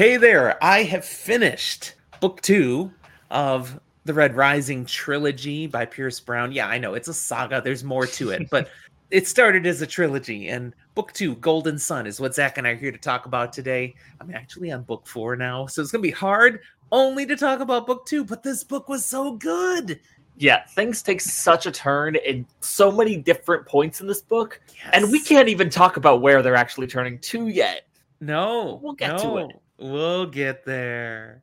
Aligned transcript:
Hey 0.00 0.16
there, 0.16 0.56
I 0.64 0.84
have 0.84 1.04
finished 1.04 1.92
book 2.20 2.40
two 2.40 2.90
of 3.30 3.78
the 4.06 4.14
Red 4.14 4.34
Rising 4.34 4.86
trilogy 4.86 5.66
by 5.66 5.84
Pierce 5.84 6.18
Brown. 6.18 6.52
Yeah, 6.52 6.68
I 6.68 6.78
know 6.78 6.94
it's 6.94 7.08
a 7.08 7.12
saga, 7.12 7.60
there's 7.60 7.84
more 7.84 8.06
to 8.06 8.30
it, 8.30 8.48
but 8.48 8.70
it 9.10 9.28
started 9.28 9.66
as 9.66 9.82
a 9.82 9.86
trilogy, 9.86 10.48
and 10.48 10.74
book 10.94 11.12
two, 11.12 11.34
Golden 11.34 11.78
Son, 11.78 12.06
is 12.06 12.18
what 12.18 12.34
Zach 12.34 12.56
and 12.56 12.66
I 12.66 12.70
are 12.70 12.76
here 12.76 12.92
to 12.92 12.96
talk 12.96 13.26
about 13.26 13.52
today. 13.52 13.94
I'm 14.22 14.34
actually 14.34 14.72
on 14.72 14.84
book 14.84 15.06
four 15.06 15.36
now, 15.36 15.66
so 15.66 15.82
it's 15.82 15.92
gonna 15.92 16.00
be 16.00 16.10
hard 16.10 16.60
only 16.90 17.26
to 17.26 17.36
talk 17.36 17.60
about 17.60 17.86
book 17.86 18.06
two, 18.06 18.24
but 18.24 18.42
this 18.42 18.64
book 18.64 18.88
was 18.88 19.04
so 19.04 19.32
good. 19.32 20.00
Yeah, 20.38 20.64
things 20.64 21.02
take 21.02 21.20
such 21.20 21.66
a 21.66 21.70
turn 21.70 22.16
in 22.16 22.46
so 22.60 22.90
many 22.90 23.18
different 23.18 23.66
points 23.66 24.00
in 24.00 24.06
this 24.06 24.22
book, 24.22 24.62
and 24.94 25.12
we 25.12 25.20
can't 25.20 25.50
even 25.50 25.68
talk 25.68 25.98
about 25.98 26.22
where 26.22 26.40
they're 26.40 26.56
actually 26.56 26.86
turning 26.86 27.18
to 27.18 27.48
yet. 27.48 27.82
No, 28.22 28.80
We'll 28.82 28.94
get 28.94 29.18
to 29.18 29.36
it. 29.38 29.60
We'll 29.80 30.26
get 30.26 30.66
there. 30.66 31.42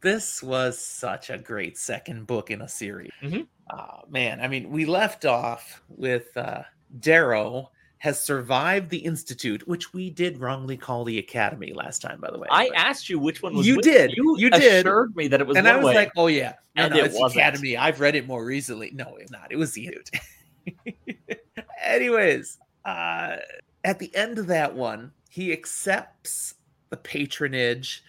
This 0.00 0.42
was 0.42 0.78
such 0.78 1.30
a 1.30 1.38
great 1.38 1.78
second 1.78 2.26
book 2.26 2.50
in 2.50 2.60
a 2.60 2.68
series. 2.68 3.10
Mhm. 3.22 3.46
Oh, 3.72 4.02
man, 4.08 4.40
I 4.40 4.48
mean, 4.48 4.70
we 4.70 4.84
left 4.84 5.24
off 5.24 5.82
with 5.88 6.36
uh, 6.36 6.64
Darrow 7.00 7.70
has 8.04 8.20
survived 8.20 8.90
the 8.90 8.98
Institute, 8.98 9.66
which 9.66 9.94
we 9.94 10.10
did 10.10 10.36
wrongly 10.38 10.76
call 10.76 11.04
the 11.04 11.18
Academy 11.18 11.72
last 11.72 12.02
time, 12.02 12.20
by 12.20 12.30
the 12.30 12.38
way. 12.38 12.46
I 12.50 12.68
but- 12.68 12.76
asked 12.76 13.08
you 13.08 13.18
which 13.18 13.42
one 13.42 13.54
was. 13.56 13.66
You 13.66 13.76
which. 13.76 13.84
did. 13.86 14.12
You, 14.14 14.36
You 14.38 14.50
did. 14.50 14.84
assured 14.84 15.16
me 15.16 15.26
that 15.28 15.40
it 15.40 15.46
was. 15.46 15.56
and 15.56 15.64
one 15.66 15.74
I 15.74 15.78
was 15.78 15.86
way. 15.86 15.94
like, 15.94 16.12
oh 16.14 16.26
yeah, 16.26 16.52
no, 16.76 16.82
And 16.84 16.92
no, 16.92 17.00
it 17.00 17.06
it's 17.06 17.18
wasn't. 17.18 17.40
Academy. 17.40 17.78
I've 17.78 18.00
read 18.00 18.14
it 18.14 18.26
more 18.26 18.44
recently. 18.44 18.90
No, 18.92 19.16
it's 19.18 19.30
not. 19.30 19.50
It 19.50 19.56
was 19.56 19.72
the 19.72 19.86
Institute. 19.86 20.20
Anyways, 21.82 22.58
uh, 22.84 23.36
at 23.84 23.98
the 23.98 24.14
end 24.14 24.38
of 24.38 24.48
that 24.48 24.74
one, 24.74 25.10
he 25.30 25.50
accepts 25.50 26.56
the 26.90 26.98
patronage 26.98 28.04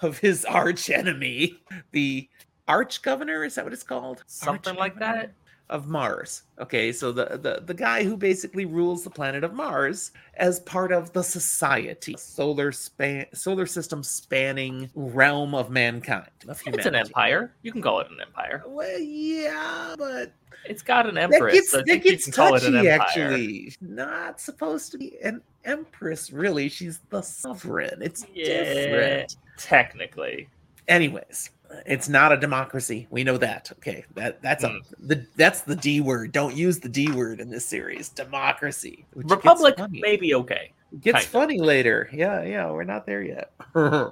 of 0.00 0.18
his 0.18 0.44
arch 0.48 0.90
enemy, 0.90 1.58
the 1.90 2.28
arch 2.68 3.02
governor. 3.02 3.42
Is 3.42 3.56
that 3.56 3.64
what 3.64 3.72
it's 3.72 3.82
called? 3.82 4.22
Something 4.28 4.76
like 4.76 4.96
that? 5.00 5.32
Of 5.70 5.88
Mars. 5.88 6.42
Okay, 6.58 6.92
so 6.92 7.10
the, 7.12 7.38
the 7.40 7.62
the 7.64 7.72
guy 7.74 8.04
who 8.04 8.16
basically 8.16 8.66
rules 8.66 9.02
the 9.02 9.10
planet 9.10 9.42
of 9.44 9.54
Mars 9.54 10.10
as 10.34 10.60
part 10.60 10.92
of 10.92 11.12
the 11.12 11.22
society, 11.22 12.14
solar 12.18 12.70
span, 12.72 13.26
solar 13.32 13.64
system 13.66 14.02
spanning 14.02 14.90
realm 14.94 15.54
of 15.54 15.70
mankind 15.70 16.28
of 16.48 16.60
it's 16.66 16.84
an 16.86 16.94
empire. 16.94 17.54
You 17.62 17.72
can 17.72 17.80
call 17.80 18.00
it 18.00 18.10
an 18.10 18.18
empire. 18.20 18.62
Well, 18.66 18.98
yeah, 18.98 19.94
but 19.96 20.32
It's 20.66 20.82
got 20.82 21.06
an 21.08 21.14
that 21.14 21.32
empress. 21.32 21.54
gets 21.54 21.74
I 21.74 21.82
that 21.86 22.02
gets 22.02 22.30
call 22.30 22.56
it 22.56 22.60
touchy. 22.60 22.88
Actually, 22.88 23.72
not 23.80 24.40
supposed 24.40 24.92
to 24.92 24.98
be 24.98 25.16
an 25.22 25.40
empress. 25.64 26.30
Really, 26.32 26.68
she's 26.68 26.98
the 27.10 27.22
sovereign. 27.22 28.02
It's 28.02 28.26
Yeah, 28.34 28.44
different. 28.64 29.36
technically. 29.56 30.48
Anyways, 30.88 31.50
it's 31.86 32.08
not 32.08 32.32
a 32.32 32.36
democracy. 32.36 33.06
We 33.10 33.24
know 33.24 33.36
that. 33.38 33.70
Okay, 33.78 34.04
that 34.14 34.42
that's 34.42 34.64
Hmm. 34.64 34.76
a 34.76 35.06
the 35.06 35.26
that's 35.36 35.62
the 35.62 35.76
D 35.76 36.00
word. 36.00 36.32
Don't 36.32 36.56
use 36.56 36.78
the 36.80 36.88
D 36.88 37.10
word 37.10 37.40
in 37.40 37.50
this 37.50 37.64
series. 37.64 38.08
Democracy. 38.08 39.04
which 39.12 39.28
Republic 39.28 39.76
funny. 39.76 40.00
may 40.00 40.16
be 40.16 40.34
okay. 40.34 40.72
gets 41.00 41.14
kind 41.14 41.24
of. 41.24 41.30
funny 41.30 41.60
later. 41.60 42.08
Yeah, 42.12 42.42
yeah, 42.42 42.70
we're 42.70 42.84
not 42.84 43.06
there 43.06 43.22
yet. 43.22 43.52
uh, 43.74 44.10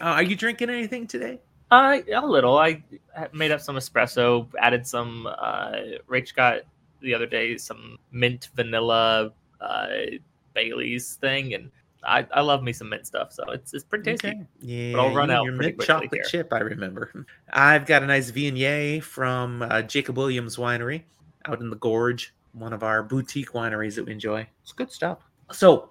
are 0.00 0.22
you 0.22 0.36
drinking 0.36 0.70
anything 0.70 1.06
today? 1.06 1.40
Uh, 1.70 1.98
a 2.12 2.26
little. 2.26 2.58
I 2.58 2.82
made 3.32 3.50
up 3.52 3.60
some 3.60 3.76
espresso, 3.76 4.48
added 4.58 4.86
some. 4.86 5.26
Uh, 5.26 5.72
Rach 6.08 6.34
got 6.34 6.62
the 7.00 7.14
other 7.14 7.26
day 7.26 7.56
some 7.56 7.98
mint 8.12 8.48
vanilla 8.56 9.32
uh, 9.60 9.86
Bailey's 10.54 11.14
thing, 11.14 11.54
and 11.54 11.70
I, 12.02 12.26
I 12.32 12.40
love 12.40 12.62
me 12.62 12.72
some 12.72 12.88
mint 12.88 13.06
stuff, 13.06 13.32
so 13.32 13.44
it's 13.50 13.74
it's 13.74 13.84
pretty 13.84 14.04
tasty. 14.04 14.28
Okay. 14.28 14.40
Yeah, 14.60 14.98
I'll 14.98 15.14
run 15.14 15.30
out 15.30 15.44
Your 15.44 15.56
pretty 15.56 15.72
mint 15.76 15.82
chocolate 15.86 16.10
here. 16.14 16.22
chip, 16.24 16.52
I 16.52 16.60
remember. 16.60 17.26
I've 17.52 17.86
got 17.86 18.02
a 18.02 18.06
nice 18.06 18.30
Viognier 18.30 19.02
from 19.02 19.62
uh, 19.62 19.82
Jacob 19.82 20.16
Williams 20.16 20.56
Winery 20.56 21.02
out 21.46 21.60
in 21.60 21.68
the 21.70 21.76
Gorge, 21.76 22.34
one 22.52 22.72
of 22.72 22.82
our 22.82 23.02
boutique 23.02 23.52
wineries 23.52 23.94
that 23.96 24.06
we 24.06 24.12
enjoy. 24.12 24.46
It's 24.62 24.72
good 24.72 24.90
stuff. 24.90 25.18
So, 25.52 25.90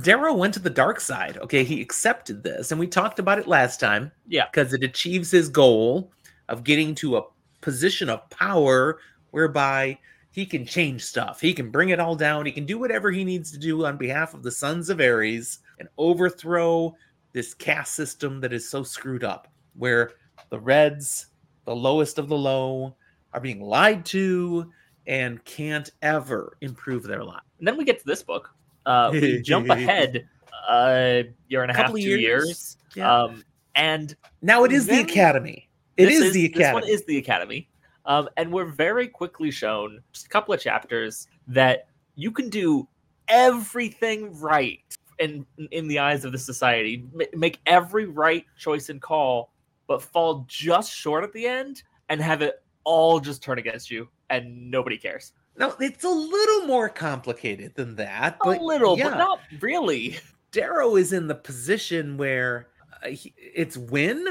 Darrow 0.00 0.34
went 0.34 0.54
to 0.54 0.60
the 0.60 0.70
dark 0.70 1.00
side. 1.00 1.36
Okay, 1.38 1.64
he 1.64 1.80
accepted 1.80 2.42
this, 2.42 2.70
and 2.70 2.78
we 2.80 2.86
talked 2.86 3.18
about 3.18 3.38
it 3.38 3.46
last 3.46 3.80
time. 3.80 4.12
Yeah. 4.28 4.46
because 4.50 4.72
it 4.72 4.82
achieves 4.82 5.30
his 5.30 5.48
goal 5.48 6.12
of 6.48 6.64
getting 6.64 6.94
to 6.96 7.16
a 7.18 7.22
position 7.60 8.08
of 8.08 8.28
power 8.30 8.98
whereby 9.32 9.98
he 10.32 10.46
can 10.46 10.64
change 10.64 11.02
stuff. 11.02 11.40
He 11.40 11.52
can 11.52 11.70
bring 11.70 11.88
it 11.88 11.98
all 12.00 12.14
down. 12.14 12.46
He 12.46 12.52
can 12.52 12.66
do 12.66 12.78
whatever 12.78 13.10
he 13.10 13.24
needs 13.24 13.50
to 13.52 13.58
do 13.58 13.84
on 13.84 13.96
behalf 13.96 14.32
of 14.34 14.42
the 14.42 14.50
Sons 14.50 14.88
of 14.88 15.00
Ares 15.00 15.58
and 15.78 15.88
overthrow 15.98 16.94
this 17.32 17.54
caste 17.54 17.94
system 17.94 18.40
that 18.40 18.52
is 18.52 18.68
so 18.68 18.82
screwed 18.82 19.24
up, 19.24 19.48
where 19.74 20.12
the 20.50 20.58
Reds, 20.58 21.26
the 21.64 21.74
lowest 21.74 22.18
of 22.18 22.28
the 22.28 22.36
low, 22.36 22.94
are 23.32 23.40
being 23.40 23.60
lied 23.60 24.04
to 24.06 24.70
and 25.06 25.44
can't 25.44 25.90
ever 26.02 26.56
improve 26.60 27.02
their 27.02 27.24
lives. 27.24 27.44
And 27.58 27.66
then 27.66 27.76
we 27.76 27.84
get 27.84 27.98
to 27.98 28.06
this 28.06 28.22
book. 28.22 28.50
Uh, 28.86 29.10
we 29.12 29.42
jump 29.44 29.68
ahead 29.68 30.26
a 30.68 31.24
year 31.48 31.62
and 31.62 31.70
a 31.70 31.74
half, 31.74 31.86
Couple 31.86 32.00
two 32.00 32.08
years. 32.08 32.46
years. 32.46 32.76
Yeah. 32.94 33.22
Um, 33.22 33.44
and 33.74 34.14
now 34.42 34.64
it 34.64 34.72
is 34.72 34.86
the 34.86 35.00
Academy. 35.00 35.68
It 35.96 36.08
is, 36.08 36.20
is, 36.20 36.32
the 36.34 36.48
This 36.48 36.72
one 36.72 36.82
Academy. 36.82 36.92
is 36.92 37.04
the 37.04 37.18
Academy. 37.18 37.68
Um, 38.10 38.28
and 38.36 38.52
we're 38.52 38.64
very 38.64 39.06
quickly 39.06 39.52
shown, 39.52 40.00
just 40.12 40.26
a 40.26 40.28
couple 40.28 40.52
of 40.52 40.60
chapters, 40.60 41.28
that 41.46 41.86
you 42.16 42.32
can 42.32 42.48
do 42.48 42.88
everything 43.28 44.36
right 44.40 44.80
in 45.20 45.46
in 45.70 45.86
the 45.86 46.00
eyes 46.00 46.24
of 46.24 46.32
the 46.32 46.38
society. 46.38 47.04
Ma- 47.14 47.26
Make 47.34 47.60
every 47.66 48.06
right 48.06 48.44
choice 48.58 48.88
and 48.88 49.00
call, 49.00 49.52
but 49.86 50.02
fall 50.02 50.44
just 50.48 50.92
short 50.92 51.22
at 51.22 51.32
the 51.32 51.46
end 51.46 51.84
and 52.08 52.20
have 52.20 52.42
it 52.42 52.64
all 52.82 53.20
just 53.20 53.44
turn 53.44 53.58
against 53.60 53.92
you, 53.92 54.08
and 54.28 54.72
nobody 54.72 54.98
cares. 54.98 55.32
No, 55.56 55.76
it's 55.78 56.02
a 56.02 56.08
little 56.08 56.66
more 56.66 56.88
complicated 56.88 57.76
than 57.76 57.94
that. 57.94 58.38
A 58.40 58.44
But 58.44 58.60
little, 58.60 58.98
yeah, 58.98 59.10
but 59.10 59.18
not 59.18 59.40
really. 59.60 60.18
Darrow 60.50 60.96
is 60.96 61.12
in 61.12 61.28
the 61.28 61.34
position 61.36 62.16
where 62.16 62.66
uh, 63.04 63.10
he, 63.10 63.32
it's 63.36 63.76
win 63.76 64.26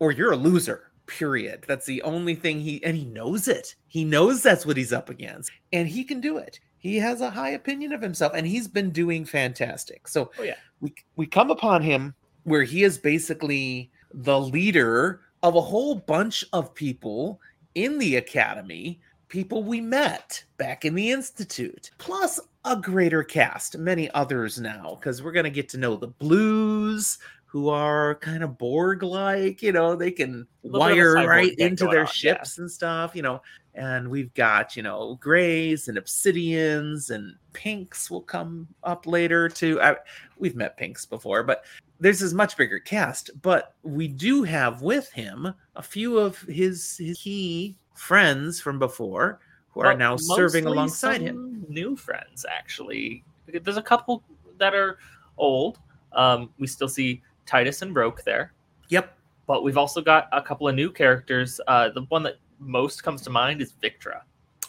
or 0.00 0.10
you're 0.10 0.32
a 0.32 0.36
loser. 0.36 0.89
Period. 1.18 1.64
That's 1.66 1.86
the 1.86 2.02
only 2.02 2.34
thing 2.34 2.60
he 2.60 2.82
and 2.84 2.96
he 2.96 3.04
knows 3.04 3.48
it. 3.48 3.74
He 3.88 4.04
knows 4.04 4.42
that's 4.42 4.64
what 4.64 4.76
he's 4.76 4.92
up 4.92 5.10
against, 5.10 5.50
and 5.72 5.88
he 5.88 6.04
can 6.04 6.20
do 6.20 6.38
it. 6.38 6.60
He 6.78 6.96
has 6.96 7.20
a 7.20 7.30
high 7.30 7.50
opinion 7.50 7.92
of 7.92 8.00
himself, 8.00 8.32
and 8.34 8.46
he's 8.46 8.68
been 8.68 8.90
doing 8.90 9.24
fantastic. 9.24 10.06
So 10.08 10.30
Oh, 10.38 10.42
yeah. 10.42 10.54
we 10.80 10.94
we 11.16 11.26
come 11.26 11.50
upon 11.50 11.82
him 11.82 12.14
where 12.44 12.62
he 12.62 12.84
is 12.84 12.96
basically 12.96 13.90
the 14.14 14.40
leader 14.40 15.20
of 15.42 15.56
a 15.56 15.60
whole 15.60 15.94
bunch 15.96 16.44
of 16.52 16.74
people 16.74 17.40
in 17.74 17.98
the 17.98 18.16
academy, 18.16 19.00
people 19.28 19.62
we 19.62 19.80
met 19.80 20.42
back 20.58 20.84
in 20.84 20.94
the 20.94 21.10
institute, 21.10 21.90
plus 21.98 22.40
a 22.64 22.76
greater 22.76 23.22
cast, 23.22 23.78
many 23.78 24.10
others 24.12 24.60
now, 24.60 24.96
because 25.00 25.22
we're 25.22 25.32
gonna 25.32 25.50
get 25.50 25.68
to 25.70 25.78
know 25.78 25.96
the 25.96 26.08
blues, 26.08 27.18
who 27.50 27.68
are 27.68 28.14
kind 28.16 28.44
of 28.44 28.56
Borg 28.56 29.02
like, 29.02 29.60
you 29.60 29.72
know, 29.72 29.96
they 29.96 30.12
can 30.12 30.46
Little 30.62 30.86
bit 30.86 30.92
of 30.92 30.98
a 30.98 31.18
wire 31.18 31.26
right 31.26 31.52
into 31.58 31.86
their 31.86 32.02
on, 32.02 32.06
yeah. 32.06 32.12
ships 32.12 32.58
and 32.58 32.70
stuff, 32.70 33.16
you 33.16 33.22
know. 33.22 33.42
And 33.74 34.08
we've 34.08 34.32
got, 34.34 34.76
you 34.76 34.84
know, 34.84 35.18
grays 35.20 35.88
and 35.88 35.98
obsidians 35.98 37.10
and 37.10 37.34
pinks 37.52 38.08
will 38.08 38.22
come 38.22 38.68
up 38.84 39.04
later 39.04 39.48
too. 39.48 39.82
I, 39.82 39.96
we've 40.38 40.54
met 40.54 40.76
pinks 40.76 41.04
before, 41.04 41.42
but 41.42 41.64
there's 41.98 42.20
this 42.20 42.32
much 42.32 42.56
bigger 42.56 42.78
cast. 42.78 43.30
But 43.42 43.74
we 43.82 44.06
do 44.06 44.44
have 44.44 44.80
with 44.82 45.10
him 45.10 45.52
a 45.74 45.82
few 45.82 46.18
of 46.18 46.40
his, 46.42 46.98
his 46.98 47.18
key 47.18 47.76
friends 47.94 48.60
from 48.60 48.78
before 48.78 49.40
who 49.70 49.80
are 49.80 49.96
now 49.96 50.16
serving 50.16 50.66
alongside 50.66 51.20
him. 51.20 51.64
New 51.68 51.96
friends, 51.96 52.46
actually. 52.48 53.24
There's 53.48 53.76
a 53.76 53.82
couple 53.82 54.22
that 54.58 54.72
are 54.72 54.98
old. 55.36 55.78
Um, 56.12 56.50
we 56.58 56.66
still 56.68 56.88
see 56.88 57.22
Titus 57.50 57.82
and 57.82 57.94
Roque 57.96 58.22
there, 58.22 58.52
Yep. 58.90 59.12
but 59.46 59.64
we've 59.64 59.76
also 59.76 60.00
got 60.00 60.28
a 60.32 60.40
couple 60.40 60.68
of 60.68 60.74
new 60.76 60.90
characters. 60.92 61.60
Uh, 61.66 61.88
the 61.88 62.02
one 62.02 62.22
that 62.22 62.36
most 62.60 63.02
comes 63.02 63.22
to 63.22 63.30
mind 63.30 63.60
is 63.60 63.72
Victra. 63.82 64.20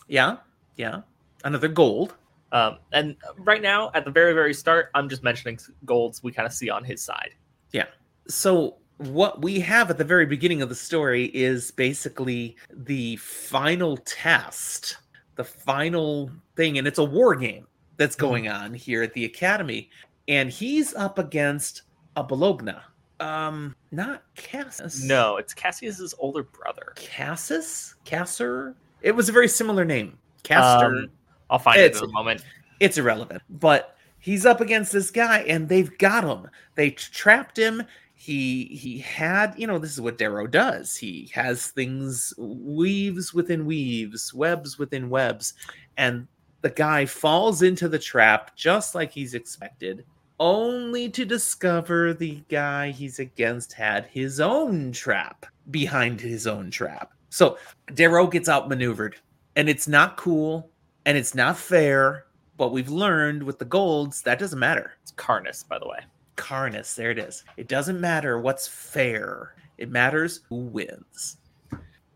Yeah. 0.08 0.38
Yeah. 0.78 1.02
Another 1.44 1.68
gold. 1.68 2.16
Um, 2.52 2.80
and 2.92 3.16
right 3.38 3.62
now, 3.62 3.92
at 3.94 4.04
the 4.04 4.12
very, 4.12 4.34
very 4.34 4.54
start, 4.54 4.90
I'm 4.96 5.08
just 5.08 5.24
mentioning 5.24 5.60
golds 5.86 6.24
we 6.24 6.32
kind 6.32 6.48
of 6.48 6.54
see 6.54 6.70
on 6.70 6.84
his 6.84 7.02
side. 7.02 7.36
Yeah. 7.72 7.86
So 8.28 8.78
what 8.98 9.42
we 9.44 9.60
have 9.60 9.90
at 9.90 9.98
the 9.98 10.04
very 10.04 10.26
beginning 10.26 10.62
of 10.62 10.70
the 10.70 10.76
story 10.76 11.26
is 11.36 11.72
basically 11.72 12.56
the 12.72 13.16
final 13.18 13.98
test 13.98 14.98
the 15.36 15.44
final 15.44 16.30
thing 16.56 16.78
and 16.78 16.86
it's 16.88 17.00
a 17.00 17.04
war 17.04 17.36
game 17.36 17.66
that's 17.98 18.16
going 18.16 18.48
on 18.48 18.74
here 18.76 19.02
at 19.02 19.12
the 19.14 19.26
academy 19.26 19.90
and 20.28 20.52
he's 20.52 20.94
up 20.94 21.18
against 21.18 21.82
a 22.16 22.24
bellona 22.24 22.82
um 23.20 23.76
not 23.92 24.24
cassus 24.36 25.04
No, 25.04 25.38
it's 25.38 25.54
Cassius's 25.54 26.14
older 26.20 26.44
brother. 26.44 26.94
cassus 26.96 27.96
casser 28.06 28.74
It 29.02 29.12
was 29.16 29.30
a 29.30 29.32
very 29.32 29.48
similar 29.48 29.86
name. 29.86 30.18
Castor. 30.44 30.88
Um, 30.88 31.08
I'll 31.50 31.60
find 31.60 31.80
it 31.80 31.86
It's- 31.86 32.02
in 32.02 32.10
a 32.10 32.12
moment. 32.12 32.44
it's 32.80 32.98
irrelevant. 32.98 33.42
But 33.50 33.96
he's 34.20 34.46
up 34.46 34.60
against 34.62 34.92
this 34.92 35.12
guy, 35.12 35.40
and 35.42 35.68
they've 35.70 35.96
got 36.00 36.24
him. 36.24 36.50
They 36.76 36.92
trapped 36.92 37.58
him. 37.58 37.84
He 38.16 38.66
he 38.66 39.00
had, 39.00 39.54
you 39.58 39.66
know, 39.68 39.78
this 39.80 39.92
is 39.92 40.02
what 40.02 40.18
Darrow 40.18 40.46
does. 40.48 40.96
He 40.96 41.32
has 41.34 41.68
things 41.68 42.34
weaves 42.38 43.34
within 43.34 43.66
weaves, 43.66 44.34
webs 44.34 44.78
within 44.80 45.10
webs, 45.10 45.54
and 45.98 46.28
the 46.62 46.70
guy 46.70 47.06
falls 47.06 47.62
into 47.64 47.88
the 47.88 47.98
trap 48.00 48.56
just 48.56 48.94
like 48.96 49.12
he's 49.12 49.34
expected, 49.34 50.06
only 50.42 51.08
to 51.08 51.24
discover 51.24 52.16
the 52.16 52.42
guy 52.50 52.90
he's 52.90 53.20
against 53.20 53.72
had 53.72 54.08
his 54.08 54.40
own 54.40 54.92
trap 54.92 55.46
behind 55.70 56.20
his 56.20 56.48
own 56.48 56.72
trap. 56.72 57.14
So 57.30 57.60
Darrow 57.94 58.26
gets 58.26 58.50
outmaneuvered, 58.50 59.16
and 59.56 59.70
it's 59.70 59.88
not 59.88 60.18
cool, 60.18 60.70
and 61.06 61.16
it's 61.16 61.36
not 61.36 61.58
fair. 61.58 62.26
But 62.58 62.72
we've 62.72 62.90
learned 62.90 63.44
with 63.44 63.60
the 63.60 63.66
golds 63.66 64.24
that 64.24 64.40
doesn't 64.40 64.58
matter. 64.58 64.94
It's 65.04 65.12
Karnus, 65.12 65.68
by 65.68 65.78
the 65.78 65.88
way. 65.88 66.00
Karnus, 66.38 66.96
there 66.96 67.12
it 67.12 67.20
is. 67.20 67.44
It 67.56 67.68
doesn't 67.68 68.02
matter 68.02 68.40
what's 68.40 68.68
fair. 68.68 69.54
It 69.78 69.92
matters 69.92 70.42
who 70.50 70.56
wins. 70.56 71.38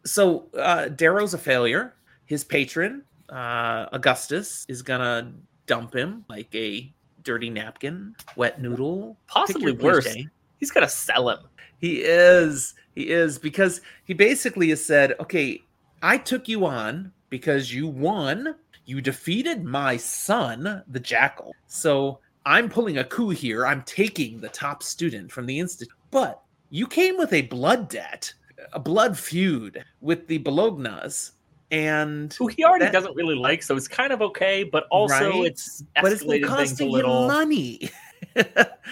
So 0.04 0.48
uh, 0.57 0.89
Darrow's 0.89 1.36
a 1.36 1.38
failure. 1.38 1.94
His 2.25 2.44
patron, 2.44 3.04
uh, 3.30 3.86
Augustus, 3.92 4.66
is 4.68 4.81
gonna 4.81 5.31
dump 5.68 5.95
him 5.95 6.25
like 6.27 6.54
a 6.56 6.92
dirty 7.25 7.50
napkin, 7.50 8.16
wet 8.38 8.62
noodle. 8.62 9.18
Possibly 9.27 9.74
worse. 9.74 10.06
cliche. 10.06 10.27
He's 10.60 10.72
gonna 10.72 10.88
sell 10.88 11.30
him. 11.30 11.39
He 11.80 12.01
is. 12.01 12.74
He 12.95 13.10
is 13.10 13.38
because 13.38 13.81
he 14.06 14.13
basically 14.13 14.69
has 14.69 14.83
said, 14.83 15.16
"Okay, 15.19 15.62
I 16.01 16.18
took 16.18 16.48
you 16.48 16.66
on 16.66 17.12
because 17.30 17.74
you 17.74 17.88
won. 17.88 18.56
You 18.86 19.01
defeated 19.01 19.66
my 19.66 19.98
son, 19.98 20.83
the 20.88 21.00
Jackal. 21.00 21.54
So 21.68 22.19
I'm 22.45 22.69
pulling 22.69 23.00
a 23.00 23.04
coup 23.04 23.30
here. 23.30 23.66
I'm 23.66 23.81
taking 23.81 24.39
the 24.39 24.50
top 24.50 24.83
student 24.83 25.31
from 25.31 25.45
the 25.48 25.60
institute. 25.60 25.94
But 26.12 26.42
you 26.69 26.88
came 26.88 27.18
with 27.18 27.33
a 27.33 27.42
blood 27.44 27.89
debt, 27.89 28.31
a 28.74 28.80
blood 28.80 29.18
feud 29.18 29.83
with 30.01 30.27
the 30.27 30.39
Bellonas, 30.39 31.31
and 31.71 32.33
Who 32.33 32.47
he 32.47 32.63
already 32.63 32.85
That- 32.85 32.94
doesn't 32.94 33.15
really 33.15 33.35
like, 33.35 33.63
so 33.63 33.75
it's 33.75 33.88
kind 33.88 34.12
of 34.13 34.21
okay, 34.21 34.63
but 34.63 34.85
also 34.91 35.29
Right? 35.31 35.45
it's 35.47 35.83
but 36.01 36.12
it's 36.12 36.23
been 36.23 36.44
costing 36.44 36.88
him 36.88 36.94
little. 36.94 37.27
money. 37.27 37.89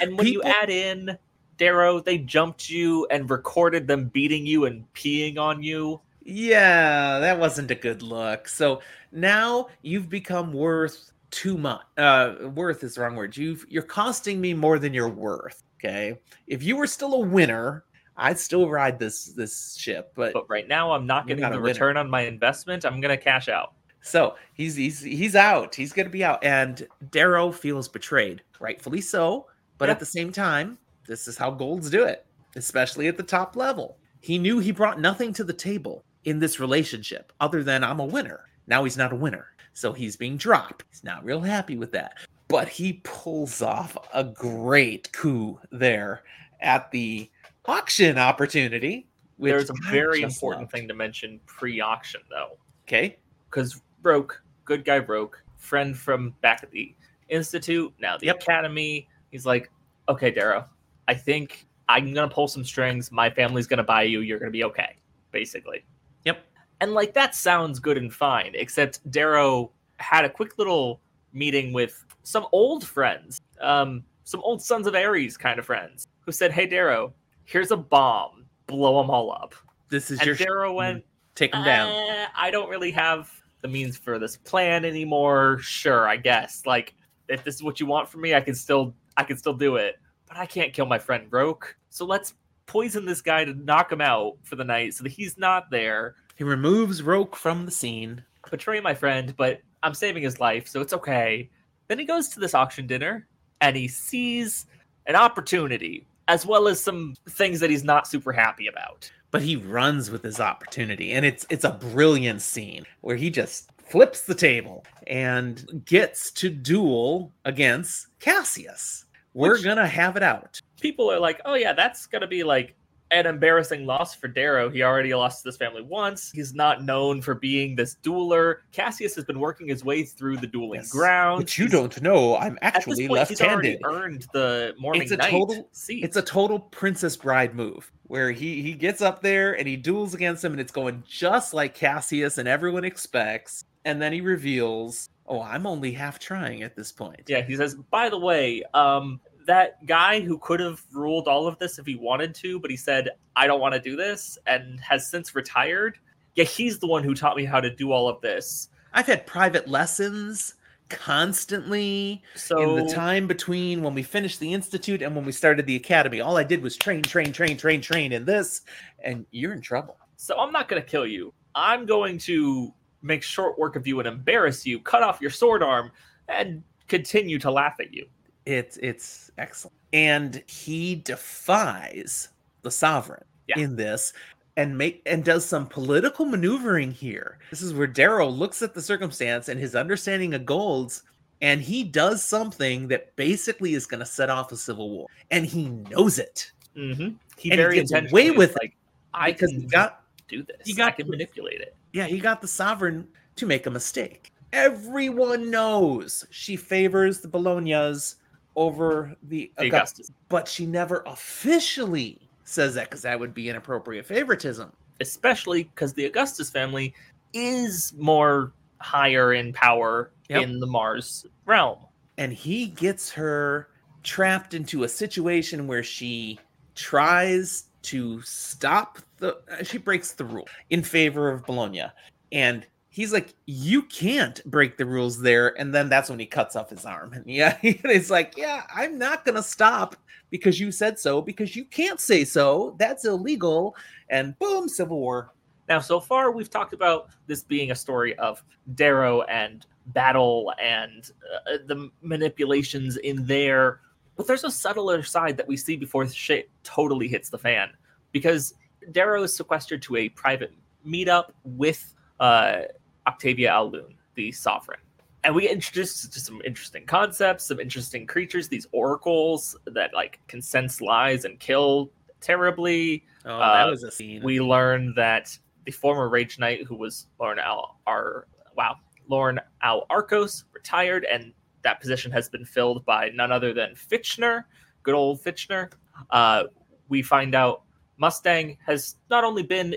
And 0.02 0.18
when 0.18 0.28
you 0.28 0.42
add 0.44 0.70
in 0.70 1.18
Darrow, 1.58 2.00
they 2.00 2.18
jumped 2.18 2.70
you 2.70 3.06
and 3.12 3.30
recorded 3.30 3.88
them 3.88 4.06
beating 4.06 4.46
you 4.46 4.66
and 4.66 4.86
peeing 4.94 5.38
on 5.38 5.62
you. 5.62 6.00
Yeah, 6.24 7.20
that 7.20 7.38
wasn't 7.40 7.70
a 7.70 7.76
good 7.76 8.02
look. 8.02 8.48
So 8.48 8.80
now 9.12 9.68
you've 9.82 10.10
become 10.10 10.54
worth 10.54 11.12
too 11.32 11.58
much. 11.58 11.82
Uh, 11.98 12.36
worth 12.56 12.84
is 12.84 12.96
the 12.96 13.02
wrong 13.02 13.16
word. 13.16 13.36
You've 13.36 13.66
you're 13.70 13.84
costing 13.84 14.40
me 14.40 14.54
more 14.54 14.80
than 14.80 14.94
you're 14.94 15.10
worth. 15.10 15.62
Okay, 15.80 16.18
if 16.48 16.64
you 16.64 16.78
were 16.78 16.88
still 16.88 17.14
a 17.16 17.20
winner, 17.20 17.84
I'd 18.18 18.40
still 18.40 18.70
ride 18.70 19.00
this 19.00 19.26
this 19.26 19.76
ship. 19.78 20.12
But 20.16 20.34
But 20.34 20.50
right 20.50 20.68
now, 20.68 20.92
I'm 20.92 21.06
not 21.08 21.28
getting 21.28 21.50
the 21.50 21.60
return 21.60 21.98
on 21.98 22.10
my 22.10 22.22
investment. 22.22 22.86
I'm 22.86 23.02
gonna 23.02 23.18
cash 23.18 23.50
out. 23.50 23.74
so 24.02 24.36
he's 24.54 24.76
he's 24.76 25.02
he's 25.02 25.36
out. 25.36 25.74
He's 25.76 25.94
gonna 25.94 26.10
be 26.10 26.24
out, 26.24 26.44
and 26.44 26.88
Darrow 27.12 27.52
feels 27.52 27.88
betrayed, 27.88 28.42
rightfully 28.60 29.02
so. 29.02 29.48
But 29.78 29.86
Yeah. 29.88 29.94
at 29.94 30.00
the 30.00 30.06
same 30.06 30.32
time, 30.32 30.78
this 31.08 31.28
is 31.28 31.38
how 31.38 31.52
golds 31.52 31.90
do 31.90 32.04
it, 32.06 32.26
especially 32.56 33.08
at 33.08 33.18
the 33.18 33.24
top 33.24 33.56
level. 33.56 33.98
He 34.22 34.38
knew 34.38 34.60
he 34.60 34.72
brought 34.72 35.00
nothing 35.02 35.34
to 35.34 35.44
the 35.44 35.54
table 35.54 36.04
in 36.26 36.40
this 36.40 36.60
relationship 36.60 37.34
other 37.42 37.64
than 37.64 37.84
I'm 37.84 38.00
a 38.00 38.06
winner. 38.06 38.46
Now 38.68 38.84
he's 38.86 38.96
not 38.98 39.12
a 39.12 39.16
winner. 39.16 39.48
So 39.74 39.92
he's 39.92 40.16
being 40.16 40.38
dropped. 40.38 40.86
He's 40.92 41.04
not 41.04 41.26
real 41.26 41.42
happy 41.42 41.76
with 41.78 41.92
that. 41.94 42.14
But 42.48 42.70
he 42.70 43.02
pulls 43.04 43.62
off 43.62 43.98
a 44.14 44.24
great 44.24 45.12
coup 45.12 45.60
there 45.72 46.24
at 46.62 46.92
the 46.92 47.30
auction 47.66 48.18
opportunity. 48.18 49.08
There's 49.40 49.70
a 49.70 49.74
very 49.90 50.22
important 50.22 50.64
loved. 50.64 50.72
thing 50.72 50.88
to 50.88 50.94
mention 50.94 51.40
pre-auction 51.46 52.22
though, 52.30 52.58
Okay. 52.88 53.18
because 53.50 53.82
Roque, 54.02 54.42
good 54.66 54.86
guy 54.86 55.00
Roque, 55.00 55.42
friend 55.58 55.98
from 55.98 56.32
back 56.42 56.64
at 56.64 56.72
the 56.72 56.94
institute, 57.30 57.94
now 58.00 58.18
the 58.18 58.28
Yep. 58.28 58.36
academy. 58.42 59.08
He's 59.32 59.46
like, 59.46 59.72
okay, 60.08 60.30
Darrow, 60.32 60.68
I 61.08 61.14
think 61.14 61.66
I'm 61.90 62.14
gonna 62.14 62.30
pull 62.30 62.48
some 62.48 62.64
strings. 62.64 63.12
My 63.12 63.30
family's 63.30 63.68
gonna 63.68 63.84
buy 63.84 64.04
you. 64.04 64.20
You're 64.22 64.40
gonna 64.40 64.52
be 64.52 64.64
okay, 64.66 64.98
basically. 65.32 65.84
Yep. 66.26 66.46
And 66.82 66.94
like 66.94 67.14
that 67.14 67.34
sounds 67.36 67.80
good 67.80 67.98
and 67.98 68.14
fine, 68.14 68.52
except 68.56 69.10
Darrow 69.12 69.72
had 69.98 70.26
a 70.26 70.30
quick 70.30 70.58
little 70.58 71.02
meeting 71.34 71.74
with 71.74 72.06
some 72.24 72.46
old 72.52 72.86
friends, 72.86 73.42
um, 73.62 74.04
some 74.24 74.42
old 74.42 74.62
Sons 74.62 74.86
of 74.88 74.96
Ares 74.96 75.36
kind 75.38 75.60
of 75.60 75.66
friends, 75.66 76.08
who 76.22 76.32
said, 76.32 76.52
"Hey, 76.52 76.66
Darrow, 76.68 77.14
here's 77.46 77.72
a 77.72 77.78
bomb. 77.78 78.46
Blow 78.68 79.02
them 79.02 79.10
all 79.10 79.32
up." 79.32 79.56
This 79.90 80.12
is 80.12 80.20
And 80.20 80.28
your 80.28 80.36
Darrow 80.36 80.74
went, 80.74 81.04
take 81.36 81.54
him 81.54 81.64
down. 81.64 81.90
"Uh, 81.90 82.28
I 82.36 82.52
don't 82.52 82.70
really 82.70 82.92
have 82.92 83.32
the 83.62 83.68
means 83.68 83.98
for 83.98 84.20
this 84.20 84.38
plan 84.38 84.86
anymore. 84.86 85.60
Sure, 85.60 86.08
I 86.08 86.18
guess. 86.18 86.66
Like, 86.66 86.96
if 87.30 87.44
this 87.44 87.56
is 87.56 87.64
what 87.64 87.80
you 87.80 87.86
want 87.86 88.10
from 88.10 88.22
me, 88.22 88.34
I 88.36 88.42
can 88.42 88.56
still, 88.56 88.94
I 89.18 89.24
can 89.24 89.38
still 89.38 89.54
do 89.54 89.78
it. 89.78 89.96
But 90.28 90.38
I 90.38 90.46
can't 90.46 90.74
kill 90.74 90.86
my 90.86 91.00
friend 91.00 91.28
Roque. 91.30 91.76
So 91.90 92.06
let's 92.06 92.34
poison 92.66 93.06
this 93.06 93.22
guy 93.22 93.46
to 93.46 93.54
knock 93.54 93.92
him 93.92 94.02
out 94.02 94.38
for 94.44 94.56
the 94.56 94.64
night, 94.64 94.94
so 94.94 95.04
that 95.04 95.12
he's 95.12 95.38
not 95.38 95.70
there. 95.70 96.16
He 96.36 96.44
removes 96.44 97.04
Roque 97.04 97.36
from 97.36 97.66
the 97.66 97.72
scene. 97.72 98.24
Betray 98.50 98.80
my 98.80 98.94
friend, 98.94 99.34
but 99.38 99.62
I'm 99.84 99.94
saving 99.94 100.24
his 100.24 100.40
life, 100.40 100.68
so 100.68 100.82
it's 100.82 100.94
okay. 100.94 101.50
Then 101.88 102.00
he 102.00 102.06
goes 102.06 102.30
to 102.30 102.40
this 102.40 102.54
auction 102.54 102.88
dinner 102.88 103.28
and 103.62 103.76
he 103.76 103.88
sees 103.88 104.66
an 105.06 105.16
opportunity, 105.16 106.08
as 106.28 106.46
well 106.46 106.68
as 106.68 106.82
some 106.82 107.16
things 107.30 107.60
that 107.60 107.70
he's 107.70 107.84
not 107.84 108.08
super 108.08 108.32
happy 108.32 108.68
about. 108.68 109.12
but 109.32 109.42
he 109.42 109.56
runs 109.56 110.12
with 110.12 110.22
his 110.24 110.40
opportunity 110.40 111.12
and 111.12 111.26
it's 111.26 111.46
it's 111.50 111.64
a 111.66 111.72
brilliant 111.72 112.42
scene 112.42 112.86
where 113.02 113.16
he 113.16 113.30
just 113.32 113.70
flips 113.90 114.22
the 114.22 114.36
table 114.36 114.86
and 115.08 115.84
gets 115.86 116.32
to 116.32 116.50
duel 116.50 117.32
against 117.46 118.08
Cassius. 118.20 119.06
We're 119.34 119.54
Which- 119.54 119.64
gonna 119.64 119.88
have 119.88 120.16
it 120.18 120.24
out. 120.24 120.62
people 120.80 121.12
are 121.12 121.20
like, 121.20 121.42
oh 121.46 121.56
yeah, 121.56 121.74
that's 121.74 122.06
gonna 122.06 122.28
be 122.28 122.44
like 122.44 122.76
an 123.14 123.26
embarrassing 123.26 123.86
loss 123.86 124.16
for 124.16 124.28
Darrow. 124.28 124.70
He 124.70 124.84
already 124.84 125.14
lost 125.14 125.44
to 125.44 125.50
this 125.50 125.58
family 125.58 125.82
once. 125.82 126.32
He's 126.32 126.54
not 126.54 126.84
known 126.84 127.22
for 127.22 127.36
being 127.36 127.76
this 127.76 127.96
dueler. 128.04 128.58
Cassius 128.72 129.16
has 129.16 129.26
been 129.26 129.40
working 129.40 129.68
his 129.68 129.84
way 129.84 130.04
through 130.04 130.38
the 130.38 130.48
dueling 130.48 130.82
Yes. 130.82 130.92
ground. 130.92 131.40
But 131.44 131.58
you 131.58 131.66
He's- 131.66 131.72
don't 131.72 132.02
know 132.02 132.36
I'm 132.38 132.58
actually 132.62 133.08
point, 133.08 133.28
he's 133.30 133.42
already 133.42 133.78
left-handed. 133.78 133.82
earned 133.86 134.28
the 134.34 134.76
morning 134.80 135.04
It's 135.04 135.12
a 135.12 135.18
total- 135.18 135.70
seat. 135.72 136.04
It's 136.04 136.18
a 136.18 136.22
total 136.22 136.60
Princess 136.60 137.16
Bride 137.16 137.54
move 137.56 137.92
where 138.08 138.32
he 138.32 138.62
he 138.62 138.74
gets 138.74 139.02
up 139.02 139.22
there 139.22 139.54
and 139.58 139.68
he 139.68 139.76
duels 139.78 140.14
against 140.14 140.44
him 140.44 140.52
and 140.52 140.62
it's 140.62 140.72
going 140.72 141.04
just 141.08 141.54
like 141.54 141.74
Cassius 141.76 142.38
and 142.38 142.48
everyone 142.48 142.84
expects. 142.84 143.66
And 143.86 144.02
then 144.02 144.14
he 144.14 144.22
reveals, 144.22 145.10
"Oh, 145.28 145.42
I'm 145.42 145.68
only 145.68 145.92
half 145.92 146.18
trying 146.20 146.64
at 146.64 146.76
this 146.76 146.92
point." 146.92 147.24
yeah. 147.28 147.42
He 147.42 147.56
says, 147.58 147.76
by 147.76 148.10
the 148.10 148.18
way, 148.18 148.64
um, 148.74 149.20
that 149.46 149.86
guy 149.86 150.20
who 150.20 150.38
could 150.38 150.60
have 150.60 150.82
ruled 150.92 151.28
all 151.28 151.48
of 151.48 151.58
this 151.60 151.80
if 151.80 151.86
he 151.86 151.96
wanted 151.96 152.34
to, 152.36 152.60
but 152.60 152.72
he 152.72 152.78
said, 152.78 153.10
I 153.36 153.48
don't 153.48 153.60
want 153.60 153.74
to 153.74 153.80
do 153.80 153.96
this, 153.96 154.38
and 154.48 154.80
has 154.80 155.10
since 155.10 155.36
retired. 155.36 155.98
Yeah, 156.36 156.46
he's 156.46 156.80
the 156.80 156.88
one 156.88 157.04
who 157.04 157.14
taught 157.14 157.38
me 157.38 157.46
how 157.46 157.62
to 157.62 157.74
do 157.74 157.92
all 157.92 158.08
of 158.08 158.22
this. 158.22 158.70
I've 158.94 159.08
had 159.08 159.26
private 159.26 159.68
lessons 159.68 160.56
constantly 160.90 162.22
So 162.36 162.78
in 162.78 162.86
the 162.86 162.94
time 162.94 163.28
between 163.28 163.82
when 163.82 163.94
we 163.94 164.04
finished 164.04 164.40
the 164.40 164.54
institute 164.54 165.02
and 165.02 165.16
when 165.16 165.26
we 165.26 165.32
started 165.32 165.66
the 165.66 165.76
academy. 165.76 166.22
All 166.22 166.38
I 166.38 166.44
did 166.44 166.62
was 166.62 166.76
train, 166.78 167.02
train, 167.02 167.32
train, 167.34 167.58
train, 167.58 167.82
train 167.82 168.12
in 168.12 168.26
this, 168.26 168.62
and 169.04 169.26
you're 169.32 169.54
in 169.54 169.62
trouble. 169.62 169.98
So 170.18 170.38
I'm 170.38 170.52
not 170.52 170.68
going 170.68 170.82
to 170.82 170.88
kill 170.88 171.08
you. 171.08 171.34
I'm 171.56 171.86
going 171.86 172.18
to 172.20 172.74
make 173.02 173.24
short 173.24 173.58
work 173.58 173.76
of 173.76 173.86
you 173.86 174.00
and 174.00 174.08
embarrass 174.08 174.66
you, 174.66 174.80
cut 174.80 175.04
off 175.04 175.20
your 175.20 175.32
sword 175.32 175.64
arm, 175.64 175.92
and 176.30 176.64
continue 176.88 177.40
to 177.40 177.52
laugh 177.52 177.76
at 177.80 177.94
you. 177.94 178.08
It's 178.46 178.78
it's 178.78 179.32
excellent, 179.38 179.76
and 179.94 180.44
he 180.48 180.96
defies 180.96 182.30
the 182.62 182.72
sovereign 182.72 183.24
Yeah. 183.48 183.60
in 183.60 183.76
this. 183.76 184.14
And 184.56 184.78
make 184.78 185.02
and 185.08 185.24
does 185.26 185.44
some 185.46 185.66
political 185.66 186.26
maneuvering 186.26 186.92
here. 186.92 187.40
This 187.50 187.64
is 187.64 187.74
where 187.74 187.88
Darrow 187.88 188.30
looks 188.30 188.62
at 188.62 188.76
the 188.76 188.82
circumstance 188.84 189.50
and 189.50 189.60
his 189.60 189.74
understanding 189.74 190.36
of 190.36 190.46
golds, 190.46 191.02
and 191.42 191.60
he 191.60 191.84
does 191.84 192.24
something 192.24 192.88
that 192.90 193.16
basically 193.16 193.74
is 193.74 193.88
going 193.88 194.02
to 194.02 194.06
set 194.06 194.30
off 194.30 194.52
a 194.52 194.58
civil 194.58 194.92
war, 194.92 195.08
and 195.32 195.44
he 195.46 195.70
knows 195.70 196.20
it 196.20 196.52
Mm-hmm. 196.76 197.16
He 197.38 197.50
And 197.52 197.60
he 197.60 197.64
very 197.66 197.76
gets 197.76 197.92
away 197.94 198.30
with 198.32 198.52
it 198.52 198.58
like, 198.62 198.76
I 199.14 199.32
because 199.32 199.50
can 199.52 199.62
he 199.62 199.68
got 199.68 200.04
do 200.28 200.44
this. 200.44 200.58
he 200.66 200.74
got 200.74 200.90
I 200.90 200.92
can 200.92 201.10
manipulate 201.10 201.62
it. 201.62 201.76
Yeah, 201.92 202.06
he 202.06 202.20
got 202.20 202.42
the 202.42 202.48
sovereign 202.48 203.08
to 203.36 203.46
make 203.46 203.66
a 203.66 203.72
mistake. 203.72 204.32
Everyone 204.52 205.50
knows 205.50 206.26
she 206.30 206.56
favors 206.56 207.20
the 207.22 207.28
Bellonas 207.28 208.16
over 208.56 209.16
the 209.24 209.52
Augustus, 209.58 210.08
Augustus, 210.10 210.12
but 210.30 210.48
she 210.48 210.66
never 210.66 211.04
officially 211.06 212.20
says 212.44 212.76
that 212.76 212.90
because 212.90 213.02
that 213.02 213.20
would 213.20 213.34
be 213.34 213.50
inappropriate 213.50 214.06
favoritism. 214.06 214.72
especially 215.02 215.64
because 215.64 215.94
the 215.94 216.06
Augustus 216.06 216.50
family 216.50 216.94
is 217.34 217.94
more 217.98 218.52
higher 218.80 219.34
in 219.34 219.52
power 219.54 220.12
Yep. 220.30 220.44
in 220.44 220.60
the 220.60 220.68
Mars 220.68 221.26
realm. 221.46 221.80
and 222.18 222.32
he 222.32 222.68
gets 222.68 223.12
her 223.12 223.68
trapped 224.04 224.54
into 224.54 224.84
a 224.84 224.90
situation 224.90 225.68
where 225.68 225.84
she 225.84 226.40
tries 226.76 227.66
to 227.82 228.22
stop 228.22 229.00
the 229.18 229.38
uh, 229.52 229.64
she 229.64 229.78
breaks 229.78 230.12
the 230.12 230.24
rule 230.26 230.48
in 230.70 230.82
favor 230.84 231.30
of 231.30 231.44
Bellona 231.46 231.92
and 232.32 232.66
he's 232.94 233.12
like 233.12 233.34
you 233.48 233.82
can't 233.82 234.40
break 234.46 234.78
the 234.78 234.86
rules 234.86 235.20
there 235.20 235.60
and 235.60 235.74
then 235.74 235.90
that's 235.90 236.12
when 236.12 236.20
he 236.20 236.28
cuts 236.28 236.56
off 236.56 236.70
his 236.70 236.86
arm 236.86 237.12
and 237.14 237.26
yeah 237.28 237.58
it's 237.64 238.12
like 238.12 238.36
yeah 238.38 238.64
I'm 238.74 239.00
not 239.00 239.26
going 239.26 239.36
to 239.36 239.44
stop 239.44 239.96
because 240.30 240.60
you 240.60 240.72
said 240.72 241.00
so 241.00 241.22
because 241.22 241.56
you 241.56 241.66
can't 241.66 242.00
say 242.00 242.24
so 242.24 242.76
that's 242.78 243.04
illegal 243.06 243.76
and 244.10 244.38
boom 244.38 244.70
civil 244.70 245.00
war 245.00 245.34
Now, 245.70 245.80
so 245.80 246.00
far, 246.00 246.32
we've 246.32 246.50
talked 246.50 246.74
about 246.74 247.10
this 247.28 247.42
being 247.42 247.72
a 247.72 247.76
story 247.76 248.16
of 248.18 248.44
Darrow 248.76 249.22
and 249.24 249.66
battle 249.88 250.54
and 250.62 251.10
uh, 251.48 251.58
the 251.66 251.90
manipulations 252.02 252.98
in 252.98 253.26
there. 253.26 253.80
But 254.16 254.28
there's 254.28 254.44
a 254.44 254.52
subtler 254.52 255.04
side 255.04 255.38
that 255.38 255.48
we 255.48 255.58
see 255.58 255.76
before 255.76 256.08
shit 256.08 256.50
totally 256.64 257.08
hits 257.08 257.30
the 257.30 257.38
fan. 257.38 257.70
Because 258.12 258.54
Darrow 258.92 259.24
is 259.24 259.36
sequestered 259.36 259.82
to 259.84 259.96
a 259.96 260.10
private 260.10 260.54
meetup 260.86 261.32
with 261.44 261.96
uh, 262.20 262.64
Octavia 263.08 263.54
au 263.56 263.66
Lune, 263.66 263.96
the 264.16 264.32
sovereign. 264.32 264.80
And 265.24 265.34
we 265.34 265.44
get 265.44 265.52
introduced 265.52 266.12
to 266.12 266.20
some 266.20 266.42
interesting 266.44 266.86
concepts, 266.86 267.46
some 267.46 267.60
interesting 267.60 268.06
creatures, 268.06 268.50
these 268.50 268.68
oracles 268.72 269.56
that 269.68 269.94
like 269.94 270.20
can 270.28 270.42
sense 270.42 270.82
lies 270.82 271.24
and 271.26 271.40
kill 271.40 271.92
terribly 272.20 273.04
oh 273.26 273.40
Uh, 273.40 273.54
that 273.54 273.70
was 273.70 273.84
a 273.84 273.92
scene 273.92 274.24
we 274.24 274.40
learn 274.40 274.94
that 274.96 275.38
the 275.66 275.72
former 275.72 276.10
Rage 276.10 276.40
Knight, 276.40 276.66
who 276.66 276.76
was 276.76 277.08
Lauren 277.20 277.40
Al 277.40 277.80
Ar 277.88 278.28
wow, 278.56 278.76
Lorn 279.08 279.40
au 279.64 279.86
Arcos, 279.90 280.46
retired, 280.54 281.06
and 281.06 281.34
that 281.64 281.80
position 281.80 282.12
has 282.12 282.30
been 282.30 282.46
filled 282.46 282.86
by 282.86 283.10
none 283.14 283.32
other 283.32 283.54
than 283.54 283.74
Fitchner, 283.76 284.44
good 284.84 284.94
old 284.94 285.22
Fitchner. 285.24 285.72
Uh, 286.10 286.44
we 286.90 287.02
find 287.02 287.36
out 287.36 287.64
Mustang 287.98 288.58
has 288.66 288.98
not 289.10 289.24
only 289.24 289.44
been 289.44 289.74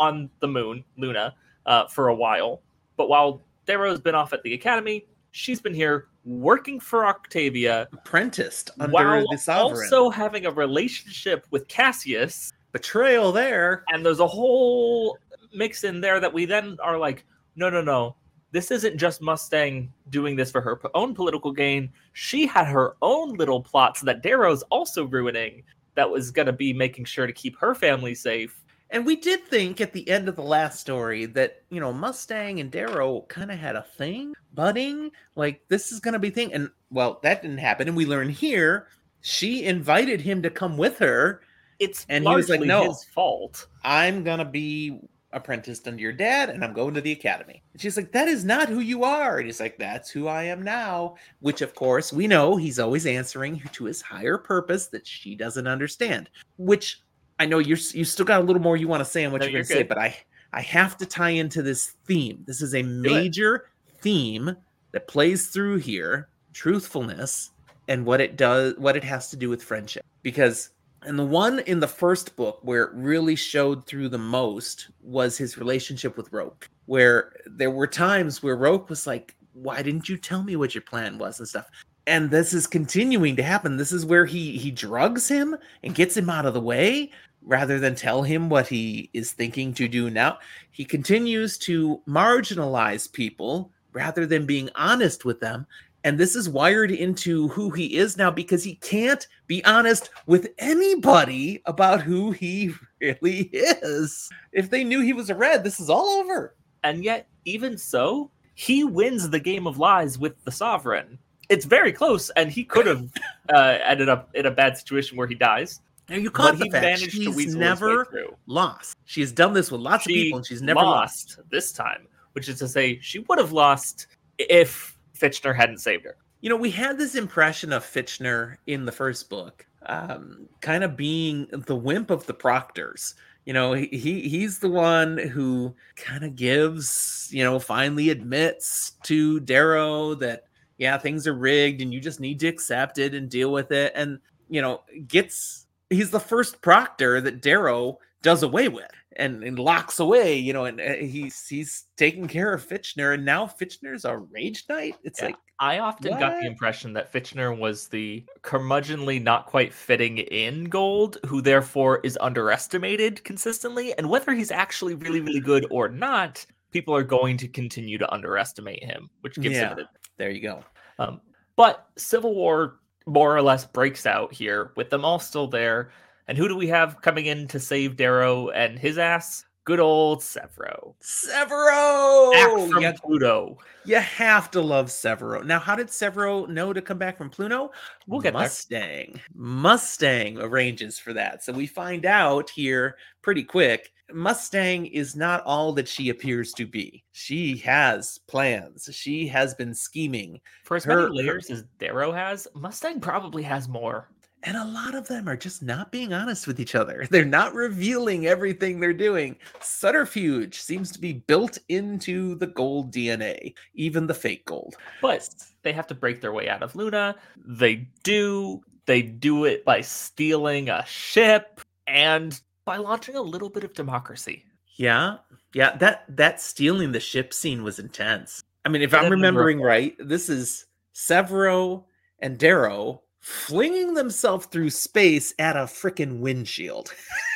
on 0.00 0.30
the 0.40 0.48
moon, 0.48 0.84
Luna, 0.96 1.34
uh, 1.66 1.86
for 1.88 2.08
a 2.08 2.14
while, 2.14 2.62
but 2.96 3.08
while 3.08 3.42
Darrow's 3.66 4.00
been 4.00 4.14
off 4.14 4.32
at 4.32 4.42
the 4.42 4.54
academy, 4.54 5.06
she's 5.32 5.60
been 5.60 5.74
here 5.74 6.08
working 6.24 6.80
for 6.80 7.06
Octavia 7.06 7.88
apprenticed 7.92 8.70
under 8.80 8.92
while 8.92 9.24
the 9.30 9.38
sovereign. 9.38 9.82
also 9.82 10.10
having 10.10 10.46
a 10.46 10.50
relationship 10.50 11.46
with 11.50 11.68
Cassius. 11.68 12.52
Betrayal 12.72 13.32
there. 13.32 13.84
And 13.88 14.04
there's 14.04 14.20
a 14.20 14.26
whole 14.26 15.18
mix 15.54 15.84
in 15.84 16.00
there 16.00 16.20
that 16.20 16.32
we 16.32 16.44
then 16.44 16.76
are 16.82 16.98
like 16.98 17.24
no 17.54 17.70
no 17.70 17.80
no. 17.80 18.16
This 18.52 18.70
isn't 18.70 18.96
just 18.96 19.20
mustang 19.20 19.92
doing 20.10 20.36
this 20.36 20.50
for 20.50 20.60
her 20.60 20.80
own 20.94 21.14
political 21.14 21.52
gain. 21.52 21.90
She 22.12 22.46
had 22.46 22.66
her 22.66 22.96
own 23.02 23.34
little 23.34 23.62
plots 23.62 24.00
that 24.02 24.22
darrow's 24.22 24.62
also 24.64 25.04
ruining 25.04 25.62
that 25.94 26.10
was 26.10 26.30
going 26.30 26.46
to 26.46 26.52
be 26.52 26.72
making 26.72 27.04
sure 27.06 27.26
to 27.26 27.32
keep 27.32 27.58
her 27.58 27.74
family 27.74 28.14
safe 28.14 28.62
And 28.90 29.04
we 29.04 29.16
did 29.16 29.44
think 29.44 29.80
at 29.80 29.92
the 29.92 30.08
end 30.08 30.28
of 30.28 30.36
the 30.36 30.42
last 30.42 30.80
story 30.80 31.26
that, 31.26 31.62
you 31.70 31.80
know, 31.80 31.92
Mustang 31.92 32.60
and 32.60 32.70
Darrow 32.70 33.22
kind 33.28 33.50
of 33.50 33.58
had 33.58 33.74
a 33.74 33.82
thing, 33.82 34.34
budding, 34.54 35.10
like 35.34 35.62
this 35.68 35.90
is 35.90 36.00
going 36.00 36.12
to 36.12 36.20
be 36.20 36.30
thing. 36.30 36.52
And 36.52 36.70
well, 36.90 37.18
that 37.22 37.42
didn't 37.42 37.58
happen. 37.58 37.88
And 37.88 37.96
we 37.96 38.06
learn 38.06 38.28
here 38.28 38.86
she 39.26 39.64
invited 39.64 40.20
him 40.20 40.40
to 40.42 40.50
come 40.50 40.76
with 40.76 40.98
her. 40.98 41.40
it's 41.80 42.06
And 42.08 42.24
he 42.24 42.32
was 42.34 42.48
like, 42.48 42.60
"No." 42.60 42.84
his 42.84 43.02
fault 43.04 43.66
I'm 43.82 44.22
going 44.22 44.38
to 44.38 44.44
be 44.44 45.00
apprenticed 45.32 45.88
under 45.88 46.00
your 46.00 46.12
dad 46.12 46.48
and 46.48 46.64
I'm 46.64 46.72
going 46.72 46.94
to 46.94 47.00
the 47.00 47.12
academy. 47.12 47.62
And 47.72 47.82
she's 47.82 47.96
like, 47.96 48.12
that 48.12 48.28
is 48.28 48.44
not 48.44 48.68
who 48.68 48.80
you 48.80 49.04
are. 49.04 49.36
And 49.36 49.46
he's 49.46 49.60
like, 49.60 49.78
that's 49.78 50.08
who 50.08 50.28
I 50.28 50.44
am 50.44 50.62
now. 50.62 51.16
Which, 51.40 51.60
of 51.60 51.74
course, 51.74 52.12
we 52.12 52.26
know 52.26 52.56
he's 52.56 52.78
always 52.78 53.04
answering 53.04 53.60
to 53.72 53.84
his 53.84 54.00
higher 54.00 54.38
purpose 54.38 54.86
that 54.86 55.06
she 55.06 55.34
doesn't 55.34 55.66
understand. 55.66 56.30
Which 56.56 57.02
I 57.38 57.46
know 57.46 57.58
you're 57.58 57.78
you 57.92 58.04
still 58.04 58.26
got 58.26 58.40
a 58.40 58.44
little 58.44 58.62
more 58.62 58.76
you 58.76 58.88
want 58.88 59.00
to 59.00 59.10
say 59.10 59.24
on 59.24 59.32
what 59.32 59.40
No, 59.40 59.46
you're 59.46 59.52
going 59.52 59.64
to 59.64 59.72
say, 59.72 59.82
but 59.82 59.98
I 59.98 60.16
I 60.52 60.62
have 60.62 60.96
to 60.98 61.06
tie 61.06 61.30
into 61.30 61.62
this 61.62 61.94
theme. 62.06 62.42
This 62.46 62.62
is 62.62 62.74
a 62.74 62.82
major 62.82 63.66
theme 64.00 64.56
that 64.92 65.08
plays 65.08 65.48
through 65.48 65.76
here: 65.76 66.28
truthfulness 66.52 67.50
and 67.88 68.04
what 68.04 68.20
it 68.20 68.36
does, 68.36 68.74
what 68.78 68.96
it 68.96 69.04
has 69.04 69.30
to 69.30 69.36
do 69.36 69.48
with 69.48 69.62
friendship. 69.62 70.04
Because 70.22 70.70
and 71.02 71.18
the 71.18 71.24
one 71.24 71.60
in 71.60 71.78
the 71.80 71.88
first 71.88 72.34
book 72.36 72.58
where 72.62 72.84
it 72.84 72.94
really 72.94 73.36
showed 73.36 73.86
through 73.86 74.08
the 74.08 74.18
most 74.18 74.88
was 75.02 75.38
his 75.38 75.56
relationship 75.56 76.16
with 76.16 76.32
Roque, 76.32 76.68
where 76.86 77.32
there 77.46 77.70
were 77.70 77.86
times 77.86 78.42
where 78.42 78.56
Roque 78.56 78.88
was 78.88 79.06
like, 79.06 79.36
Why 79.52 79.82
didn't 79.82 80.08
you 80.08 80.16
tell 80.16 80.42
me 80.42 80.56
what 80.56 80.74
your 80.74 80.82
plan 80.82 81.18
was 81.18 81.38
and 81.38 81.48
stuff? 81.48 81.68
And 82.08 82.30
this 82.30 82.52
is 82.52 82.66
continuing 82.66 83.36
to 83.36 83.42
happen. 83.42 83.76
This 83.76 83.92
is 83.92 84.06
where 84.06 84.26
he 84.26 84.58
he 84.58 84.70
drugs 84.70 85.28
him 85.28 85.56
and 85.82 85.94
gets 85.94 86.16
him 86.16 86.30
out 86.30 86.46
of 86.46 86.54
the 86.54 86.60
way 86.60 87.10
rather 87.46 87.78
than 87.78 87.94
tell 87.94 88.22
him 88.22 88.50
what 88.50 88.68
he 88.68 89.08
is 89.14 89.32
thinking 89.32 89.72
to 89.72 89.88
do 89.88 90.10
now. 90.10 90.38
He 90.70 90.84
continues 90.84 91.56
to 91.58 92.02
marginalize 92.06 93.10
people 93.10 93.70
rather 93.92 94.26
than 94.26 94.44
being 94.44 94.68
honest 94.74 95.24
with 95.24 95.40
them 95.40 95.66
and 96.06 96.18
this 96.18 96.36
is 96.36 96.48
wired 96.48 96.92
into 96.92 97.48
who 97.48 97.70
he 97.70 97.96
is 97.96 98.16
now 98.16 98.30
because 98.30 98.62
he 98.62 98.76
can't 98.76 99.26
be 99.48 99.64
honest 99.64 100.10
with 100.26 100.50
anybody 100.58 101.60
about 101.66 102.00
who 102.00 102.30
he 102.30 102.72
really 103.00 103.50
is. 103.52 104.30
If 104.52 104.70
they 104.70 104.84
knew 104.84 105.00
he 105.00 105.12
was 105.12 105.30
a 105.30 105.34
red, 105.34 105.64
this 105.64 105.80
is 105.80 105.90
all 105.90 106.06
over. 106.20 106.54
and 106.84 107.02
yet 107.02 107.26
even 107.44 107.76
so 107.76 108.30
he 108.54 108.84
wins 108.84 109.28
the 109.28 109.40
game 109.40 109.66
of 109.66 109.78
lies 109.78 110.16
with 110.16 110.42
the 110.44 110.52
sovereign 110.52 111.18
it's 111.48 111.64
very 111.64 111.92
close 111.92 112.30
and 112.30 112.50
he 112.50 112.64
could 112.64 112.86
have 112.86 113.08
uh, 113.52 113.78
ended 113.84 114.08
up 114.08 114.30
in 114.34 114.46
a 114.46 114.50
bad 114.50 114.76
situation 114.76 115.16
where 115.16 115.26
he 115.26 115.34
dies 115.34 115.80
Now 116.08 116.16
you 116.16 116.30
but 116.30 116.34
caught 116.34 116.58
the 116.58 116.70
fact 116.70 117.00
she's 117.00 117.14
weasel 117.14 117.32
his 117.34 117.56
way 117.56 117.60
never 117.60 118.06
lost. 118.46 118.96
She 119.04 119.20
has 119.20 119.32
done 119.32 119.52
this 119.52 119.70
with 119.70 119.80
lots 119.80 120.06
of 120.06 120.08
people, 120.08 120.38
and 120.38 120.46
she's 120.46 120.62
never 120.62 120.80
lost. 120.80 121.38
lost 121.38 121.50
this 121.50 121.72
time, 121.72 122.06
which 122.32 122.48
is 122.48 122.58
to 122.60 122.68
say, 122.68 122.98
she 123.00 123.20
would 123.20 123.38
have 123.38 123.52
lost 123.52 124.06
if 124.38 124.96
Fitchner 125.18 125.54
hadn't 125.54 125.78
saved 125.78 126.04
her. 126.04 126.16
You 126.40 126.50
know, 126.50 126.56
we 126.56 126.70
had 126.70 126.98
this 126.98 127.14
impression 127.14 127.72
of 127.72 127.84
Fitchner 127.84 128.56
in 128.66 128.84
the 128.84 128.92
first 128.92 129.28
book, 129.28 129.66
um, 129.86 130.48
kind 130.60 130.84
of 130.84 130.96
being 130.96 131.46
the 131.50 131.74
wimp 131.74 132.10
of 132.10 132.26
the 132.26 132.34
proctors. 132.34 133.14
You 133.44 133.52
know, 133.52 133.72
he, 133.72 133.86
he 133.86 134.28
he's 134.28 134.58
the 134.58 134.68
one 134.68 135.18
who 135.18 135.74
kind 135.96 136.24
of 136.24 136.36
gives, 136.36 137.28
you 137.32 137.42
know, 137.42 137.58
finally 137.58 138.10
admits 138.10 138.92
to 139.04 139.40
Darrow 139.40 140.14
that 140.16 140.44
yeah, 140.78 140.98
things 140.98 141.26
are 141.26 141.34
rigged 141.34 141.80
and 141.80 141.92
you 141.92 142.00
just 142.00 142.20
need 142.20 142.38
to 142.40 142.48
accept 142.48 142.98
it 142.98 143.14
and 143.14 143.30
deal 143.30 143.50
with 143.50 143.72
it. 143.72 143.92
And 143.94 144.18
you 144.48 144.62
know, 144.62 144.82
gets 145.08 145.65
he's 145.90 146.10
the 146.10 146.20
first 146.20 146.60
proctor 146.62 147.20
that 147.20 147.42
Darrow 147.42 147.98
does 148.22 148.42
away 148.42 148.68
with 148.68 148.90
and, 149.16 149.42
and 149.44 149.58
locks 149.58 150.00
away. 150.00 150.36
You 150.36 150.52
know, 150.52 150.64
and 150.64 150.80
uh, 150.80 150.94
he's 150.94 151.46
he's 151.46 151.84
taking 151.96 152.28
care 152.28 152.52
of 152.52 152.66
Fitchner, 152.66 153.14
and 153.14 153.24
now 153.24 153.46
Fitchner's 153.46 154.04
a 154.04 154.18
rage 154.18 154.64
knight. 154.68 154.96
It's 155.04 155.20
Yeah. 155.20 155.26
like 155.26 155.36
I 155.58 155.78
often 155.78 156.18
got 156.18 156.38
the 156.40 156.46
impression 156.46 156.92
that 156.92 157.10
Fitchner 157.10 157.56
was 157.56 157.88
the 157.88 158.24
curmudgeonly, 158.42 159.22
not 159.22 159.46
quite 159.46 159.72
fitting 159.72 160.18
in 160.18 160.64
gold, 160.64 161.16
who 161.24 161.40
therefore 161.40 162.00
is 162.04 162.18
underestimated 162.20 163.24
consistently. 163.24 163.96
And 163.96 164.10
whether 164.10 164.34
he's 164.34 164.50
actually 164.50 164.94
really, 164.96 165.20
really 165.20 165.40
good 165.40 165.66
or 165.70 165.88
not, 165.88 166.44
people 166.72 166.94
are 166.94 167.02
going 167.02 167.38
to 167.38 167.48
continue 167.48 167.96
to 167.96 168.12
underestimate 168.12 168.84
him, 168.84 169.08
which 169.22 169.36
gives 169.36 169.56
Yeah. 169.56 169.72
him 169.72 169.78
an 169.78 169.86
there 170.18 170.30
you 170.30 170.42
go. 170.42 170.62
Um, 170.98 171.22
but 171.56 171.86
Civil 171.96 172.34
War 172.34 172.80
more 173.06 173.36
or 173.36 173.42
less 173.42 173.64
breaks 173.64 174.04
out 174.04 174.32
here 174.32 174.72
with 174.76 174.90
them 174.90 175.04
all 175.04 175.18
still 175.18 175.46
there. 175.46 175.90
And 176.28 176.36
who 176.36 176.48
do 176.48 176.56
we 176.56 176.66
have 176.68 177.00
coming 177.02 177.26
in 177.26 177.46
to 177.48 177.60
save 177.60 177.96
Darrow 177.96 178.48
and 178.50 178.78
his 178.78 178.98
ass? 178.98 179.44
Good 179.64 179.80
old 179.80 180.20
Sevro. 180.20 180.94
Sevro. 181.02 182.32
Back 182.32 182.70
from 182.70 182.82
you, 182.82 182.92
Pluto. 183.02 183.58
you 183.84 183.96
have 183.96 184.48
to 184.52 184.60
love 184.60 184.86
Sevro. 184.86 185.44
Now, 185.44 185.58
how 185.58 185.74
did 185.74 185.88
Sevro 185.88 186.48
know 186.48 186.72
to 186.72 186.80
come 186.80 186.98
back 186.98 187.18
from 187.18 187.30
Pluto? 187.30 187.72
We'll 188.06 188.20
get 188.20 188.32
there. 188.32 188.42
Mustang. 188.42 189.20
Mustang 189.34 190.38
arranges 190.38 191.00
for 191.00 191.12
that. 191.14 191.42
So 191.42 191.52
we 191.52 191.66
find 191.66 192.06
out 192.06 192.48
here 192.50 192.96
pretty 193.22 193.42
quick. 193.42 193.92
Mustang 194.12 194.86
is 194.86 195.16
not 195.16 195.42
all 195.44 195.72
that 195.72 195.88
she 195.88 196.08
appears 196.10 196.52
to 196.54 196.66
be. 196.66 197.04
She 197.12 197.56
has 197.58 198.18
plans. 198.28 198.88
She 198.92 199.26
has 199.28 199.54
been 199.54 199.74
scheming. 199.74 200.40
For 200.64 200.76
as 200.76 200.84
Her- 200.84 201.08
many 201.08 201.22
layers 201.22 201.50
as 201.50 201.64
Darrow 201.78 202.12
has, 202.12 202.46
Mustang 202.54 203.00
probably 203.00 203.42
has 203.42 203.68
more. 203.68 204.08
And 204.42 204.56
a 204.56 204.64
lot 204.64 204.94
of 204.94 205.08
them 205.08 205.28
are 205.28 205.36
just 205.36 205.62
not 205.62 205.90
being 205.90 206.12
honest 206.12 206.46
with 206.46 206.60
each 206.60 206.76
other. 206.76 207.06
They're 207.10 207.24
not 207.24 207.54
revealing 207.54 208.26
everything 208.26 208.78
they're 208.78 208.92
doing. 208.92 209.36
Subterfuge 209.60 210.60
seems 210.60 210.92
to 210.92 211.00
be 211.00 211.14
built 211.14 211.58
into 211.68 212.36
the 212.36 212.46
gold 212.46 212.92
DNA, 212.92 213.54
even 213.74 214.06
the 214.06 214.14
fake 214.14 214.44
gold. 214.44 214.76
But 215.02 215.28
they 215.62 215.72
have 215.72 215.88
to 215.88 215.94
break 215.94 216.20
their 216.20 216.32
way 216.32 216.48
out 216.48 216.62
of 216.62 216.76
Luna. 216.76 217.16
They 217.44 217.88
do. 218.04 218.62
They 218.84 219.02
do 219.02 219.46
it 219.46 219.64
by 219.64 219.80
stealing 219.80 220.68
a 220.68 220.84
ship 220.86 221.60
and 221.88 222.40
by 222.66 222.76
launching 222.76 223.16
a 223.16 223.22
little 223.22 223.48
bit 223.48 223.64
of 223.64 223.72
democracy. 223.72 224.44
Yeah, 224.76 225.18
yeah. 225.54 225.74
That 225.76 226.04
that 226.14 226.40
stealing 226.42 226.92
the 226.92 227.00
ship 227.00 227.32
scene 227.32 227.62
was 227.62 227.78
intense. 227.78 228.42
I 228.66 228.68
mean, 228.68 228.82
if 228.82 228.92
I'm 228.92 229.10
remembering 229.10 229.60
right, 229.62 229.94
this 229.98 230.28
is 230.28 230.66
Sevro 230.94 231.84
and 232.18 232.36
Darrow 232.36 233.02
flinging 233.20 233.94
themselves 233.94 234.46
through 234.46 234.70
space 234.70 235.32
at 235.38 235.56
a 235.56 235.60
freaking 235.60 236.18
windshield. 236.18 236.92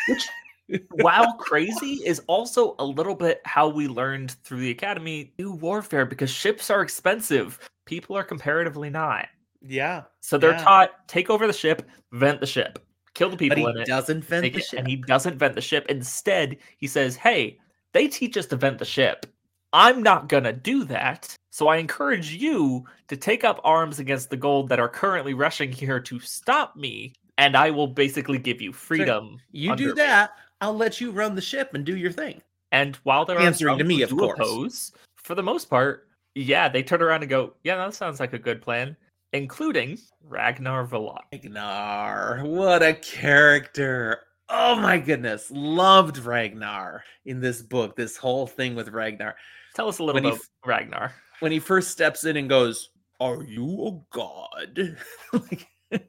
Which, 0.08 0.28
while 1.00 1.32
crazy, 1.34 2.00
is 2.04 2.20
also 2.26 2.74
a 2.78 2.84
little 2.84 3.14
bit 3.14 3.40
how 3.44 3.68
we 3.68 3.88
learned 3.88 4.32
through 4.44 4.60
the 4.60 4.70
academy 4.70 5.32
new 5.38 5.52
warfare 5.52 6.04
because 6.04 6.30
ships 6.30 6.68
are 6.68 6.82
expensive. 6.82 7.58
People 7.86 8.16
are 8.16 8.24
comparatively 8.24 8.90
not. 8.90 9.28
Yeah, 9.62 10.04
So 10.20 10.38
they're 10.38 10.52
Yeah. 10.52 10.64
taught 10.64 11.08
take 11.08 11.28
over 11.28 11.46
the 11.46 11.52
ship, 11.52 11.88
vent 12.12 12.40
the 12.40 12.46
ship, 12.46 12.78
kill 13.14 13.30
the 13.30 13.36
but 13.36 13.56
people 13.56 13.70
he 13.72 13.76
in 13.76 13.82
it, 13.82 13.86
doesn't 13.86 14.24
vent 14.24 14.44
take 14.44 14.54
the 14.54 14.60
it, 14.60 14.64
ship. 14.66 14.78
and 14.78 14.88
he 14.88 14.96
doesn't 14.96 15.38
vent 15.38 15.54
the 15.54 15.60
ship. 15.60 15.86
Instead, 15.88 16.56
he 16.78 16.86
says, 16.86 17.16
"Hey, 17.16 17.58
they 17.92 18.08
teach 18.08 18.36
us 18.36 18.46
to 18.46 18.56
vent 18.56 18.78
the 18.78 18.84
ship. 18.84 19.26
I'm 19.72 20.02
not 20.02 20.28
gonna 20.28 20.52
do 20.52 20.84
that. 20.84 21.34
So 21.52 21.68
I 21.68 21.76
encourage 21.76 22.32
you 22.32 22.84
to 23.08 23.16
take 23.16 23.42
up 23.44 23.60
arms 23.64 23.98
against 23.98 24.30
the 24.30 24.36
gold 24.36 24.68
that 24.68 24.80
are 24.80 24.88
currently 24.88 25.34
rushing 25.34 25.72
here 25.72 25.98
to 26.00 26.20
stop 26.20 26.76
me, 26.76 27.12
and 27.38 27.56
I 27.56 27.70
will 27.70 27.88
basically 27.88 28.38
give 28.38 28.60
you 28.60 28.72
freedom. 28.72 29.40
you 29.52 29.72
under 29.72 29.82
do 29.84 29.88
me." 29.90 29.94
that, 29.96 30.30
I'll 30.60 30.76
let 30.76 31.00
you 31.00 31.10
run 31.10 31.34
the 31.34 31.40
ship 31.40 31.74
and 31.74 31.84
do 31.84 31.96
your 31.96 32.12
thing. 32.12 32.40
And 32.72 32.96
while 33.02 33.24
they're 33.24 33.38
Answering 33.38 33.78
to 33.78 33.84
me, 33.84 34.02
of 34.02 34.10
course. 34.10 34.38
oppose, 34.38 34.92
for 35.16 35.34
the 35.34 35.42
most 35.42 35.68
part, 35.68 36.08
yeah, 36.36 36.68
they 36.68 36.82
turn 36.84 37.02
around 37.02 37.22
and 37.22 37.30
go, 37.30 37.54
"Yeah, 37.64 37.76
that 37.76 37.94
sounds 37.94 38.20
like 38.20 38.32
a 38.32 38.38
good 38.38 38.62
plan," 38.62 38.96
including 39.32 39.98
Ragnar 40.22 40.84
Valois. 40.84 41.22
Ragnar, 41.32 42.42
what 42.44 42.82
a 42.82 42.94
character. 42.94 44.20
Oh 44.48 44.76
my 44.76 44.98
goodness. 44.98 45.50
Loved 45.50 46.18
Ragnar 46.18 47.04
in 47.24 47.40
this 47.40 47.62
book, 47.62 47.96
this 47.96 48.16
whole 48.16 48.46
thing 48.46 48.74
with 48.74 48.88
Ragnar. 48.88 49.36
Tell 49.74 49.88
us 49.88 49.98
a 50.00 50.04
little 50.04 50.14
When 50.14 50.24
he 50.24 50.30
about 50.30 50.44
Ragnar. 50.64 51.14
When 51.40 51.52
he 51.52 51.60
first 51.60 51.90
steps 51.90 52.24
in 52.24 52.36
and 52.36 52.48
goes, 52.48 52.90
Are 53.20 53.42
you 53.44 53.86
a 53.86 54.00
god? 54.14 54.96
like, 55.32 55.68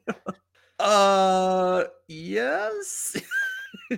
uh, 0.78 1.84
yes. 2.08 3.16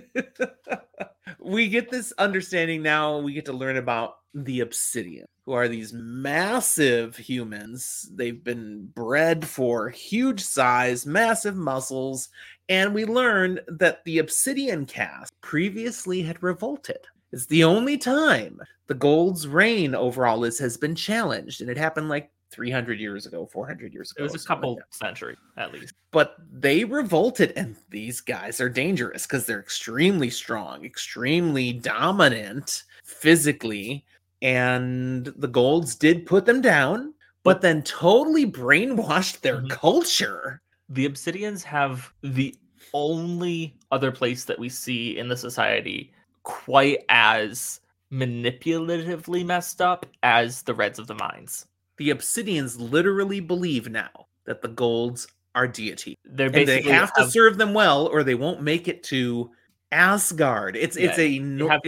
we 1.45 1.67
get 1.69 1.89
this 1.89 2.11
understanding 2.17 2.81
now. 2.81 3.19
We 3.19 3.33
get 3.33 3.45
to 3.45 3.53
learn 3.53 3.77
about 3.77 4.17
the 4.33 4.59
obsidian, 4.61 5.27
who 5.45 5.53
are 5.53 5.67
these 5.67 5.93
massive 5.93 7.15
humans. 7.15 8.09
They've 8.13 8.43
been 8.43 8.87
bred 8.93 9.47
for 9.47 9.89
huge 9.89 10.41
size, 10.41 11.05
massive 11.05 11.55
muscles, 11.55 12.29
and 12.67 12.93
we 12.93 13.05
learn 13.05 13.59
that 13.67 14.03
the 14.03 14.19
obsidian 14.19 14.85
caste 14.85 15.31
previously 15.41 16.21
had 16.21 16.43
revolted. 16.43 16.99
It's 17.31 17.45
the 17.45 17.63
only 17.63 17.97
time 17.97 18.59
the 18.87 18.93
gold's 18.93 19.47
reign 19.47 19.95
over 19.95 20.25
all 20.25 20.39
this 20.39 20.59
has 20.59 20.77
been 20.77 20.95
challenged, 20.95 21.61
and 21.61 21.69
it 21.69 21.77
happened 21.77 22.09
like 22.09 22.29
300 22.55 22.99
years 22.99 23.25
ago, 23.25 23.45
400 23.45 23.93
years 23.93 24.11
ago. 24.11 24.23
It 24.23 24.31
was 24.31 24.43
a 24.43 24.47
couple 24.47 24.75
like 24.75 24.83
century 24.91 25.35
at 25.57 25.73
least. 25.73 25.93
but 26.11 26.37
they 26.51 26.83
revolted 26.85 27.51
and 27.57 27.75
these 27.89 28.21
guys 28.21 28.61
are 28.61 28.69
dangerous 28.69 29.27
because 29.27 29.45
they're 29.45 29.59
extremely 29.59 30.29
strong 30.29 30.85
extremely 30.85 31.73
dominant 31.73 32.83
physically 33.03 34.05
and 34.41 35.25
the 35.37 35.47
golds 35.47 35.95
did 35.95 36.25
put 36.25 36.45
them 36.45 36.61
down 36.61 37.13
but 37.43 37.61
then 37.61 37.83
totally 37.83 38.45
brainwashed 38.49 39.41
their 39.41 39.61
Mhm. 39.61 39.69
culture 39.69 40.61
the 40.89 41.07
obsidians 41.09 41.61
have 41.63 42.11
the 42.21 42.55
only 42.93 43.75
other 43.91 44.11
place 44.11 44.45
that 44.45 44.57
we 44.59 44.69
see 44.69 45.17
in 45.17 45.27
the 45.27 45.35
society 45.37 46.13
quite 46.43 47.03
as 47.09 47.81
manipulatively 48.11 49.45
messed 49.45 49.81
up 49.81 50.05
as 50.23 50.61
the 50.61 50.73
reds 50.73 50.99
of 50.99 51.07
the 51.07 51.15
mines 51.15 51.65
the 51.97 52.09
obsidians 52.09 52.77
literally 52.79 53.39
believe 53.39 53.89
now 53.89 54.27
that 54.45 54.61
the 54.61 54.67
golds 54.67 55.27
are 55.55 55.67
deity 55.67 56.17
they're 56.25 56.47
and 56.47 56.55
they 56.55 56.65
basically 56.65 56.91
have 56.91 57.13
to 57.13 57.29
serve 57.29 57.57
them 57.57 57.73
well 57.73 58.07
or 58.07 58.23
they 58.23 58.35
won't 58.35 58.61
make 58.61 58.87
it 58.87 59.03
to 59.03 59.49
asgard 59.91 60.75
it's 60.75 60.97
it's 60.97 61.17
a 61.17 61.35
it's 61.35 61.39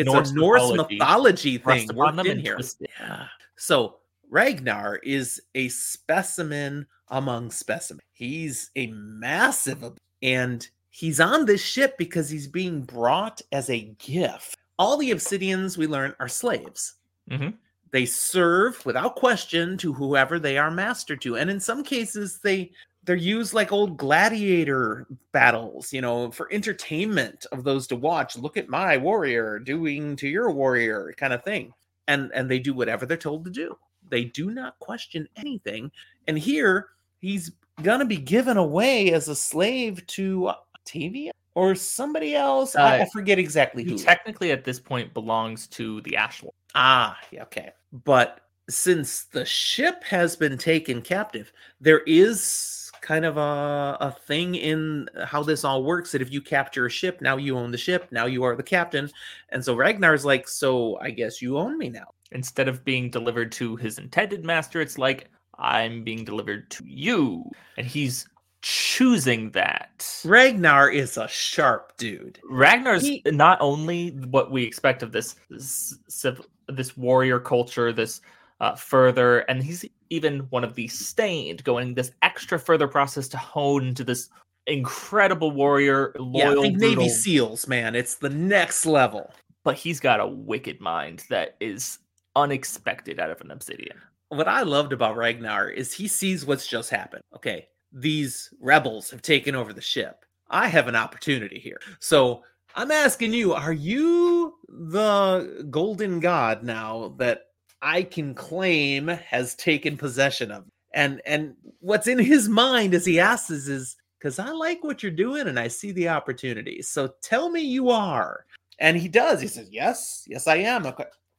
Norse 0.08 0.32
a 0.32 0.34
norse 0.34 0.62
mythology 0.62 0.98
mythology 0.98 1.58
thing 1.58 1.90
worked 1.94 2.26
in 2.26 2.40
here. 2.40 2.60
Yeah. 3.00 3.28
So 3.58 3.98
Ragnar 4.30 4.98
is 4.98 5.42
a 5.56 5.68
specimen 5.70 6.86
among 7.10 7.52
specimens. 7.52 8.04
He's 8.12 8.72
a 8.76 8.88
massive, 8.88 9.94
and 10.22 10.68
he's 10.90 11.20
on 11.20 11.46
this 11.46 11.62
ship 11.62 11.98
because 11.98 12.30
he's 12.30 12.48
being 12.48 12.82
brought 12.82 13.42
as 13.52 13.70
a 13.70 13.96
gift. 14.00 14.58
All 14.80 14.98
the 14.98 15.12
Obsidians 15.12 15.78
we 15.78 15.88
learn 15.88 16.14
are 16.20 16.28
slaves. 16.28 16.96
Mhm. 17.30 17.56
They 17.92 18.06
serve 18.06 18.86
without 18.86 19.16
question 19.16 19.78
to 19.78 19.94
whoever 19.94 20.40
they 20.40 20.58
are 20.58 20.72
master 20.72 21.16
to, 21.18 21.38
and 21.38 21.50
in 21.50 21.60
some 21.60 21.84
cases 21.84 22.40
they 22.44 22.72
they're 23.04 23.16
used 23.16 23.54
like 23.54 23.72
old 23.72 23.96
gladiator 23.96 25.08
battles, 25.32 25.94
you 25.94 26.02
know, 26.02 26.30
for 26.32 26.52
entertainment 26.52 27.46
of 27.54 27.64
those 27.64 27.88
to 27.88 27.96
watch. 27.96 28.38
Look 28.38 28.58
at 28.58 28.68
my 28.68 28.98
warrior 28.98 29.60
doing 29.60 30.18
to 30.18 30.28
your 30.28 30.52
warrior, 30.52 31.14
kind 31.18 31.32
of 31.34 31.44
thing 31.44 31.74
and 32.08 32.32
and 32.34 32.50
they 32.50 32.60
do 32.60 32.74
whatever 32.74 33.06
they're 33.06 33.18
told 33.18 33.46
to 33.46 33.52
do. 33.52 33.78
They 34.10 34.26
do 34.26 34.52
not 34.52 34.80
question 34.80 35.28
anything. 35.36 35.92
And 36.28 36.38
here 36.38 36.90
he's 37.20 37.52
gonna 37.84 38.06
be 38.06 38.18
given 38.18 38.58
away 38.58 39.12
as 39.14 39.28
a 39.28 39.36
slave 39.36 40.06
to 40.08 40.50
Octavia 40.50 41.32
or 41.56 41.76
somebody 41.76 42.36
else. 42.36 42.76
I, 42.76 42.98
I 42.98 43.00
Uh, 43.02 43.06
forget 43.14 43.40
exactly 43.40 43.84
he 43.84 43.92
who. 43.92 43.98
technically 43.98 44.52
at 44.52 44.64
this 44.64 44.80
point 44.80 45.14
belongs 45.14 45.68
to 45.68 46.02
the 46.02 46.16
ashwell 46.18 46.54
ah, 46.76 47.18
yeah, 47.32 47.44
okay. 47.44 47.72
But 48.04 48.42
since 48.70 49.24
the 49.26 49.46
ship 49.46 50.04
has 50.04 50.36
been 50.36 50.58
taken 50.58 51.02
captive, 51.02 51.52
there 51.80 52.00
is 52.02 52.92
kind 53.02 53.24
of 53.26 53.38
a, 53.38 53.98
a 54.02 54.12
thing 54.26 54.56
in 54.56 55.08
how 55.26 55.42
this 55.44 55.64
all 55.64 55.84
works 55.84 56.12
that 56.12 56.22
if 56.22 56.32
you 56.32 56.42
capture 56.42 56.86
a 56.86 56.90
ship, 56.90 57.22
now 57.22 57.38
you 57.38 57.58
own 57.58 57.72
the 57.72 57.78
ship, 57.78 58.08
now 58.12 58.26
you 58.26 58.44
are 58.44 58.56
the 58.56 58.64
captain. 58.64 59.10
And 59.50 59.64
so 59.64 59.76
Ragnar's 59.76 60.26
like, 60.26 60.48
so 60.48 60.98
I 61.00 61.12
guess 61.12 61.42
you 61.42 61.58
own 61.58 61.78
me 61.78 61.90
now. 61.90 62.08
instead 62.34 62.68
of 62.68 62.84
being 62.84 63.10
delivered 63.10 63.52
to 63.54 63.78
his 63.78 63.98
intended 64.00 64.44
master 64.44 64.82
it's 64.82 64.98
like 64.98 65.30
i'm 65.60 66.04
being 66.04 66.26
delivered 66.26 66.70
to 66.70 66.84
you 66.86 67.50
and 67.78 67.88
he's 67.88 68.28
choosing 68.62 69.50
that 69.52 70.04
Ragnar 70.26 70.90
is 70.90 71.16
a 71.16 71.28
sharp 71.30 71.96
dude. 71.98 72.38
ragnar's 72.44 73.04
He- 73.04 73.22
not 73.28 73.58
only 73.62 74.10
what 74.30 74.52
we 74.52 74.64
expect 74.64 75.04
of 75.04 75.14
this 75.14 75.36
this, 75.50 75.98
civ- 76.10 76.42
this 76.68 76.96
warrior 76.98 77.40
culture 77.40 77.92
this 77.94 78.22
uh, 78.60 78.76
further 78.76 79.40
and 79.40 79.64
he's 79.64 79.86
even 80.10 80.40
one 80.50 80.64
of 80.64 80.74
the 80.76 80.88
stained 80.88 81.64
going 81.64 81.94
this 81.94 82.12
extra 82.22 82.58
further 82.58 82.88
process 82.88 83.28
to 83.28 83.38
hone 83.38 83.88
into 83.88 84.04
this 84.04 84.30
incredible 84.66 85.52
warrior 85.52 86.12
Yeah, 86.16 86.50
loyal 86.50 86.64
think 86.64 86.78
Navy 86.78 87.08
SEALs, 87.10 87.68
man. 87.68 87.96
It's 87.96 88.16
the 88.16 88.30
next 88.30 88.86
level. 88.86 89.32
but 89.64 89.76
he's 89.76 90.00
got 90.00 90.20
a 90.20 90.28
wicked 90.28 90.80
mind 90.82 91.24
that 91.30 91.56
is 91.60 92.00
unexpected 92.36 93.20
out 93.20 93.30
of 93.32 93.42
an 93.42 93.52
obsidian 93.52 93.98
What 94.30 94.48
I 94.48 94.62
loved 94.64 94.94
about 94.94 95.16
Ragnar 95.18 95.70
is 95.70 95.94
he 95.94 96.08
sees 96.08 96.46
what's 96.46 96.68
just 96.68 96.90
happened. 96.90 97.24
Okay, 97.36 97.68
these 97.92 98.50
rebels 98.60 99.10
have 99.10 99.22
taken 99.22 99.56
over 99.56 99.74
the 99.74 99.82
ship. 99.82 100.26
I 100.50 100.68
have 100.68 100.88
an 100.88 100.96
opportunity 100.96 101.60
here. 101.60 101.80
So 102.00 102.44
I'm 102.78 102.92
asking 102.92 103.34
you, 103.34 103.54
are 103.54 103.74
you 103.74 104.54
the 104.70 105.66
golden 105.72 106.20
god 106.20 106.64
now 106.64 107.16
that 107.18 107.46
I 107.82 108.04
can 108.04 108.36
claim 108.36 109.08
has 109.08 109.56
taken 109.56 109.98
possession 109.98 110.52
of? 110.52 110.66
And 110.94 111.20
and 111.26 111.56
what's 111.80 112.08
in 112.08 112.20
his 112.20 112.48
mind 112.48 112.94
as 112.94 113.04
he 113.04 113.20
asks 113.20 113.50
is, 113.50 113.68
is 113.68 113.96
because 114.20 114.38
I 114.38 114.52
like 114.52 114.84
what 114.84 115.02
you're 115.02 115.12
doing 115.12 115.48
and 115.48 115.60
I 115.60 115.70
see 115.70 115.92
the 115.92 116.10
opportunity. 116.10 116.84
So 116.84 117.14
tell 117.24 117.50
me 117.50 117.62
you 117.62 117.90
are. 117.90 118.46
And 118.80 118.96
he 118.96 119.08
does. 119.08 119.42
He 119.42 119.48
says, 119.48 119.70
Yes, 119.72 120.24
yes, 120.28 120.46
I 120.46 120.58
am. 120.58 120.86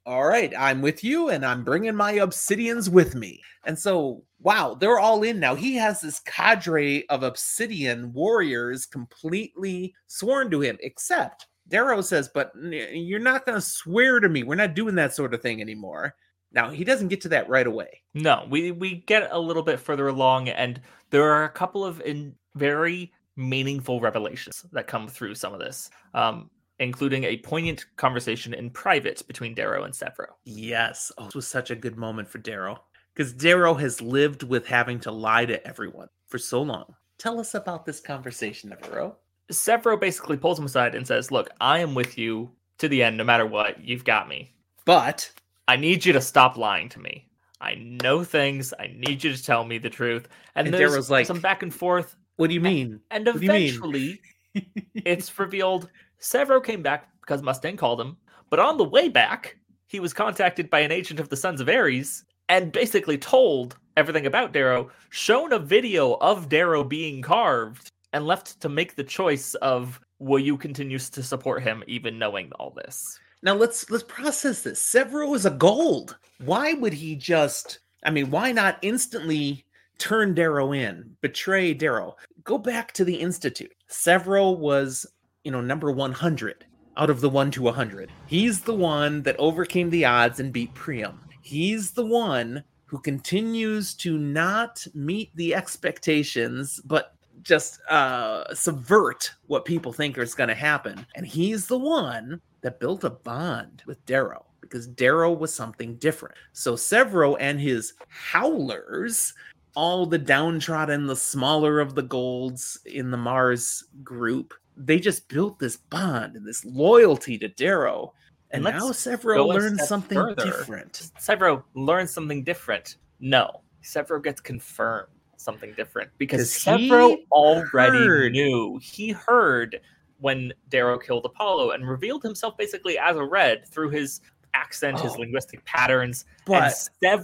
All 0.09 0.27
right, 0.27 0.55
I'm 0.59 0.81
with 0.81 1.05
you 1.05 1.29
and 1.29 1.44
I'm 1.44 1.62
bringing 1.62 1.94
my 1.94 2.14
obsidians 2.14 2.88
with 2.88 3.14
me. 3.14 3.42
And 3.66 3.79
so, 3.79 4.25
wow, 4.40 4.73
they're 4.73 4.99
all 4.99 5.23
in 5.23 5.38
now. 5.38 5.55
He 5.55 5.75
has 5.75 6.01
this 6.01 6.21
cadre 6.21 7.07
of 7.11 7.23
obsidian 7.23 8.14
warriors 8.14 8.87
completely 8.87 9.94
sworn 10.07 10.51
to 10.51 10.62
him, 10.62 10.79
except 10.81 11.49
Darrow 11.68 12.01
says, 12.01 12.31
But 12.33 12.53
you're 12.57 13.18
not 13.18 13.44
going 13.44 13.57
to 13.57 13.61
swear 13.61 14.18
to 14.18 14.31
me. 14.31 14.44
We're 14.44 14.55
not 14.55 14.73
doing 14.73 14.94
that 14.94 15.14
sort 15.14 15.35
of 15.35 15.42
thing 15.42 15.61
anymore. 15.61 16.14
Now, 16.53 16.71
he 16.71 16.85
doesn't 16.85 17.09
get 17.09 17.21
to 17.21 17.29
that 17.29 17.51
right 17.51 17.66
away. 17.66 18.01
No, 18.14 18.47
we 18.49 18.73
we 18.73 19.03
get 19.07 19.29
a 19.31 19.38
little 19.38 19.62
bit 19.62 19.79
further 19.79 20.09
along, 20.09 20.49
and 20.49 20.81
there 21.11 21.31
are 21.31 21.44
a 21.44 21.51
couple 21.51 21.85
of 21.85 22.01
in 22.01 22.35
very 22.55 23.12
meaningful 23.37 24.01
revelations 24.01 24.64
that 24.73 24.87
come 24.87 25.07
through 25.07 25.35
some 25.35 25.53
of 25.53 25.61
this, 25.61 25.90
um, 26.14 26.49
including 26.79 27.25
a 27.25 27.37
poignant 27.38 27.87
conversation 27.97 28.55
in 28.55 28.71
private 28.71 29.27
between 29.27 29.55
Darrow 29.55 29.85
and 29.85 29.93
Sevro. 29.95 30.27
Yes. 30.45 31.11
Oh, 31.19 31.25
this 31.27 31.35
was 31.35 31.47
such 31.49 31.71
a 31.71 31.77
good 31.77 31.97
moment 31.97 32.29
for 32.29 32.38
Darrow 32.38 32.81
because 33.14 33.33
Darrow 33.33 33.75
has 33.75 34.01
lived 34.01 34.43
with 34.45 34.67
having 34.67 35.01
to 35.01 35.11
lie 35.11 35.45
to 35.47 35.64
everyone 35.67 36.09
for 36.27 36.38
so 36.38 36.62
long. 36.62 36.95
Tell 37.19 37.41
us 37.41 37.55
about 37.55 37.85
this 37.85 38.01
conversation, 38.01 38.73
Darrow. 38.83 39.17
Sevro 39.51 39.99
basically 40.01 40.37
pulls 40.37 40.59
him 40.59 40.67
aside 40.67 40.95
and 40.95 41.07
says, 41.07 41.31
"Look, 41.33 41.49
I 41.61 41.79
am 41.81 41.95
with 41.95 42.17
you 42.19 42.51
to 42.79 42.88
the 42.88 43.03
end, 43.03 43.17
no 43.17 43.25
matter 43.25 43.47
what. 43.47 43.81
You've 43.85 44.05
got 44.05 44.29
me. 44.29 44.53
But 44.85 45.31
I 45.67 45.77
need 45.77 46.05
you 46.05 46.12
to 46.12 46.21
stop 46.21 46.57
lying 46.57 46.88
to 46.91 47.01
me. 47.01 47.27
I 47.61 47.75
know 47.75 48.23
things. 48.23 48.73
I 48.79 48.87
need 48.97 49.25
you 49.25 49.35
to 49.35 49.43
tell 49.43 49.64
me 49.64 49.79
the 49.79 49.91
truth. 49.91 50.29
And, 50.55 50.69
And 50.69 50.75
there's 50.75 50.93
Darrow's 50.93 51.11
like- 51.11 51.27
some 51.27 51.41
back 51.41 51.62
and 51.64 51.75
forth. 51.75 52.14
what 52.37 52.49
do 52.49 52.55
you 52.55 52.61
mean? 52.61 53.01
And 53.11 53.25
do 53.25 53.33
you 53.33 53.49
mean? 53.49 53.51
eventually, 53.51 54.21
it's 54.95 55.37
revealed 55.38 55.91
Sevro 56.20 56.62
came 56.64 56.83
back 56.83 57.09
because 57.20 57.42
Mustang 57.42 57.76
called 57.76 58.00
him. 58.00 58.16
But 58.50 58.61
on 58.61 58.78
the 58.78 58.85
way 58.85 59.09
back, 59.09 59.57
he 59.87 60.00
was 60.00 60.12
contacted 60.12 60.70
by 60.70 60.81
an 60.81 60.92
agent 60.92 61.20
of 61.20 61.28
the 61.28 61.37
Sons 61.37 61.61
of 61.61 61.68
Ares 61.68 62.24
and 62.48 62.72
basically 62.72 63.18
told 63.18 63.76
everything 63.96 64.26
about 64.26 64.52
Darrow, 64.52 64.90
shown 65.11 65.52
a 65.52 65.59
video 65.59 66.14
of 66.14 66.48
Darrow 66.48 66.85
being 66.85 67.20
carved, 67.20 67.90
and 68.12 68.26
left 68.26 68.61
to 68.61 68.68
make 68.68 68.94
the 68.94 69.04
choice 69.04 69.54
of 69.57 70.00
will 70.18 70.38
you 70.38 70.57
continue 70.57 70.98
to 70.98 71.22
support 71.22 71.62
him 71.62 71.85
even 71.87 72.18
knowing 72.18 72.50
all 72.59 72.70
this? 72.70 73.18
Now 73.42 73.54
let's 73.54 73.90
let's 73.90 74.04
process 74.04 74.62
this. 74.62 74.83
Sevro 74.83 75.35
is 75.35 75.46
a 75.46 75.50
gold. 75.50 76.16
Why 76.44 76.72
would 76.72 76.92
he 76.92 77.14
just? 77.14 77.81
I 78.04 78.11
mean, 78.11 78.31
why 78.31 78.52
not 78.52 78.78
instantly 78.83 79.64
turn 79.98 80.35
Darrow 80.35 80.72
in, 80.72 81.16
betray 81.20 81.74
Darrow? 81.74 82.16
Go 82.44 82.59
back 82.59 82.92
to 82.92 83.04
the 83.04 83.14
institute. 83.14 83.74
Sevro 83.90 84.57
was, 84.57 85.04
you 85.48 85.52
know, 85.52 85.62
number 85.62 85.90
one 85.90 86.12
hundred 86.12 86.66
out 86.98 87.08
of 87.08 87.22
the 87.22 87.30
one 87.30 87.50
to 87.52 87.68
hundred. 87.68 88.12
He's 88.26 88.61
the 88.61 88.74
one 88.74 89.22
that 89.22 89.34
overcame 89.38 89.88
the 89.88 90.04
odds 90.04 90.40
and 90.40 90.52
beat 90.52 90.74
Priam. 90.74 91.18
He's 91.40 91.92
the 91.92 92.04
one 92.04 92.62
who 92.84 93.00
continues 93.00 93.94
to 93.94 94.18
not 94.18 94.87
meet 94.92 95.34
the 95.37 95.54
expectations, 95.54 96.82
but 96.84 97.14
just 97.40 97.80
uh 97.88 98.52
subvert 98.52 99.32
what 99.46 99.64
people 99.64 99.90
think 99.90 100.18
is 100.18 100.34
going 100.34 100.48
to 100.48 100.54
happen 100.54 101.06
and 101.14 101.24
he's 101.24 101.68
the 101.68 101.78
one 101.78 102.40
that 102.62 102.80
built 102.80 103.04
a 103.04 103.11
bond 103.11 103.80
with 103.87 104.04
darrow 104.06 104.44
because 104.61 104.88
darrow 104.88 105.32
was 105.32 105.54
something 105.54 105.94
different 105.98 106.34
so 106.52 106.74
sevro 106.74 107.37
and 107.38 107.61
his 107.61 107.92
howlers 108.08 109.34
all 109.76 110.04
the 110.04 110.18
downtrodden 110.18 111.06
the 111.06 111.14
smaller 111.14 111.78
of 111.78 111.94
the 111.94 112.02
golds 112.02 112.80
in 112.87 113.12
the 113.12 113.16
mars 113.16 113.84
group 114.02 114.52
they 114.79 114.99
just 114.99 115.29
built 115.29 115.59
this 115.59 115.77
bond 115.77 116.37
and 116.37 116.47
this 116.47 116.64
loyalty 116.64 117.37
to 117.38 117.49
darrow 117.49 118.12
and 118.51 118.64
Let's 118.64 118.79
now 118.79 118.91
sevro 118.91 119.35
go 119.37 119.45
a 119.45 119.53
learned 119.53 119.77
step 119.77 119.88
something 119.88 120.17
further. 120.17 120.45
different 120.45 121.11
Sevro 121.19 121.62
learns 121.75 122.12
something 122.12 122.45
different. 122.45 122.97
No, 123.21 123.62
Sevro 123.83 124.23
gets 124.23 124.41
confirmed 124.41 125.09
something 125.37 125.73
different 125.75 126.11
because 126.19 126.51
Sevro 126.51 127.19
already 127.31 127.99
heard. 127.99 128.33
knew. 128.33 128.79
He 128.83 129.11
heard 129.11 129.81
when 130.21 130.53
Darrow 130.69 130.99
killed 130.99 131.25
Apollo 131.25 131.73
and 131.73 131.88
revealed 131.88 132.23
himself 132.23 132.57
basically 132.57 132.99
as 132.99 133.17
a 133.17 133.25
red 133.25 133.69
through 133.69 133.91
his 133.91 134.21
accent, 134.59 135.01
his 135.01 135.12
Oh. 135.14 135.21
linguistic 135.21 135.64
patterns, 135.64 136.25
but 136.44 136.62
and 136.62 136.75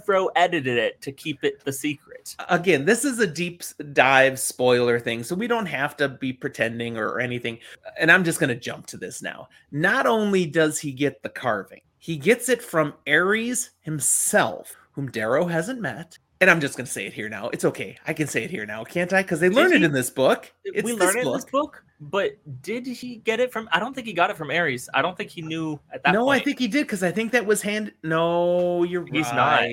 Sevro 0.03 0.29
edited 0.35 0.77
it 0.77 1.01
to 1.01 1.11
keep 1.11 1.43
it 1.43 1.63
the 1.65 1.73
secret. 1.73 2.35
again, 2.49 2.85
this 2.85 3.03
is 3.05 3.19
a 3.19 3.27
deep 3.27 3.63
dive 3.93 4.39
spoiler 4.39 4.99
thing, 4.99 5.23
so 5.23 5.35
we 5.35 5.47
don't 5.47 5.65
have 5.65 5.95
to 5.97 6.07
be 6.09 6.31
pretending 6.33 6.97
or 6.97 7.19
anything. 7.19 7.59
And 7.99 8.11
I'm 8.11 8.23
just 8.23 8.39
going 8.39 8.49
to 8.49 8.55
jump 8.55 8.87
to 8.87 8.97
this 8.97 9.21
now. 9.21 9.49
Not 9.71 10.05
only 10.07 10.45
does 10.45 10.79
he 10.79 10.91
get 10.91 11.21
the 11.23 11.29
carving, 11.29 11.81
he 11.99 12.17
gets 12.17 12.49
it 12.49 12.61
from 12.61 12.93
Ares 13.07 13.71
himself, 13.81 14.75
whom 14.93 15.09
Darrow 15.11 15.45
hasn't 15.47 15.81
met. 15.81 16.17
And 16.45 16.51
I'm 16.51 16.61
just 16.61 16.77
going 16.77 16.85
to 16.85 16.91
say 16.91 17.07
it 17.07 17.13
here 17.13 17.27
now. 17.27 17.49
It's 17.49 17.65
okay. 17.65 17.97
I 18.05 18.13
can 18.13 18.27
say 18.27 18.43
it 18.43 18.51
here 18.51 18.67
now, 18.67 18.83
can't 18.83 19.11
I? 19.11 19.23
Because 19.23 19.39
they 19.39 19.49
learn 19.49 19.73
it 19.73 19.81
in 19.81 19.91
this 19.91 20.11
book. 20.11 20.53
It's 20.63 20.85
we 20.85 20.93
learn 20.93 21.17
it 21.17 21.25
in 21.25 21.33
this 21.33 21.45
book, 21.45 21.83
but 21.99 22.37
did 22.61 22.85
he 22.85 23.15
get 23.15 23.39
it 23.39 23.51
from? 23.51 23.67
I 23.71 23.79
don't 23.79 23.95
think 23.95 24.05
he 24.05 24.13
got 24.13 24.29
it 24.29 24.37
from 24.37 24.51
Ares. 24.51 24.87
I 24.93 25.01
don't 25.01 25.17
think 25.17 25.31
he 25.31 25.41
knew 25.41 25.79
at 25.91 26.03
that 26.03 26.11
no, 26.11 26.25
point. 26.25 26.39
I 26.39 26.45
think 26.45 26.59
he 26.59 26.67
did 26.67 26.85
because 26.85 27.01
I 27.01 27.11
think 27.11 27.31
that 27.31 27.47
was 27.47 27.63
hand. 27.63 27.93
No, 28.03 28.83
you're 28.83 29.07
He's 29.07 29.33
not. 29.33 29.67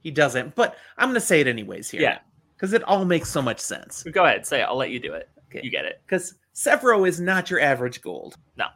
He 0.00 0.10
doesn't. 0.10 0.56
But 0.56 0.76
I'm 0.98 1.10
going 1.10 1.14
to 1.14 1.20
say 1.20 1.40
it 1.40 1.46
anyways 1.46 1.90
here. 1.90 2.00
Yeah. 2.00 2.18
Because 2.56 2.72
it 2.72 2.82
all 2.82 3.04
makes 3.04 3.30
so 3.30 3.40
much 3.40 3.60
sense. 3.60 4.02
Go 4.02 4.24
ahead, 4.24 4.44
say 4.44 4.62
it. 4.62 4.64
I'll 4.64 4.76
let 4.76 4.90
you 4.90 4.98
do 4.98 5.14
it. 5.14 5.28
Okay. 5.48 5.60
You 5.62 5.70
get 5.70 5.84
it. 5.84 6.00
because 6.04 6.34
Sevro 6.56 7.06
is 7.06 7.20
not 7.20 7.50
your 7.50 7.60
average 7.60 8.02
gold. 8.02 8.34
No. 8.56 8.66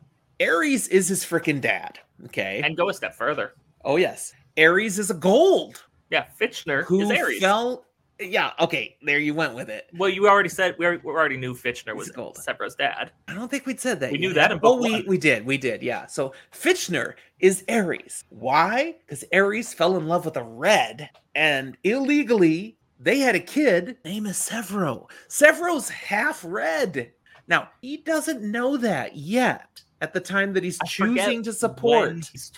Ares 0.41 0.87
is 0.87 1.09
his 1.09 1.25
freaking 1.25 1.61
dad. 1.61 1.99
Okay. 2.27 2.63
And 2.65 2.77
go 2.77 2.91
a 2.91 2.95
step 2.95 3.17
further. 3.17 3.55
oh 3.85 3.97
yes, 3.97 4.35
Ares 4.57 5.01
is 5.01 5.11
a 5.11 5.15
gold 5.15 5.83
Yeah, 6.11 6.27
Fitchner 6.41 6.85
who 6.85 7.01
is 7.03 7.11
Ares. 7.11 7.39
fell. 7.39 7.87
Yeah. 8.19 8.51
Okay. 8.61 8.97
There 9.03 9.19
you 9.19 9.33
went 9.33 9.55
with 9.55 9.71
it. 9.71 9.87
Well, 9.97 10.11
you 10.11 10.29
already 10.29 10.51
said 10.51 10.75
we 10.79 10.85
already, 10.85 11.01
we 11.03 11.11
already 11.11 11.37
knew 11.39 11.55
Fitchner 11.55 11.97
was. 11.97 12.11
Sevro's 12.11 12.75
dad. 12.75 13.13
I 13.29 13.35
don't 13.35 13.51
think 13.51 13.65
we'd 13.65 13.81
said 13.81 13.99
that. 14.01 14.13
We 14.13 14.19
knew 14.19 14.35
that 14.35 14.53
in 14.53 14.59
Oh, 14.63 14.77
book 14.77 14.81
we 14.83 15.03
we 15.05 15.17
did. 15.17 15.47
We 15.47 15.57
did. 15.57 15.83
Yeah. 15.83 16.07
So 16.07 16.35
Fitchner 16.53 17.15
is 17.39 17.65
Ares. 17.71 18.25
Why? 18.29 18.97
Because 19.07 19.25
Ares 19.33 19.73
fell 19.73 19.97
in 19.97 20.07
love 20.07 20.27
with 20.27 20.37
a 20.37 20.43
red, 20.43 21.09
and 21.35 21.79
illegally 21.85 22.77
they 22.99 23.21
had 23.21 23.35
a 23.37 23.41
kid 23.41 23.97
named 24.05 24.27
is 24.27 24.37
Sevro. 24.37 25.09
Sevro's 25.29 25.89
half 25.89 26.45
red. 26.47 27.13
Now 27.49 27.71
he 27.81 27.97
doesn't 27.99 28.43
know 28.43 28.77
that 28.77 29.17
yet. 29.17 29.83
At 30.03 30.15
the 30.15 30.21
time 30.21 30.55
that 30.55 30.65
he's 30.65 30.79
I 30.83 30.87
choosing 30.87 31.43
to 31.43 31.53
support 31.53 32.27
he's 32.33 32.51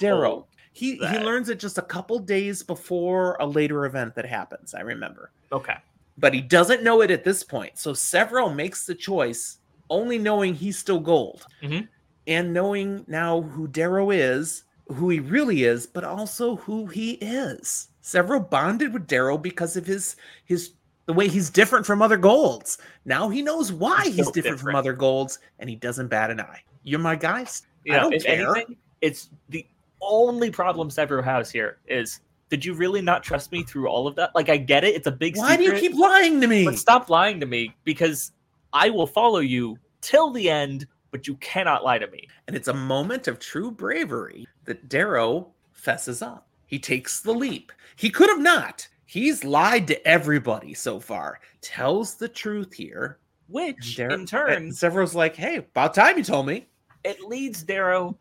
Darrow. 0.74 0.98
told 1.00 1.10
He 1.12 1.18
he 1.18 1.24
learns 1.24 1.48
it 1.48 1.58
just 1.58 1.78
a 1.78 1.82
couple 1.82 2.18
days 2.18 2.62
before 2.62 3.36
a 3.40 3.46
later 3.46 3.86
event 3.86 4.14
that 4.14 4.26
happens. 4.26 4.74
I 4.74 4.80
remember 4.80 5.30
Okay. 5.52 5.76
but 6.18 6.32
he 6.34 6.40
doesn't 6.40 6.82
know 6.82 7.00
it 7.02 7.10
at 7.10 7.24
this 7.24 7.42
point. 7.42 7.78
So 7.78 7.92
Sevro 7.92 8.54
makes 8.54 8.86
the 8.86 8.94
choice, 8.94 9.58
only 9.90 10.18
knowing 10.18 10.54
he's 10.54 10.78
still 10.78 11.00
gold, 11.00 11.46
Mhm. 11.62 11.88
and 12.26 12.52
knowing 12.52 13.04
now 13.08 13.42
who 13.42 13.66
Darrow 13.68 14.10
is, 14.10 14.64
who 14.88 15.08
he 15.10 15.20
really 15.20 15.64
is, 15.64 15.86
but 15.86 16.04
also 16.04 16.56
who 16.56 16.86
he 16.86 17.12
is. 17.14 17.88
Sevro 18.02 18.48
bonded 18.48 18.92
with 18.92 19.06
Darrow 19.06 19.38
because 19.38 19.76
of 19.76 19.86
his 19.86 20.16
his 20.44 20.72
the 21.06 21.12
way 21.12 21.26
he's 21.28 21.50
different 21.50 21.84
from 21.84 22.00
other 22.00 22.16
golds. 22.16 22.78
Now 23.04 23.28
he 23.28 23.42
knows 23.42 23.72
why 23.72 24.04
He's 24.04 24.16
he's, 24.16 24.26
so 24.26 24.32
different, 24.32 24.60
from 24.60 24.74
other 24.76 24.92
golds, 24.92 25.38
and 25.58 25.68
he 25.68 25.74
doesn't 25.76 26.08
bat 26.08 26.30
an 26.30 26.40
eye. 26.40 26.62
You're 26.84 27.00
my 27.00 27.16
guys. 27.16 27.62
You 27.84 27.94
I 27.94 27.98
don't 28.00 28.12
if 28.14 28.24
care. 28.24 28.54
anything, 28.54 28.76
it's 29.00 29.28
the 29.48 29.66
only 30.02 30.50
problem 30.50 30.90
Sevro 30.90 31.22
has 31.24 31.50
here 31.50 31.78
is 31.86 32.20
did 32.48 32.64
you 32.64 32.74
really 32.74 33.00
not 33.00 33.22
trust 33.22 33.50
me 33.50 33.62
through 33.62 33.88
all 33.88 34.06
of 34.06 34.14
that? 34.16 34.34
Like 34.34 34.50
I 34.50 34.58
get 34.58 34.84
it, 34.84 34.94
it's 34.94 35.06
a 35.06 35.12
big 35.12 35.38
Why 35.38 35.56
do 35.56 35.62
you 35.62 35.72
keep 35.72 35.94
lying 35.94 36.38
to 36.42 36.46
me? 36.46 36.66
But 36.66 36.76
stop 36.76 37.08
lying 37.08 37.40
to 37.40 37.46
me 37.46 37.74
because 37.84 38.32
I 38.74 38.90
will 38.90 39.06
follow 39.06 39.38
you 39.38 39.78
till 40.02 40.30
the 40.30 40.50
end, 40.50 40.86
but 41.10 41.26
you 41.26 41.36
cannot 41.36 41.82
lie 41.82 41.98
to 41.98 42.06
me. 42.08 42.28
And 42.46 42.54
it's 42.54 42.68
a 42.68 42.74
moment 42.74 43.26
of 43.26 43.38
true 43.38 43.70
bravery 43.70 44.46
that 44.66 44.90
Darrow 44.90 45.50
fesses 45.72 46.20
up. 46.20 46.46
He 46.66 46.78
takes 46.78 47.20
the 47.20 47.32
leap. 47.32 47.72
He 47.96 48.10
could 48.10 48.28
have 48.28 48.40
not. 48.40 48.86
He's 49.06 49.44
lied 49.44 49.86
to 49.88 50.06
everybody 50.06 50.74
so 50.74 51.00
far. 51.00 51.40
Tells 51.60 52.16
the 52.16 52.28
truth 52.28 52.72
here. 52.74 53.18
Which 53.48 53.96
Dar- 53.96 54.10
in 54.10 54.26
turn 54.26 54.70
Sevro's 54.70 55.14
like, 55.14 55.36
hey, 55.36 55.56
about 55.56 55.94
time 55.94 56.16
you 56.16 56.24
told 56.24 56.46
me. 56.46 56.66
It 57.04 57.20
leads 57.20 57.62
Darrow 57.62 58.16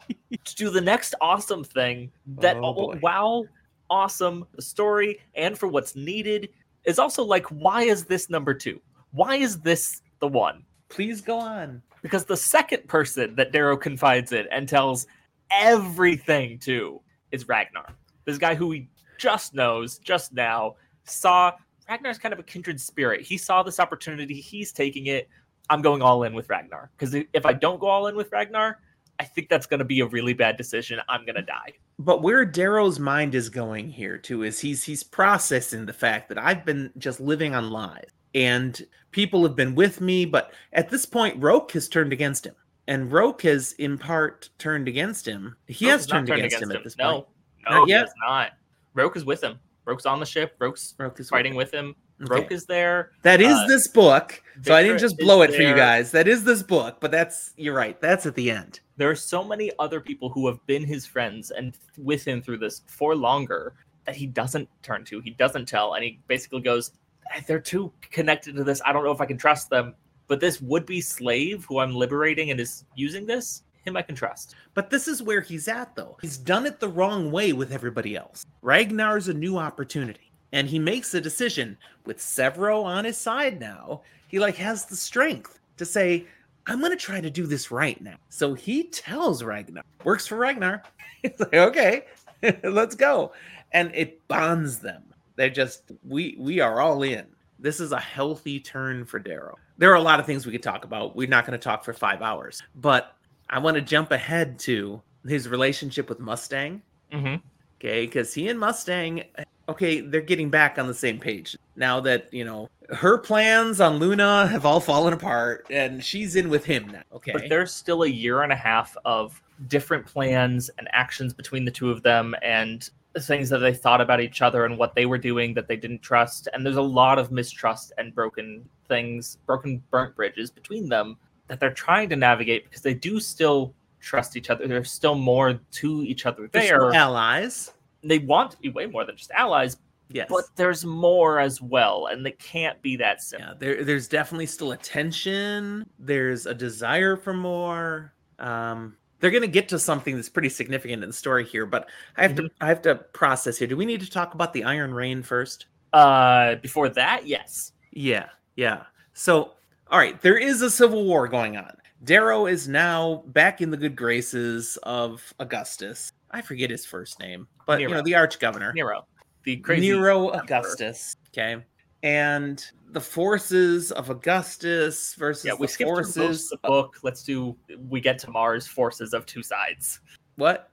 to 0.45 0.55
do 0.55 0.69
the 0.69 0.81
next 0.81 1.13
awesome 1.21 1.63
thing 1.63 2.11
that 2.37 2.57
Oh, 2.57 2.95
wow 3.01 3.45
awesome. 3.89 4.45
The 4.55 4.61
story 4.61 5.19
and 5.35 5.57
for 5.57 5.67
what's 5.67 5.95
needed 5.95 6.49
is 6.85 6.97
also 6.97 7.23
like 7.23 7.45
why 7.47 7.83
is 7.83 8.05
this 8.05 8.29
number 8.29 8.53
two? 8.53 8.79
Why 9.11 9.35
is 9.35 9.59
this 9.59 10.01
the 10.19 10.27
one? 10.27 10.63
Please 10.89 11.21
go 11.21 11.37
on. 11.39 11.81
because 12.01 12.25
the 12.25 12.37
second 12.37 12.87
person 12.87 13.35
that 13.35 13.51
Darrow 13.51 13.77
confides 13.77 14.31
in 14.31 14.47
and 14.51 14.67
tells 14.67 15.05
everything 15.51 16.57
to 16.59 17.01
is 17.31 17.47
Ragnar. 17.47 17.93
This 18.25 18.37
guy 18.37 18.55
who 18.55 18.71
he 18.71 18.87
just 19.17 19.53
knows 19.53 19.99
just 19.99 20.33
now 20.33 20.75
saw 21.03 21.51
Ragnar's 21.89 22.17
kind 22.17 22.33
of 22.33 22.39
a 22.39 22.43
kindred 22.43 22.79
spirit. 22.79 23.21
He 23.21 23.37
saw 23.37 23.61
this 23.61 23.79
opportunity. 23.79 24.35
He's 24.35 24.71
taking 24.71 25.07
it 25.07 25.29
I'm 25.71 25.81
going 25.81 26.03
all 26.03 26.23
in 26.23 26.33
with 26.33 26.49
Ragnar 26.49 26.91
because 26.97 27.15
if 27.15 27.45
I 27.45 27.53
don't 27.53 27.79
go 27.79 27.87
all 27.87 28.07
in 28.07 28.15
with 28.15 28.31
Ragnar 28.31 28.77
I 29.21 29.23
think 29.23 29.49
that's 29.49 29.67
going 29.67 29.77
to 29.77 29.85
be 29.85 29.99
a 29.99 30.07
really 30.07 30.33
bad 30.33 30.57
decision. 30.57 30.99
I'm 31.07 31.25
going 31.25 31.35
to 31.35 31.43
die. 31.43 31.73
But 31.99 32.23
where 32.23 32.43
Darrow's 32.43 32.99
mind 32.99 33.35
is 33.35 33.49
going 33.49 33.87
here 33.87 34.17
too 34.17 34.41
is 34.41 34.59
he's 34.59 34.83
he's 34.83 35.03
processing 35.03 35.85
the 35.85 35.93
fact 35.93 36.27
that 36.29 36.39
I've 36.39 36.65
been 36.65 36.91
just 36.97 37.19
living 37.19 37.53
on 37.53 37.69
lies 37.69 38.09
and 38.33 38.81
people 39.11 39.43
have 39.43 39.55
been 39.55 39.75
with 39.75 40.01
me, 40.01 40.25
but 40.25 40.53
at 40.73 40.89
this 40.89 41.05
point 41.05 41.39
Roque 41.39 41.71
has 41.73 41.87
turned 41.87 42.11
against 42.11 42.47
him. 42.47 42.55
And 42.87 43.11
Roque 43.11 43.43
has 43.43 43.73
in 43.73 43.99
part 43.99 44.49
turned 44.57 44.87
against 44.87 45.27
him. 45.27 45.55
He 45.67 45.85
Roque 45.85 45.99
has 45.99 46.07
not 46.09 46.25
turned 46.25 46.43
against, 46.43 46.63
him, 46.63 46.71
at 46.71 46.83
this 46.83 46.97
no, 46.97 47.11
point. 47.11 47.27
No, 47.69 47.77
Not 47.77 47.87
he 47.87 47.93
has 47.93 48.09
not. 48.27 48.53
Roque 48.95 49.17
is 49.17 49.23
with 49.23 49.43
him. 49.43 49.59
Roque's 49.85 50.07
on 50.07 50.19
the 50.19 50.25
ship. 50.25 50.55
Roque's 50.57 50.95
Roque 50.97 51.19
is 51.19 51.29
fighting 51.29 51.53
with 51.53 51.71
him. 51.71 51.95
Okay. 52.23 52.41
Roque 52.41 52.51
is 52.51 52.65
there. 52.65 53.11
That 53.23 53.41
is 53.41 53.53
uh, 53.53 53.67
this 53.67 53.87
book. 53.87 54.41
So 54.63 54.75
I 54.75 54.83
didn't 54.83 54.99
just 54.99 55.17
blow 55.17 55.41
it 55.41 55.53
for 55.53 55.61
you 55.61 55.75
guys. 55.75 56.11
That 56.11 56.27
is 56.27 56.43
this 56.43 56.61
book, 56.61 56.97
but 56.99 57.11
that's 57.11 57.53
you're 57.57 57.73
right. 57.73 57.99
That's 57.99 58.25
at 58.25 58.35
the 58.35 58.51
end. 58.51 58.79
There 58.97 59.09
are 59.09 59.15
so 59.15 59.43
many 59.43 59.71
other 59.79 59.99
people 59.99 60.29
who 60.29 60.45
have 60.47 60.65
been 60.67 60.83
his 60.83 61.05
friends 61.05 61.51
and 61.51 61.75
with 61.97 62.23
him 62.23 62.41
through 62.41 62.59
this 62.59 62.81
for 62.87 63.15
longer 63.15 63.73
that 64.05 64.15
he 64.15 64.27
doesn't 64.27 64.69
turn 64.83 65.05
to. 65.05 65.19
He 65.19 65.31
doesn't 65.31 65.67
tell, 65.67 65.93
and 65.95 66.03
he 66.03 66.19
basically 66.27 66.61
goes, 66.61 66.91
"Eh, 67.33 67.41
"They're 67.47 67.59
too 67.59 67.91
connected 68.11 68.55
to 68.55 68.63
this. 68.63 68.81
I 68.85 68.93
don't 68.93 69.03
know 69.03 69.11
if 69.11 69.21
I 69.21 69.25
can 69.25 69.37
trust 69.37 69.69
them." 69.69 69.95
But 70.27 70.39
this 70.39 70.61
would-be 70.61 71.01
slave 71.01 71.65
who 71.65 71.79
I'm 71.79 71.93
liberating 71.93 72.51
and 72.51 72.59
is 72.59 72.85
using 72.95 73.25
this, 73.25 73.63
him 73.83 73.97
I 73.97 74.01
can 74.01 74.15
trust. 74.15 74.55
But 74.73 74.89
this 74.89 75.07
is 75.07 75.21
where 75.21 75.41
he's 75.41 75.67
at, 75.67 75.93
though. 75.95 76.17
He's 76.21 76.37
done 76.37 76.65
it 76.65 76.79
the 76.79 76.87
wrong 76.87 77.31
way 77.31 77.51
with 77.51 77.73
everybody 77.73 78.15
else. 78.15 78.45
Ragnar's 78.61 79.27
a 79.27 79.33
new 79.33 79.57
opportunity, 79.57 80.30
and 80.51 80.67
he 80.67 80.79
makes 80.79 81.13
a 81.13 81.21
decision 81.21 81.77
with 82.05 82.17
Sevro 82.17 82.83
on 82.83 83.05
his 83.05 83.17
side 83.17 83.59
now. 83.59 84.01
He 84.27 84.39
like 84.39 84.55
has 84.55 84.85
the 84.85 84.95
strength 84.95 85.59
to 85.77 85.85
say, 85.85 86.25
"I'm 86.67 86.79
going 86.79 86.91
to 86.91 86.97
try 86.97 87.21
to 87.21 87.29
do 87.29 87.45
this 87.45 87.71
right 87.71 87.99
now." 88.01 88.15
So 88.29 88.53
he 88.53 88.83
tells 88.85 89.43
Ragnar, 89.43 89.83
works 90.03 90.27
for 90.27 90.37
Ragnar. 90.37 90.83
He's 91.21 91.39
like, 91.39 91.53
"Okay, 91.53 92.05
let's 92.63 92.95
go," 92.95 93.33
and 93.71 93.91
it 93.93 94.25
bonds 94.27 94.79
them. 94.79 95.03
They're 95.35 95.49
just 95.49 95.91
we 96.07 96.35
we 96.39 96.59
are 96.59 96.81
all 96.81 97.03
in. 97.03 97.25
This 97.59 97.79
is 97.79 97.91
a 97.91 97.99
healthy 97.99 98.59
turn 98.59 99.05
for 99.05 99.19
Darrow. 99.19 99.57
There 99.77 99.91
are 99.91 99.95
a 99.95 100.01
lot 100.01 100.19
of 100.19 100.25
things 100.25 100.45
we 100.45 100.51
could 100.51 100.63
talk 100.63 100.83
about. 100.83 101.15
We're 101.15 101.27
not 101.27 101.45
going 101.45 101.57
to 101.57 101.63
talk 101.63 101.83
for 101.83 101.93
five 101.93 102.21
hours, 102.21 102.61
but 102.75 103.15
I 103.49 103.59
want 103.59 103.75
to 103.75 103.81
jump 103.81 104.11
ahead 104.11 104.57
to 104.59 105.01
his 105.27 105.47
relationship 105.47 106.09
with 106.09 106.19
Mustang. 106.19 106.81
Mm-hmm. 107.11 107.35
Okay, 107.79 108.05
because 108.05 108.33
he 108.33 108.47
and 108.49 108.59
Mustang, 108.59 109.23
okay, 109.71 110.01
they're 110.01 110.21
getting 110.21 110.49
back 110.49 110.77
on 110.77 110.87
the 110.87 110.93
same 110.93 111.19
page 111.19 111.57
now 111.75 111.99
that 111.99 112.33
you 112.33 112.45
know 112.45 112.69
her 112.89 113.17
plans 113.17 113.81
on 113.81 113.97
Luna 113.97 114.47
have 114.47 114.65
all 114.65 114.79
fallen 114.79 115.13
apart, 115.13 115.65
and 115.69 116.03
she's 116.03 116.35
in 116.35 116.49
with 116.49 116.65
him 116.65 116.87
now. 116.87 117.03
Okay, 117.13 117.31
But 117.31 117.49
there's 117.49 117.73
still 117.73 118.03
a 118.03 118.07
year 118.07 118.43
and 118.43 118.51
a 118.51 118.55
half 118.55 118.95
of 119.05 119.41
different 119.67 120.05
plans 120.05 120.69
and 120.77 120.87
actions 120.91 121.33
between 121.33 121.65
the 121.65 121.71
two 121.71 121.89
of 121.91 122.03
them 122.03 122.35
and 122.41 122.89
things 123.19 123.49
that 123.49 123.59
they 123.59 123.73
thought 123.73 124.01
about 124.01 124.21
each 124.21 124.41
other 124.41 124.65
and 124.65 124.77
what 124.77 124.95
they 124.95 125.05
were 125.05 125.17
doing 125.17 125.53
that 125.53 125.67
they 125.67 125.75
didn't 125.75 126.01
trust. 126.01 126.47
And 126.53 126.65
there's 126.65 126.77
a 126.77 126.81
lot 126.81 127.19
of 127.19 127.31
mistrust 127.31 127.91
and 127.97 128.15
broken 128.15 128.67
things, 128.87 129.37
broken 129.45 129.83
burnt 129.91 130.15
bridges 130.15 130.49
between 130.49 130.87
them 130.87 131.17
that 131.47 131.59
they're 131.59 131.73
trying 131.73 132.09
to 132.09 132.15
navigate 132.15 132.63
because 132.63 132.81
they 132.81 132.93
do 132.93 133.19
still 133.19 133.73
trust 133.99 134.37
each 134.37 134.49
other. 134.49 134.67
There's 134.67 134.91
still 134.91 135.15
more 135.15 135.59
to 135.71 136.03
each 136.03 136.25
other 136.25 136.49
They're 136.51 136.61
there. 136.61 136.77
still 136.77 136.93
allies. 136.93 137.73
They 138.03 138.19
want 138.19 138.51
to 138.51 138.57
be 138.57 138.69
way 138.69 138.85
more 138.87 139.05
than 139.05 139.15
just 139.15 139.31
allies, 139.31 139.77
Yes, 140.09 140.27
but 140.29 140.45
there's 140.55 140.83
more 140.85 141.39
as 141.39 141.61
well, 141.61 142.07
and 142.07 142.25
they 142.25 142.31
can't 142.31 142.81
be 142.81 142.95
that 142.97 143.21
simple. 143.21 143.47
yeah, 143.49 143.53
there, 143.57 143.83
there's 143.83 144.07
definitely 144.07 144.45
still 144.47 144.73
a 144.73 144.77
tension. 144.77 145.89
There's 145.99 146.45
a 146.45 146.53
desire 146.53 147.15
for 147.15 147.33
more. 147.33 148.13
Um, 148.39 148.97
they're 149.19 149.31
gonna 149.31 149.47
get 149.47 149.69
to 149.69 149.79
something 149.79 150.15
that's 150.15 150.29
pretty 150.29 150.49
significant 150.49 151.03
in 151.03 151.09
the 151.09 151.13
story 151.13 151.45
here, 151.45 151.65
but 151.65 151.87
I 152.17 152.23
have 152.23 152.35
to 152.35 152.49
I 152.59 152.67
have 152.67 152.81
to 152.83 152.95
process 152.95 153.57
here. 153.57 153.67
Do 153.67 153.77
we 153.77 153.85
need 153.85 154.01
to 154.01 154.09
talk 154.09 154.33
about 154.33 154.51
the 154.51 154.63
Iron 154.63 154.93
Rain 154.93 155.23
first? 155.23 155.67
Uh, 155.93 156.55
before 156.55 156.89
that, 156.89 157.27
yes. 157.27 157.73
Yeah, 157.91 158.29
yeah. 158.55 158.83
So, 159.13 159.51
all 159.89 159.99
right, 159.99 160.19
there 160.21 160.37
is 160.37 160.61
a 160.61 160.69
civil 160.71 161.05
war 161.05 161.27
going 161.27 161.55
on. 161.57 161.77
Darrow 162.03 162.47
is 162.47 162.67
now 162.67 163.23
back 163.27 163.61
in 163.61 163.69
the 163.69 163.77
good 163.77 163.95
graces 163.95 164.77
of 164.83 165.33
Augustus. 165.39 166.11
I 166.31 166.41
forget 166.41 166.69
his 166.69 166.85
first 166.85 167.19
name, 167.19 167.47
but 167.67 167.79
you 167.81 167.89
know 167.89 168.01
the 168.01 168.15
arch 168.15 168.39
governor, 168.39 168.71
Nero, 168.73 169.05
the 169.43 169.57
crazy 169.57 169.89
Nero 169.89 170.29
emperor. 170.29 170.43
Augustus. 170.43 171.15
Okay, 171.29 171.63
and 172.03 172.65
the 172.91 173.01
forces 173.01 173.91
of 173.91 174.09
Augustus 174.09 175.13
versus 175.15 175.45
Yeah, 175.45 175.53
we 175.53 175.67
the 175.67 175.73
skipped 175.73 175.89
through 175.89 175.97
most 175.97 176.15
forces. 176.17 176.51
of 176.51 176.61
the 176.61 176.67
book. 176.67 176.97
Let's 177.03 177.23
do. 177.23 177.55
We 177.89 178.01
get 178.01 178.17
to 178.19 178.29
Mars 178.31 178.67
forces 178.67 179.13
of 179.13 179.25
two 179.25 179.43
sides. 179.43 179.99
What? 180.35 180.69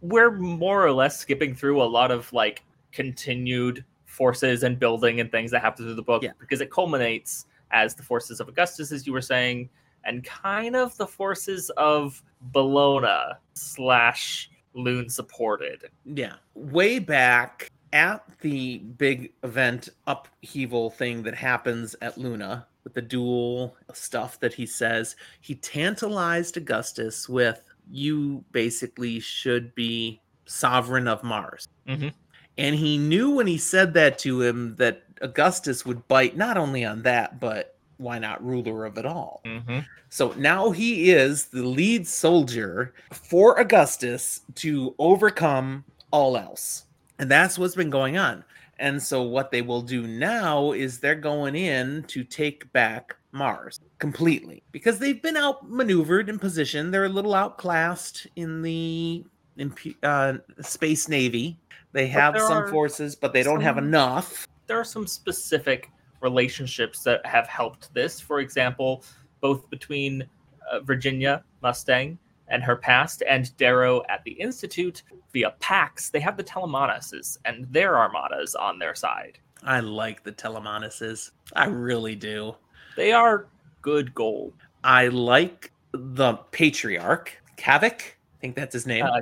We're 0.00 0.30
more 0.30 0.84
or 0.86 0.92
less 0.92 1.18
skipping 1.18 1.54
through 1.54 1.82
a 1.82 1.84
lot 1.84 2.10
of 2.10 2.32
like 2.32 2.62
continued 2.92 3.84
forces 4.06 4.62
and 4.62 4.78
building 4.78 5.20
and 5.20 5.30
things 5.30 5.50
that 5.50 5.60
happen 5.60 5.84
through 5.84 5.94
the 5.94 6.02
book 6.02 6.22
Yeah. 6.22 6.32
because 6.40 6.60
it 6.60 6.70
culminates 6.70 7.46
as 7.70 7.94
the 7.94 8.02
forces 8.02 8.40
of 8.40 8.48
Augustus, 8.48 8.92
as 8.92 9.06
you 9.06 9.12
were 9.12 9.20
saying, 9.20 9.68
and 10.08 10.24
kind 10.24 10.74
of 10.74 10.96
the 10.96 11.06
forces 11.06 11.70
of 11.76 12.22
Bellona 12.52 13.36
slash 13.54 14.50
Lune 14.72 15.08
supported. 15.10 15.84
Yeah. 16.04 16.34
Way 16.54 16.98
back 16.98 17.70
at 17.92 18.24
the 18.40 18.78
big 18.78 19.32
event 19.42 19.90
upheaval 20.06 20.90
thing 20.90 21.22
that 21.22 21.34
happens 21.34 21.94
at 22.00 22.16
Luna 22.18 22.66
with 22.84 22.94
the 22.94 23.02
duel 23.02 23.76
stuff 23.92 24.40
that 24.40 24.54
he 24.54 24.66
says, 24.66 25.16
he 25.40 25.54
tantalized 25.54 26.56
Augustus 26.56 27.28
with 27.28 27.62
you 27.90 28.44
basically 28.52 29.20
should 29.20 29.74
be 29.74 30.20
sovereign 30.46 31.06
of 31.08 31.22
Mars. 31.22 31.68
Mhm. 31.86 32.12
And 32.56 32.74
he 32.74 32.98
knew 32.98 33.30
when 33.30 33.46
he 33.46 33.58
said 33.58 33.94
that 33.94 34.18
to 34.20 34.42
him 34.42 34.76
that 34.76 35.02
Augustus 35.20 35.84
would 35.84 36.06
bite 36.08 36.36
not 36.36 36.56
only 36.56 36.84
on 36.84 37.02
that, 37.02 37.40
but 37.40 37.77
why 37.98 38.18
not 38.18 38.44
ruler 38.44 38.84
of 38.84 38.96
it 38.98 39.06
all? 39.06 39.42
Mm-hmm. 39.44 39.80
So 40.08 40.32
now 40.38 40.70
he 40.70 41.10
is 41.10 41.46
the 41.46 41.62
lead 41.62 42.06
soldier 42.06 42.94
for 43.12 43.58
Augustus 43.58 44.40
to 44.56 44.94
overcome 44.98 45.84
all 46.10 46.36
else. 46.36 46.84
And 47.18 47.30
that's 47.30 47.58
what's 47.58 47.74
been 47.74 47.90
going 47.90 48.16
on. 48.16 48.44
And 48.78 49.02
so 49.02 49.22
what 49.22 49.50
they 49.50 49.62
will 49.62 49.82
do 49.82 50.06
now 50.06 50.72
is 50.72 51.00
they're 51.00 51.14
going 51.16 51.56
in 51.56 52.04
to 52.04 52.22
take 52.22 52.72
back 52.72 53.16
Mars 53.32 53.80
completely 53.98 54.62
because 54.72 54.98
they've 54.98 55.20
been 55.20 55.36
outmaneuvered 55.36 56.28
in 56.28 56.38
position. 56.38 56.90
They're 56.90 57.04
a 57.04 57.10
little 57.10 57.34
outclassed 57.34 58.26
in 58.36 58.62
the 58.62 59.24
imp- 59.56 59.96
uh, 60.02 60.34
space 60.60 61.08
navy. 61.08 61.58
They 61.92 62.06
have 62.06 62.38
some 62.38 62.70
forces, 62.70 63.16
but 63.16 63.32
they 63.32 63.42
don't 63.42 63.60
have 63.60 63.78
enough. 63.78 64.46
there 64.66 64.78
are 64.78 64.84
some 64.84 65.06
specific 65.06 65.90
relationships 66.20 67.02
that 67.02 67.24
have 67.26 67.46
helped 67.46 67.92
this. 67.94 68.20
For 68.20 68.40
example, 68.40 69.04
both 69.40 69.68
between 69.70 70.28
uh, 70.70 70.80
Virginia 70.80 71.44
Mustang 71.62 72.18
and 72.48 72.62
her 72.62 72.76
past 72.76 73.22
and 73.28 73.54
Darrow 73.56 74.02
at 74.08 74.24
the 74.24 74.32
Institute 74.32 75.02
via 75.32 75.50
Pax, 75.60 76.10
they 76.10 76.20
have 76.20 76.36
the 76.36 76.44
Telemanuses 76.44 77.38
and 77.44 77.66
their 77.72 77.98
armadas 77.98 78.54
on 78.54 78.78
their 78.78 78.94
side. 78.94 79.38
I 79.62 79.80
like 79.80 80.22
the 80.22 80.32
Telemanuses. 80.32 81.30
I 81.54 81.66
really 81.66 82.14
do. 82.14 82.54
They 82.96 83.12
are 83.12 83.46
good 83.82 84.14
gold. 84.14 84.54
I 84.84 85.08
like 85.08 85.72
the 85.92 86.34
patriarch, 86.52 87.36
Kavik. 87.56 88.00
I 88.00 88.40
think 88.40 88.54
that's 88.54 88.72
his 88.72 88.86
name. 88.86 89.04
Uh, 89.04 89.20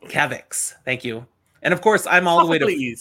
believe. 0.00 0.12
Kavax. 0.12 0.74
Thank 0.84 1.04
you. 1.04 1.26
And 1.62 1.72
of 1.72 1.80
course, 1.80 2.06
I'm 2.06 2.26
all 2.26 2.40
the 2.40 2.46
way 2.46 2.58
to 2.58 2.96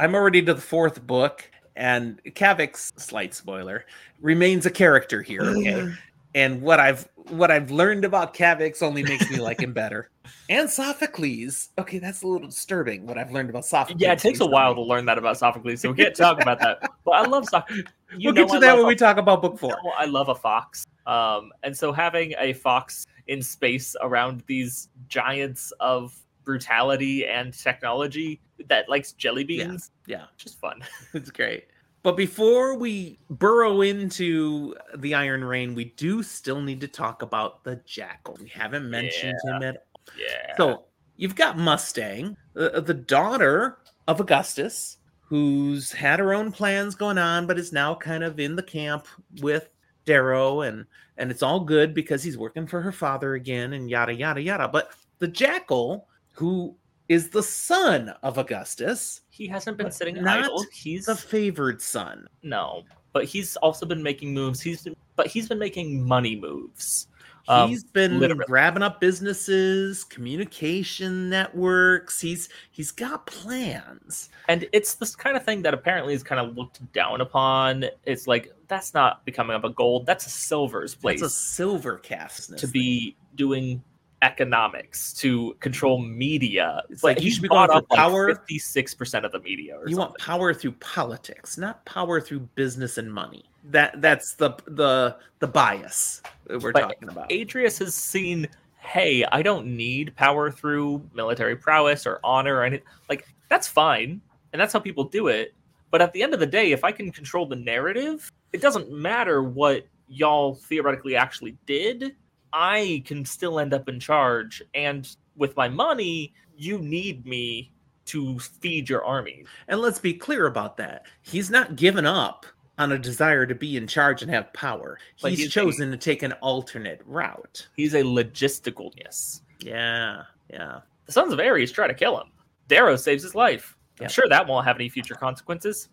I'm 0.00 0.14
already 0.14 0.42
to 0.42 0.54
the 0.54 0.60
fourth 0.60 1.06
book, 1.06 1.48
and 1.76 2.22
Kavax, 2.24 2.92
slight 2.98 3.34
spoiler, 3.34 3.84
remains 4.20 4.66
a 4.66 4.70
character 4.70 5.22
here. 5.22 5.42
Okay, 5.42 5.92
and 6.34 6.62
what 6.62 6.80
I've 6.80 7.08
what 7.30 7.50
I've 7.50 7.70
learned 7.70 8.04
about 8.04 8.34
Kavax 8.34 8.82
only 8.82 9.02
makes 9.02 9.30
me 9.30 9.38
like 9.40 9.60
him 9.60 9.72
better. 9.82 10.10
And 10.50 10.68
Sophocles. 10.68 11.70
Okay, 11.78 11.98
that's 11.98 12.22
a 12.22 12.26
little 12.26 12.48
disturbing. 12.48 13.06
What 13.06 13.16
I've 13.18 13.30
learned 13.32 13.50
about 13.50 13.64
Sophocles. 13.64 14.00
Yeah, 14.00 14.12
it 14.12 14.18
takes 14.18 14.40
a 14.40 14.46
while 14.46 14.74
to 14.74 14.80
learn 14.82 15.04
that 15.06 15.16
about 15.18 15.38
Sophocles, 15.38 15.80
so 15.80 15.90
we 15.90 15.96
can't 15.96 16.14
talk 16.14 16.40
about 16.40 16.60
that. 16.60 16.90
But 17.04 17.12
I 17.12 17.22
love 17.22 17.46
Sophocles. 17.46 17.84
You 18.16 18.28
We'll 18.28 18.34
get 18.34 18.48
to 18.50 18.56
I 18.58 18.60
that 18.60 18.74
when 18.76 18.84
a- 18.84 18.86
we 18.86 18.94
talk 18.94 19.16
about 19.16 19.42
book 19.42 19.58
four. 19.58 19.70
know 19.70 19.92
I 19.98 20.04
love 20.04 20.28
a 20.28 20.36
fox. 20.36 20.86
Um, 21.04 21.50
and 21.64 21.76
so 21.76 21.90
having 21.92 22.32
a 22.38 22.52
fox 22.52 23.06
in 23.26 23.42
space 23.42 23.96
around 24.00 24.44
these 24.46 24.88
giants 25.08 25.72
of 25.80 26.14
brutality 26.44 27.26
and 27.26 27.52
technology 27.52 28.40
that 28.68 28.88
likes 28.88 29.12
jelly 29.12 29.44
Yeah, 29.48 29.66
beans, 29.66 29.90
yeah. 30.06 30.24
just 30.36 30.58
fun. 30.60 30.82
It's 31.14 31.30
great. 31.30 31.64
But 32.02 32.18
before 32.18 32.76
we 32.76 33.18
burrow 33.30 33.80
into 33.80 34.74
the 34.98 35.14
Iron 35.14 35.42
Rain, 35.42 35.74
we 35.74 35.86
do 35.96 36.22
still 36.22 36.60
need 36.60 36.80
to 36.82 36.88
talk 36.88 37.22
about 37.22 37.64
the 37.64 37.76
Jackal. 37.86 38.36
We 38.40 38.48
haven't 38.48 38.90
mentioned 38.90 39.38
him 39.42 39.62
at 39.62 39.76
all. 39.76 40.14
Yeah. 40.18 40.56
So 40.58 40.84
you've 41.16 41.34
got 41.34 41.56
Mustang, 41.56 42.36
the, 42.52 42.82
the 42.82 42.92
daughter 42.92 43.78
of 44.06 44.20
Augustus, 44.20 44.98
who's 45.22 45.90
had 45.92 46.18
her 46.18 46.34
own 46.34 46.52
plans 46.52 46.94
going 46.94 47.16
on, 47.16 47.46
but 47.46 47.58
is 47.58 47.72
now 47.72 47.94
kind 47.94 48.22
of 48.22 48.38
in 48.38 48.54
the 48.54 48.62
camp 48.62 49.06
with 49.40 49.70
Darrow, 50.04 50.60
and 50.60 50.84
and 51.16 51.30
it's 51.30 51.42
all 51.42 51.60
good 51.60 51.94
because 51.94 52.22
he's 52.22 52.36
working 52.36 52.66
for 52.66 52.82
her 52.82 52.92
father 52.92 53.34
again, 53.34 53.72
and 53.72 53.88
yada 53.88 54.12
yada 54.12 54.42
yada. 54.42 54.68
But 54.68 54.90
the 55.20 55.28
Jackal, 55.28 56.06
who 56.34 56.76
is 57.08 57.30
the 57.30 57.42
son 57.42 58.10
of 58.22 58.38
Augustus, 58.38 59.22
he 59.30 59.46
hasn't 59.46 59.76
been 59.76 59.90
sitting 59.90 60.22
not 60.22 60.44
idle. 60.44 60.64
He's 60.72 61.06
the 61.06 61.16
favored 61.16 61.80
son. 61.80 62.28
no, 62.42 62.82
but 63.12 63.24
he's 63.24 63.56
also 63.56 63.86
been 63.86 64.02
making 64.02 64.34
moves. 64.34 64.60
He's 64.60 64.82
been, 64.82 64.96
but 65.16 65.26
he's 65.26 65.48
been 65.48 65.58
making 65.58 66.02
money 66.06 66.36
moves. 66.36 67.08
Um, 67.46 67.68
He's 67.68 67.84
been 67.84 68.18
literally. 68.18 68.46
grabbing 68.46 68.82
up 68.82 69.00
businesses, 69.00 70.02
communication 70.02 71.28
networks. 71.28 72.18
He's 72.18 72.48
he's 72.70 72.90
got 72.90 73.26
plans. 73.26 74.30
and 74.48 74.66
it's 74.72 74.94
this 74.94 75.14
kind 75.14 75.36
of 75.36 75.44
thing 75.44 75.60
that 75.62 75.74
apparently 75.74 76.14
is 76.14 76.22
kind 76.22 76.40
of 76.40 76.56
looked 76.56 76.90
down 76.94 77.20
upon. 77.20 77.84
It's 78.04 78.26
like 78.26 78.54
that's 78.68 78.94
not 78.94 79.26
becoming 79.26 79.54
up 79.54 79.64
a 79.64 79.68
gold. 79.68 80.06
That's 80.06 80.26
a 80.26 80.30
silver's 80.30 80.94
place. 80.94 81.20
That's 81.20 81.34
a 81.34 81.36
silver 81.36 81.98
caste 81.98 82.56
to 82.56 82.66
be 82.66 83.14
doing 83.34 83.82
economics 84.24 85.12
to 85.12 85.54
control 85.60 86.00
media. 86.00 86.82
It's 86.88 87.02
but 87.02 87.16
like 87.16 87.22
you 87.22 87.30
should 87.30 87.42
be 87.42 87.48
going 87.48 87.70
up 87.70 87.88
power. 87.90 88.28
like 88.28 88.38
fifty 88.38 88.58
six 88.58 88.94
percent 88.94 89.24
of 89.24 89.32
the 89.32 89.40
media. 89.40 89.76
Or 89.78 89.88
you 89.88 89.96
want 89.96 90.18
power 90.18 90.52
through 90.54 90.72
politics, 90.72 91.58
not 91.58 91.84
power 91.84 92.20
through 92.20 92.40
business 92.56 92.98
and 92.98 93.12
money. 93.12 93.44
That 93.70 94.00
that's 94.00 94.34
the 94.34 94.50
the 94.66 95.16
the 95.38 95.46
bias 95.46 96.22
that 96.46 96.62
we're 96.62 96.72
But 96.72 96.80
talking 96.80 97.08
about. 97.08 97.28
Adrius 97.30 97.78
has 97.78 97.94
seen, 97.94 98.48
hey, 98.78 99.24
I 99.30 99.42
don't 99.42 99.66
need 99.66 100.16
power 100.16 100.50
through 100.50 101.08
military 101.14 101.56
prowess 101.56 102.06
or 102.06 102.20
honor 102.24 102.56
or 102.56 102.64
anything. 102.64 102.86
Like, 103.08 103.26
that's 103.48 103.68
fine. 103.68 104.20
And 104.52 104.60
that's 104.60 104.72
how 104.72 104.78
people 104.78 105.04
do 105.04 105.28
it. 105.28 105.54
But 105.90 106.02
at 106.02 106.12
the 106.12 106.22
end 106.22 106.34
of 106.34 106.40
the 106.40 106.46
day, 106.46 106.72
if 106.72 106.82
I 106.82 106.92
can 106.92 107.10
control 107.10 107.46
the 107.46 107.56
narrative, 107.56 108.32
it 108.52 108.60
doesn't 108.60 108.90
matter 108.90 109.42
what 109.42 109.86
y'all 110.08 110.54
theoretically 110.54 111.16
actually 111.16 111.56
did. 111.66 112.14
I 112.54 113.02
can 113.04 113.24
still 113.24 113.58
end 113.58 113.74
up 113.74 113.88
in 113.88 113.98
charge. 113.98 114.62
And 114.74 115.08
with 115.36 115.56
my 115.56 115.68
money, 115.68 116.32
you 116.56 116.78
need 116.78 117.26
me 117.26 117.72
to 118.06 118.38
feed 118.38 118.88
your 118.88 119.04
army. 119.04 119.44
And 119.68 119.80
let's 119.80 119.98
be 119.98 120.14
clear 120.14 120.46
about 120.46 120.76
that. 120.76 121.06
He's 121.22 121.50
not 121.50 121.74
given 121.76 122.06
up 122.06 122.46
on 122.78 122.92
a 122.92 122.98
desire 122.98 123.44
to 123.46 123.54
be 123.54 123.76
in 123.76 123.86
charge 123.86 124.22
and 124.22 124.30
have 124.30 124.52
power. 124.52 124.98
He's 125.16 125.38
he's 125.38 125.46
a- 125.48 125.50
chosen 125.50 125.90
to 125.90 125.96
take 125.96 126.22
an 126.22 126.32
alternate 126.34 127.00
route. 127.06 127.66
He's 127.76 127.94
a 127.94 128.02
logisticalness. 128.02 129.40
Yeah, 129.60 130.22
yeah. 130.48 130.80
The 131.06 131.12
Sons 131.12 131.32
of 131.32 131.40
Ares 131.40 131.72
try 131.72 131.86
to 131.88 131.94
kill 131.94 132.20
him. 132.20 132.28
Darrow 132.68 132.96
saves 132.96 133.22
his 133.22 133.34
life. 133.34 133.76
I'm 134.00 134.08
sure 134.08 134.28
that 134.28 134.46
won't 134.46 134.66
have 134.66 134.76
any 134.76 134.88
future 134.88 135.14
consequences. 135.14 135.88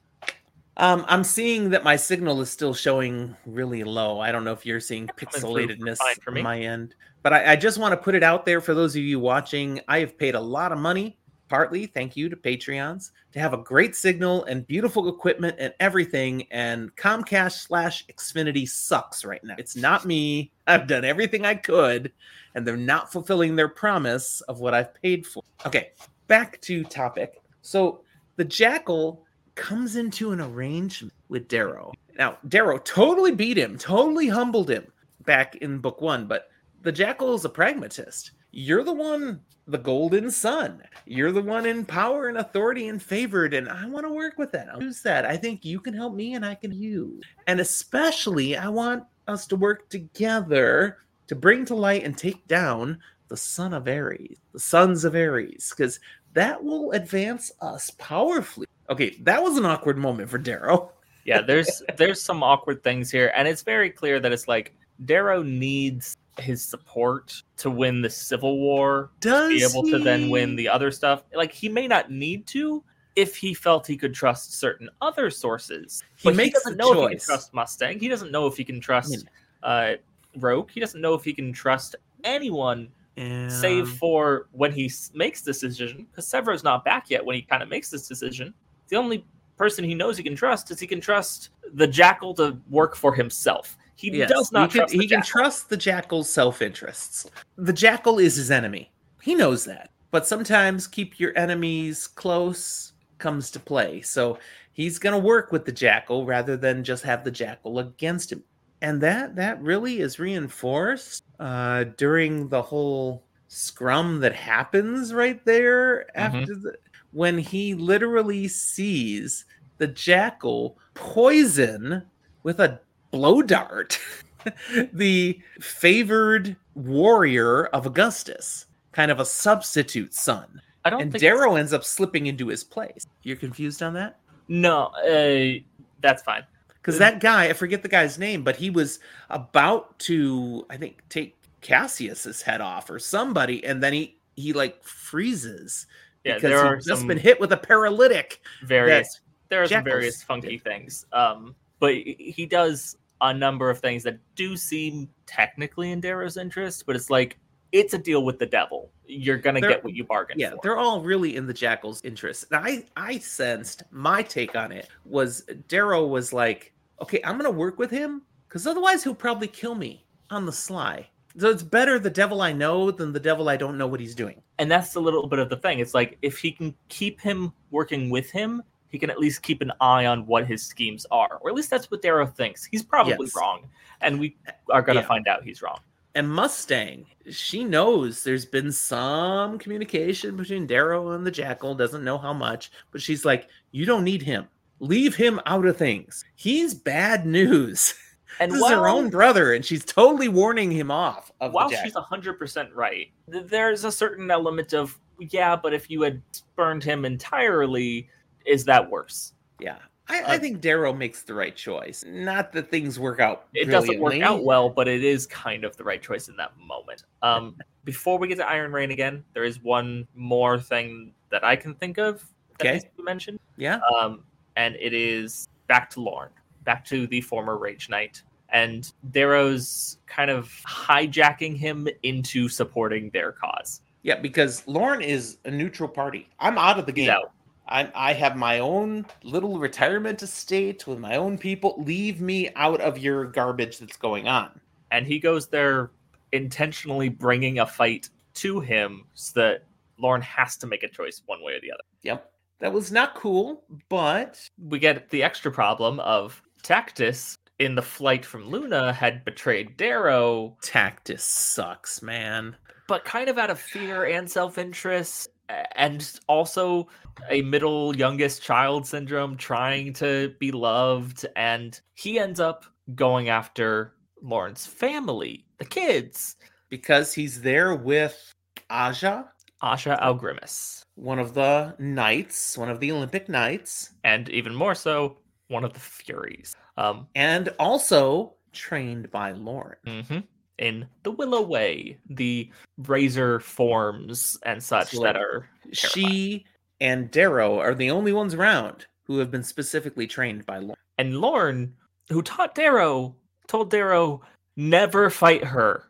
Um, 0.82 1.06
I'm 1.08 1.24
seeing 1.24 1.70
that 1.70 1.84
my 1.84 1.96
signal 1.96 2.42
is 2.42 2.50
still 2.50 2.74
showing 2.74 3.38
really 3.46 3.84
low. 3.84 4.20
I 4.20 4.32
don't 4.32 4.44
know 4.44 4.52
if 4.52 4.66
you're 4.66 4.80
seeing 4.80 5.06
pixelatedness 5.06 6.00
fine 6.00 6.16
for 6.24 6.32
me. 6.32 6.40
on 6.40 6.44
my 6.44 6.60
end, 6.60 6.96
but 7.22 7.34
I, 7.34 7.52
I 7.52 7.56
just 7.56 7.78
want 7.78 7.92
to 7.92 7.98
put 7.98 8.16
it 8.16 8.24
out 8.24 8.48
there 8.48 8.62
for 8.62 8.74
those 8.74 8.96
of 8.96 9.04
you 9.04 9.20
watching. 9.20 9.80
I 9.88 10.00
have 10.00 10.18
paid 10.18 10.34
a 10.34 10.40
lot 10.40 10.72
of 10.72 10.80
money, 10.80 11.20
partly 11.50 11.86
thank 11.86 12.18
you 12.18 12.30
to 12.30 12.36
Patreons, 12.36 13.12
to 13.34 13.40
have 13.40 13.54
a 13.54 13.58
great 13.58 13.96
signal 13.96 14.44
and 14.46 14.66
beautiful 14.66 15.08
equipment 15.08 15.56
and 15.60 15.72
everything. 15.80 16.48
And 16.50 16.96
Comcast 16.96 17.68
slash 17.68 18.08
Xfinity 18.08 18.68
sucks 18.68 19.24
right 19.24 19.44
now. 19.44 19.54
It's 19.60 19.76
not 19.76 20.06
me. 20.06 20.52
I've 20.66 20.88
done 20.88 21.06
everything 21.06 21.46
I 21.46 21.54
could, 21.54 22.12
and 22.56 22.66
they're 22.66 22.76
not 22.76 23.12
fulfilling 23.12 23.56
their 23.56 23.70
promise 23.70 24.42
of 24.42 24.62
what 24.62 24.74
I've 24.74 24.96
paid 24.96 25.28
for. 25.28 25.44
Okay, 25.64 25.92
back 26.26 26.60
to 26.62 26.84
topic. 26.86 27.40
So 27.62 28.02
the 28.38 28.46
Jackal 28.46 29.24
comes 29.56 29.96
into 29.96 30.32
an 30.32 30.42
arrangement 30.42 31.14
with 31.30 31.48
Darrow. 31.48 31.92
Now, 32.18 32.38
Darrow 32.48 32.78
totally 32.80 33.32
beat 33.32 33.58
him, 33.58 33.78
totally 33.78 34.28
humbled 34.28 34.70
him 34.70 34.92
back 35.26 35.56
in 35.58 35.80
book 35.80 36.02
one, 36.02 36.28
but 36.28 36.50
the 36.82 36.92
Jackal 36.92 37.36
is 37.36 37.46
a 37.46 37.50
pragmatist. 37.50 38.32
You're 38.52 38.84
the 38.84 38.94
one, 38.94 39.42
the 39.68 39.78
golden 39.78 40.30
son. 40.32 40.82
You're 41.06 41.32
the 41.32 41.42
one 41.42 41.66
in 41.66 41.86
power 41.86 42.28
and 42.28 42.38
authority 42.38 42.90
and 42.90 43.02
favored, 43.02 43.54
and 43.54 43.70
I 43.70 43.86
want 43.88 44.06
to 44.06 44.14
work 44.14 44.38
with 44.38 44.52
that. 44.52 44.68
I'll 44.70 44.82
use 44.82 45.02
that. 45.04 45.26
I 45.26 45.38
think 45.38 45.64
you 45.64 45.80
can 45.80 45.94
help 45.94 46.14
me 46.14 46.34
and 46.34 46.46
I 46.46 46.56
can 46.56 46.72
you. 46.72 47.22
And 47.48 47.60
especially, 47.60 48.58
I 48.58 48.68
want 48.68 49.04
us 49.28 49.48
to 49.48 49.56
work 49.56 49.90
together 49.90 50.98
to 51.28 51.36
bring 51.36 51.66
to 51.66 51.76
light 51.76 52.04
and 52.04 52.18
take 52.18 52.46
down 52.48 53.00
the 53.30 53.38
son 53.38 53.74
of 53.74 53.88
Ares, 53.88 54.38
the 54.52 54.60
sons 54.60 55.06
of 55.06 55.16
Ares, 55.16 55.70
because 55.70 56.00
that 56.34 56.62
will 56.62 56.92
advance 56.92 57.52
us 57.62 57.90
powerfully. 57.92 58.68
Okay, 58.92 59.16
that 59.22 59.42
was 59.42 59.58
an 59.58 59.66
awkward 59.66 59.98
moment 59.98 60.30
for 60.30 60.38
Darrow. 60.38 60.92
Yeah, 61.24 61.42
there's 61.42 61.84
there's 61.98 62.20
some 62.20 62.42
awkward 62.42 62.84
things 62.84 63.12
here, 63.12 63.32
and 63.36 63.48
it's 63.48 63.62
very 63.62 63.92
clear 63.92 64.20
that 64.20 64.32
it's 64.32 64.48
like 64.48 64.74
Darrow 65.06 65.44
needs 65.44 66.18
his 66.40 66.64
support 66.66 67.44
to 67.58 67.70
win 67.70 68.02
the 68.02 68.10
Civil 68.10 68.58
War, 68.58 69.12
Does 69.20 69.50
be 69.50 69.64
able 69.64 69.84
to 69.92 70.00
then 70.00 70.32
win 70.32 70.56
the 70.56 70.68
other 70.68 70.90
stuff. 70.90 71.22
Like 71.36 71.52
he 71.52 71.70
may 71.70 71.88
not 71.88 72.10
need 72.10 72.48
to 72.48 72.84
if 73.16 73.36
he 73.36 73.54
felt 73.54 73.86
he 73.86 73.98
could 73.98 74.16
trust 74.16 74.58
certain 74.60 74.90
other 75.00 75.30
sources. 75.30 76.04
He 76.16 76.28
But 76.30 76.36
makes 76.38 76.56
doesn't 76.64 76.78
the 76.80 76.84
know 76.84 76.92
if 76.92 76.98
he 76.98 77.02
can 77.10 77.18
choice. 77.20 77.26
trust 77.26 77.54
Mustang. 77.54 78.00
He 78.00 78.08
doesn't 78.08 78.32
know 78.32 78.48
if 78.48 78.58
he 78.58 78.64
can 78.64 78.80
trust 78.80 79.28
uh, 79.62 79.94
Roque. 80.38 80.72
He 80.72 80.80
doesn't 80.80 81.02
know 81.02 81.14
if 81.14 81.24
he 81.24 81.34
can 81.36 81.54
trust 81.54 81.96
anyone 82.24 82.90
And- 83.16 83.52
save 83.52 83.88
for 83.90 84.48
when 84.54 84.72
he 84.72 84.92
makes 85.14 85.42
this 85.44 85.60
decision 85.60 86.08
because 86.10 86.28
Sevro's 86.28 86.64
not 86.64 86.84
back 86.84 87.12
yet 87.12 87.24
when 87.24 87.36
he 87.36 87.44
kind 87.44 87.62
of 87.62 87.70
makes 87.70 87.92
this 87.92 88.08
decision 88.08 88.56
the 88.92 88.98
only 88.98 89.26
person 89.58 89.84
he 89.84 89.96
knows 89.96 90.18
he 90.18 90.24
can 90.24 90.36
trust 90.36 90.70
is 90.70 90.80
he 90.80 90.86
can 90.86 91.02
trust 91.02 91.50
the 91.74 91.88
jackal 91.88 92.36
to 92.36 92.58
work 92.70 92.96
for 92.96 93.16
himself 93.16 93.78
he 94.02 94.18
Yes, 94.18 94.30
does 94.30 94.52
not 94.52 94.72
he 94.72 94.80
can, 94.80 94.80
trust 94.80 94.92
the 94.94 95.00
he 95.00 95.08
can 95.08 95.22
trust 95.22 95.70
the 95.70 95.78
jackal's 95.78 96.30
self-interests. 96.30 97.30
The 97.58 97.74
jackal 97.74 98.18
is 98.18 98.36
his 98.36 98.50
enemy. 98.50 98.92
He 99.22 99.36
knows 99.36 99.64
that. 99.66 99.92
But 100.10 100.26
sometimes 100.26 100.88
keep 100.88 101.20
your 101.20 101.38
enemies 101.38 102.08
close 102.08 102.94
comes 103.20 103.52
to 103.52 103.60
play. 103.60 104.02
So 104.02 104.40
he's 104.74 104.98
going 104.98 105.14
to 105.14 105.20
work 105.20 105.52
with 105.52 105.66
the 105.66 105.72
jackal 105.72 106.26
rather 106.26 106.58
than 106.58 106.84
just 106.84 107.04
have 107.04 107.24
the 107.24 107.30
jackal 107.30 107.78
against 107.78 108.32
him. 108.32 108.44
And 108.82 109.00
that 109.02 109.36
that 109.36 109.62
really 109.62 110.00
is 110.00 110.18
reinforced 110.18 111.24
uh, 111.40 111.84
during 111.98 112.50
the 112.50 112.62
whole 112.62 113.24
scrum 113.48 114.20
that 114.22 114.34
happens 114.34 115.14
right 115.14 115.44
there 115.46 116.18
after 116.18 116.56
the, 116.56 116.76
when 117.12 117.38
he 117.38 117.74
literally 117.74 118.48
sees 118.48 119.46
the 119.78 119.88
jackal 119.88 120.78
poison 120.94 122.04
with 122.44 122.60
a 122.60 122.80
blow 123.12 123.42
dart 123.42 124.00
the 124.94 125.40
favored 125.60 126.56
warrior 126.76 127.66
of 127.68 127.86
Augustus, 127.86 128.66
kind 128.92 129.12
of 129.12 129.20
a 129.20 129.26
substitute 129.26 130.14
son. 130.14 130.62
i 130.86 130.90
don't 130.90 131.02
And 131.02 131.14
Darrow 131.14 131.56
ends 131.56 131.74
up 131.74 131.84
slipping 131.84 132.28
into 132.28 132.48
his 132.48 132.64
place. 132.64 133.06
You're 133.24 133.38
confused 133.38 133.84
on 133.84 133.94
that? 133.94 134.18
no 134.48 134.88
uh, 135.08 135.62
that's 136.02 136.22
fine 136.24 136.44
Because 136.76 136.98
that 136.98 137.22
guy, 137.22 137.46
I 137.46 137.54
forget 137.54 137.84
the 137.84 137.88
guy's 137.88 138.20
name, 138.20 138.44
but 138.44 138.58
he 138.58 138.70
was 138.70 139.00
about 139.30 139.98
to, 140.00 140.66
I 140.70 140.76
think, 140.78 141.02
take 141.10 141.38
Cassius's 141.62 142.42
head 142.42 142.60
off 142.60 142.90
or 142.90 143.00
somebody, 143.00 143.64
and 143.64 143.82
then 143.82 143.94
he 143.94 144.18
he 144.36 144.54
like 144.54 144.84
freezes 144.84 145.86
yeah 146.24 146.36
because 146.36 146.50
there 146.50 146.60
are 146.60 146.76
he's 146.76 146.86
just 146.86 147.08
been 147.08 147.18
hit 147.18 147.40
with 147.40 147.52
a 147.54 147.58
paralytic. 147.58 148.42
various 148.64 149.22
there 149.50 149.62
are 149.62 149.68
some 149.68 149.84
various 149.84 150.24
funky 150.24 150.58
things 150.58 151.06
um 151.14 151.56
but 151.80 151.94
he 151.94 152.34
he 152.36 152.46
does 152.46 152.98
a 153.22 153.34
number 153.34 153.70
of 153.70 153.80
things 153.80 154.04
that 154.04 154.18
do 154.36 154.58
seem 154.58 155.08
technically 155.28 155.92
in 155.92 156.00
Darrow's 156.02 156.38
interest 156.38 156.86
but 156.86 156.96
it's 156.96 157.10
like 157.10 157.38
it's 157.72 157.94
a 157.94 157.98
deal 157.98 158.24
with 158.26 158.40
the 158.40 158.46
devil 158.46 158.92
you're 159.06 159.38
gonna 159.38 159.60
They're- 159.60 159.70
get 159.72 159.84
what 159.84 159.94
you 159.94 160.04
bargained 160.04 160.40
Yeah, 160.40 160.52
for 160.52 160.60
they're 160.64 160.78
all 160.78 161.02
really 161.02 161.36
in 161.36 161.46
the 161.48 161.54
Jackal's 161.54 162.02
interest. 162.04 162.46
And 162.52 162.66
I 162.66 162.86
I 162.96 163.18
sensed 163.20 163.84
my 163.92 164.24
take 164.24 164.56
on 164.56 164.72
it 164.72 164.88
was 165.06 165.42
Darrow 165.68 166.08
was 166.08 166.32
like, 166.32 166.74
okay, 167.02 167.20
I'm 167.26 167.36
gonna 167.38 167.52
work 167.52 167.78
with 167.78 167.92
him 167.92 168.22
because 168.48 168.66
otherwise 168.66 169.04
he'll 169.04 169.14
probably 169.14 169.48
kill 169.50 169.76
me 169.76 170.06
on 170.30 170.46
the 170.46 170.52
sly. 170.52 171.10
So 171.38 171.50
it's 171.50 171.64
better 171.64 171.98
the 172.00 172.10
devil 172.10 172.42
I 172.42 172.52
know 172.52 172.92
than 172.92 173.14
the 173.14 173.20
devil 173.20 173.48
I 173.50 173.56
don't 173.58 173.78
know 173.78 173.88
what 173.88 174.00
he's 174.00 174.16
doing. 174.16 174.42
and 174.60 174.70
that's 174.70 174.96
a 174.96 175.00
little 175.00 175.28
bit 175.28 175.40
of 175.40 175.50
the 175.50 175.58
thing. 175.58 175.80
It's 175.80 175.94
like 175.94 176.18
if 176.22 176.38
he 176.38 176.52
can 176.52 176.76
keep 176.90 177.20
him 177.22 177.52
working 177.72 178.10
with 178.10 178.30
him, 178.30 178.62
he 178.90 179.00
can 179.00 179.10
at 179.10 179.18
least 179.20 179.42
keep 179.42 179.62
an 179.62 179.72
eye 179.80 180.06
on 180.06 180.26
what 180.28 180.46
his 180.46 180.62
schemes 180.64 181.06
are, 181.12 181.38
or 181.42 181.50
at 181.50 181.56
least 181.56 181.70
that's 181.70 181.90
what 181.90 182.02
Darrow 182.02 182.28
thinks. 182.28 182.66
He's 182.66 182.84
probably 182.84 183.26
Yes. 183.28 183.36
wrong, 183.36 183.70
and 184.02 184.20
we 184.20 184.36
are 184.70 184.82
going 184.82 184.98
to 184.98 185.02
Yeah. 185.02 185.08
find 185.08 185.28
out 185.28 185.44
he's 185.44 185.62
wrong. 185.62 185.80
And 186.14 186.30
Mustang, 186.30 187.06
she 187.30 187.64
knows 187.64 188.24
there's 188.26 188.46
been 188.46 188.70
some 188.74 189.58
communication 189.58 190.36
between 190.36 190.68
Darrow 190.68 191.12
and 191.12 191.26
the 191.26 191.32
Jackal, 191.32 191.74
doesn't 191.74 192.04
know 192.04 192.18
how 192.18 192.34
much, 192.34 192.70
but 192.92 193.02
she's 193.02 193.24
like, 193.24 193.48
you 193.72 193.86
don't 193.86 194.04
need 194.04 194.22
him. 194.22 194.48
Leave 194.82 195.16
him 195.16 195.40
out 195.46 195.66
of 195.66 195.78
things. 195.78 196.26
He's 196.36 196.74
bad 196.74 197.26
news. 197.26 197.94
And 198.40 198.52
this 198.52 198.62
is 198.62 198.70
her 198.70 198.88
own 198.88 199.10
brother, 199.10 199.54
and 199.54 199.64
she's 199.64 199.84
totally 199.86 200.28
warning 200.28 200.72
him 200.72 200.90
off 200.90 201.32
of 201.42 201.54
while 201.54 201.70
she's 201.70 201.94
hundred 201.96 202.40
percent 202.40 202.74
right, 202.74 203.12
there's 203.28 203.84
a 203.84 203.92
certain 203.92 204.32
element 204.32 204.74
of 204.74 204.98
yeah, 205.20 205.56
but 205.56 205.74
if 205.74 205.90
you 205.90 206.02
had 206.02 206.22
spurned 206.32 206.84
him 206.84 207.06
entirely, 207.06 208.10
is 208.46 208.66
that 208.66 208.90
worse? 208.90 209.34
Yeah. 209.60 209.78
I, 210.10 210.22
I 210.22 210.36
Uh, 210.36 210.40
think 210.40 210.62
Darrow 210.62 210.94
makes 210.94 211.22
the 211.22 211.34
right 211.36 211.56
choice. 211.56 212.04
Not 212.08 212.52
that 212.54 212.72
things 212.72 213.00
work 213.00 213.20
out. 213.20 213.46
It 213.54 213.66
doesn't 213.66 214.00
work 214.00 214.20
out 214.22 214.44
well, 214.44 214.68
but 214.70 214.88
it 214.88 215.04
is 215.04 215.28
kind 215.28 215.64
of 215.64 215.78
the 215.78 215.84
right 215.84 216.02
choice 216.02 216.28
in 216.28 216.36
that 216.38 216.58
moment. 216.58 217.04
Um, 217.22 217.56
before 217.86 218.18
we 218.18 218.28
get 218.28 218.38
to 218.38 218.50
Iron 218.50 218.72
Rain 218.72 218.90
again, 218.92 219.24
there 219.34 219.44
is 219.44 219.62
one 219.62 220.08
more 220.16 220.60
thing 220.60 221.14
that 221.30 221.44
I 221.44 221.56
can 221.56 221.76
think 221.76 221.98
of 222.00 222.26
that 222.58 222.66
Okay. 222.66 222.72
needs 222.74 222.86
to 222.86 222.90
be 222.98 223.04
mentioned. 223.04 223.40
Yeah. 223.58 223.80
um, 223.96 224.24
and 224.58 224.76
it 224.80 224.94
is 224.94 225.48
back 225.68 225.90
to 225.92 226.02
Lorn, 226.02 226.30
back 226.64 226.86
to 226.86 227.08
the 227.08 227.22
former 227.22 227.58
Rage 227.58 227.90
Knight, 227.90 228.22
and 228.50 228.92
Darrow's 229.12 229.98
kind 230.08 230.30
of 230.30 230.48
hijacking 230.68 231.56
him 231.58 231.88
into 232.04 232.50
supporting 232.50 233.10
their 233.12 233.32
cause. 233.32 233.82
Yeah, 234.04 234.20
because 234.20 234.68
Lorn 234.68 235.02
is 235.02 235.38
a 235.46 235.52
neutral 235.52 235.88
party. 235.90 236.28
I'm 236.40 236.58
out 236.58 236.80
of 236.80 236.86
the 236.86 236.92
game. 236.92 237.10
out. 237.10 237.32
I, 237.68 237.90
I 237.96 238.14
have 238.14 238.36
my 238.36 238.60
own 238.60 239.06
little 239.24 239.58
retirement 239.60 240.22
estate 240.24 240.86
with 240.88 241.00
my 241.00 241.16
own 241.16 241.38
people. 241.38 241.76
Leave 241.78 242.20
me 242.20 242.50
out 242.56 242.82
of 242.82 242.98
your 242.98 243.26
garbage 243.26 243.78
that's 243.78 243.96
going 243.98 244.28
on. 244.28 244.60
and 244.90 245.06
he 245.08 245.20
goes 245.20 245.48
there 245.48 245.92
intentionally 246.34 247.08
bringing 247.10 247.60
a 247.60 247.66
fight 247.66 248.10
to 248.34 248.60
him 248.60 249.06
so 249.14 249.40
that 249.40 249.64
Lorn 250.00 250.22
has 250.22 250.58
to 250.58 250.68
make 250.68 250.84
a 250.84 250.88
choice 250.90 251.22
one 251.28 251.44
way 251.44 251.54
or 251.54 251.62
the 251.62 251.72
other. 251.72 251.84
Yep. 252.04 252.32
That 252.60 252.74
was 252.74 252.92
not 252.92 253.16
cool, 253.16 253.64
but 253.90 254.50
We 254.58 254.80
get 254.80 255.10
the 255.10 255.24
extra 255.24 255.52
problem 255.52 256.00
of 256.02 256.42
Tactus 256.64 257.38
in 257.60 257.76
the 257.76 257.82
flight 257.82 258.26
from 258.26 258.50
Luna 258.50 258.92
had 258.94 259.24
betrayed 259.26 259.78
Darrow, 259.78 260.58
Tactus 260.64 261.22
sucks, 261.22 262.02
man. 262.02 262.56
but 262.88 263.06
kind 263.06 263.30
of 263.30 263.38
out 263.38 263.50
of 263.50 263.60
fear 263.60 264.06
and 264.06 264.30
self 264.30 264.58
interest, 264.58 265.30
and 265.76 266.20
also 266.28 266.88
a 267.30 267.42
middle 267.44 267.96
youngest 267.96 268.42
child 268.42 268.88
syndrome, 268.88 269.38
trying 269.38 269.94
to 269.94 270.34
be 270.40 270.52
loved. 270.52 271.26
And 271.36 271.80
he 271.94 272.20
ends 272.20 272.40
up 272.40 272.66
going 272.96 273.30
after 273.30 273.94
Lorn's 274.22 274.66
family, 274.66 275.46
the 275.58 275.66
kids, 275.66 276.36
Because 276.70 277.14
he's 277.14 277.42
there 277.42 277.76
with 277.76 278.34
Aja, 278.70 279.26
Asha 279.62 279.98
au 280.02 280.16
Grimmus, 280.16 280.84
one 280.96 281.20
of 281.20 281.34
the 281.34 281.76
knights, 281.80 282.58
one 282.58 282.70
of 282.70 282.80
the 282.80 282.92
Olympic 282.92 283.30
knights, 283.30 283.94
and 284.04 284.28
even 284.30 284.56
more 284.56 284.74
so, 284.76 285.18
one 285.52 285.64
of 285.64 285.74
the 285.74 285.80
Furies. 285.80 286.56
Um, 286.78 287.08
and 287.16 287.50
also 287.60 288.34
trained 288.54 289.12
by 289.12 289.32
Lorn. 289.34 289.76
mhm, 289.86 290.24
In 290.58 290.88
the 291.04 291.12
Willow 291.12 291.42
Way, 291.42 291.98
the 292.10 292.50
razor 292.78 293.40
forms 293.40 294.38
and 294.44 294.62
such 294.62 294.92
So, 294.92 295.04
that 295.04 295.16
are 295.18 295.50
She 295.72 296.46
and 296.80 297.12
Darrow 297.12 297.60
are 297.60 297.76
the 297.76 297.92
only 297.92 298.14
ones 298.14 298.34
around 298.34 298.86
who 299.04 299.20
have 299.20 299.32
been 299.32 299.44
specifically 299.44 300.08
trained 300.08 300.46
by 300.46 300.58
Lorn. 300.58 300.78
And 300.98 301.20
Lorn, 301.20 301.76
who 302.10 302.22
taught 302.22 302.56
Darrow, 302.56 303.16
told 303.48 303.70
Darrow, 303.72 304.22
never 304.56 305.10
fight 305.10 305.44
her. 305.44 305.84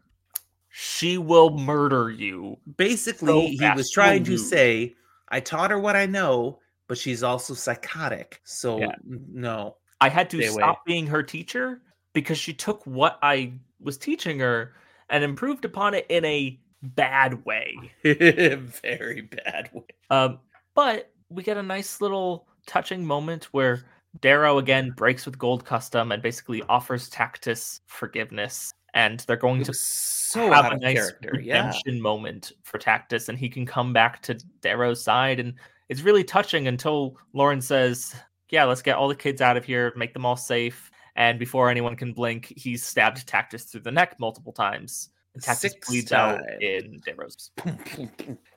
She 0.70 1.18
will 1.18 1.57
murder 1.57 2.09
you. 2.09 2.57
Basically, 2.78 3.57
So 3.57 3.66
he 3.66 3.72
was 3.76 3.91
trying 3.91 4.24
to 4.26 4.38
say, 4.38 4.95
I 5.30 5.39
taught 5.41 5.72
her 5.72 5.80
what 5.80 5.95
I 5.95 6.05
know, 6.05 6.59
but 6.92 6.98
she's 6.98 7.24
also 7.24 7.54
psychotic. 7.54 8.42
So, 8.44 8.78
Yeah. 8.82 8.96
no. 9.06 9.78
I 10.02 10.10
had 10.10 10.30
to 10.32 10.38
Stay 10.39 10.48
away. 10.48 10.56
stop 10.62 10.86
being 10.86 11.08
her 11.08 11.24
teacher 11.24 11.82
because 12.12 12.38
she 12.38 12.52
took 12.52 12.86
what 12.86 13.18
I 13.22 13.54
was 13.80 13.98
teaching 13.98 14.39
her 14.39 14.74
and 15.10 15.24
improved 15.24 15.64
upon 15.64 15.94
it 15.94 16.06
in 16.10 16.26
a 16.26 16.60
bad 16.84 17.46
way. 17.46 17.78
Very 18.04 19.22
bad 19.22 19.70
way. 19.72 19.84
Um, 20.10 20.39
but 20.76 21.14
we 21.30 21.44
get 21.44 21.56
a 21.56 21.64
nice 21.64 22.02
little 22.02 22.46
touching 22.68 23.06
moment 23.06 23.46
where 23.54 23.86
Darrow 24.20 24.58
again 24.58 24.92
breaks 24.92 25.26
with 25.26 25.38
Gold 25.39 25.64
Custom 25.64 26.12
and 26.12 26.22
basically 26.22 26.62
offers 26.64 27.10
Tactus 27.10 27.80
forgiveness. 27.88 28.74
And 28.94 29.22
they're 29.22 29.38
going 29.38 29.64
to 29.64 29.74
so 29.74 30.52
have 30.52 30.74
a 30.74 30.78
nice 30.78 30.98
character. 30.98 31.39
Yeah. 31.42 31.60
redemption 31.68 32.02
moment 32.02 32.52
for 32.64 32.78
Tactus, 32.80 33.30
and 33.30 33.39
he 33.39 33.48
can 33.48 33.66
come 33.66 33.94
back 33.94 34.22
to 34.24 34.34
Darrow's 34.60 35.02
side, 35.02 35.39
and 35.39 35.54
it's 35.92 36.02
really 36.02 36.24
touching 36.24 36.68
until 36.70 37.18
Lorn 37.34 37.60
says, 37.62 38.16
"Yeah, 38.50 38.64
let's 38.64 38.82
get 38.82 38.96
all 38.96 39.10
the 39.10 39.16
kids 39.16 39.42
out 39.42 39.58
of 39.58 39.66
here, 39.66 39.92
make 39.98 40.14
them 40.14 40.26
all 40.26 40.38
safe." 40.38 40.89
And 41.18 41.38
before 41.38 41.70
anyone 41.70 41.98
can 41.98 42.14
blink, 42.14 42.54
he's 42.56 42.86
stabbed 42.86 43.28
Tactus 43.28 43.66
through 43.70 43.82
the 43.82 43.92
neck 43.92 44.16
multiple 44.18 44.54
times. 44.54 45.10
And 45.34 45.44
Tactus 45.44 45.74
Six 45.74 45.88
bleeds 45.89 46.12
out 46.14 46.39
in 46.62 47.02
Darrow's. 47.06 47.52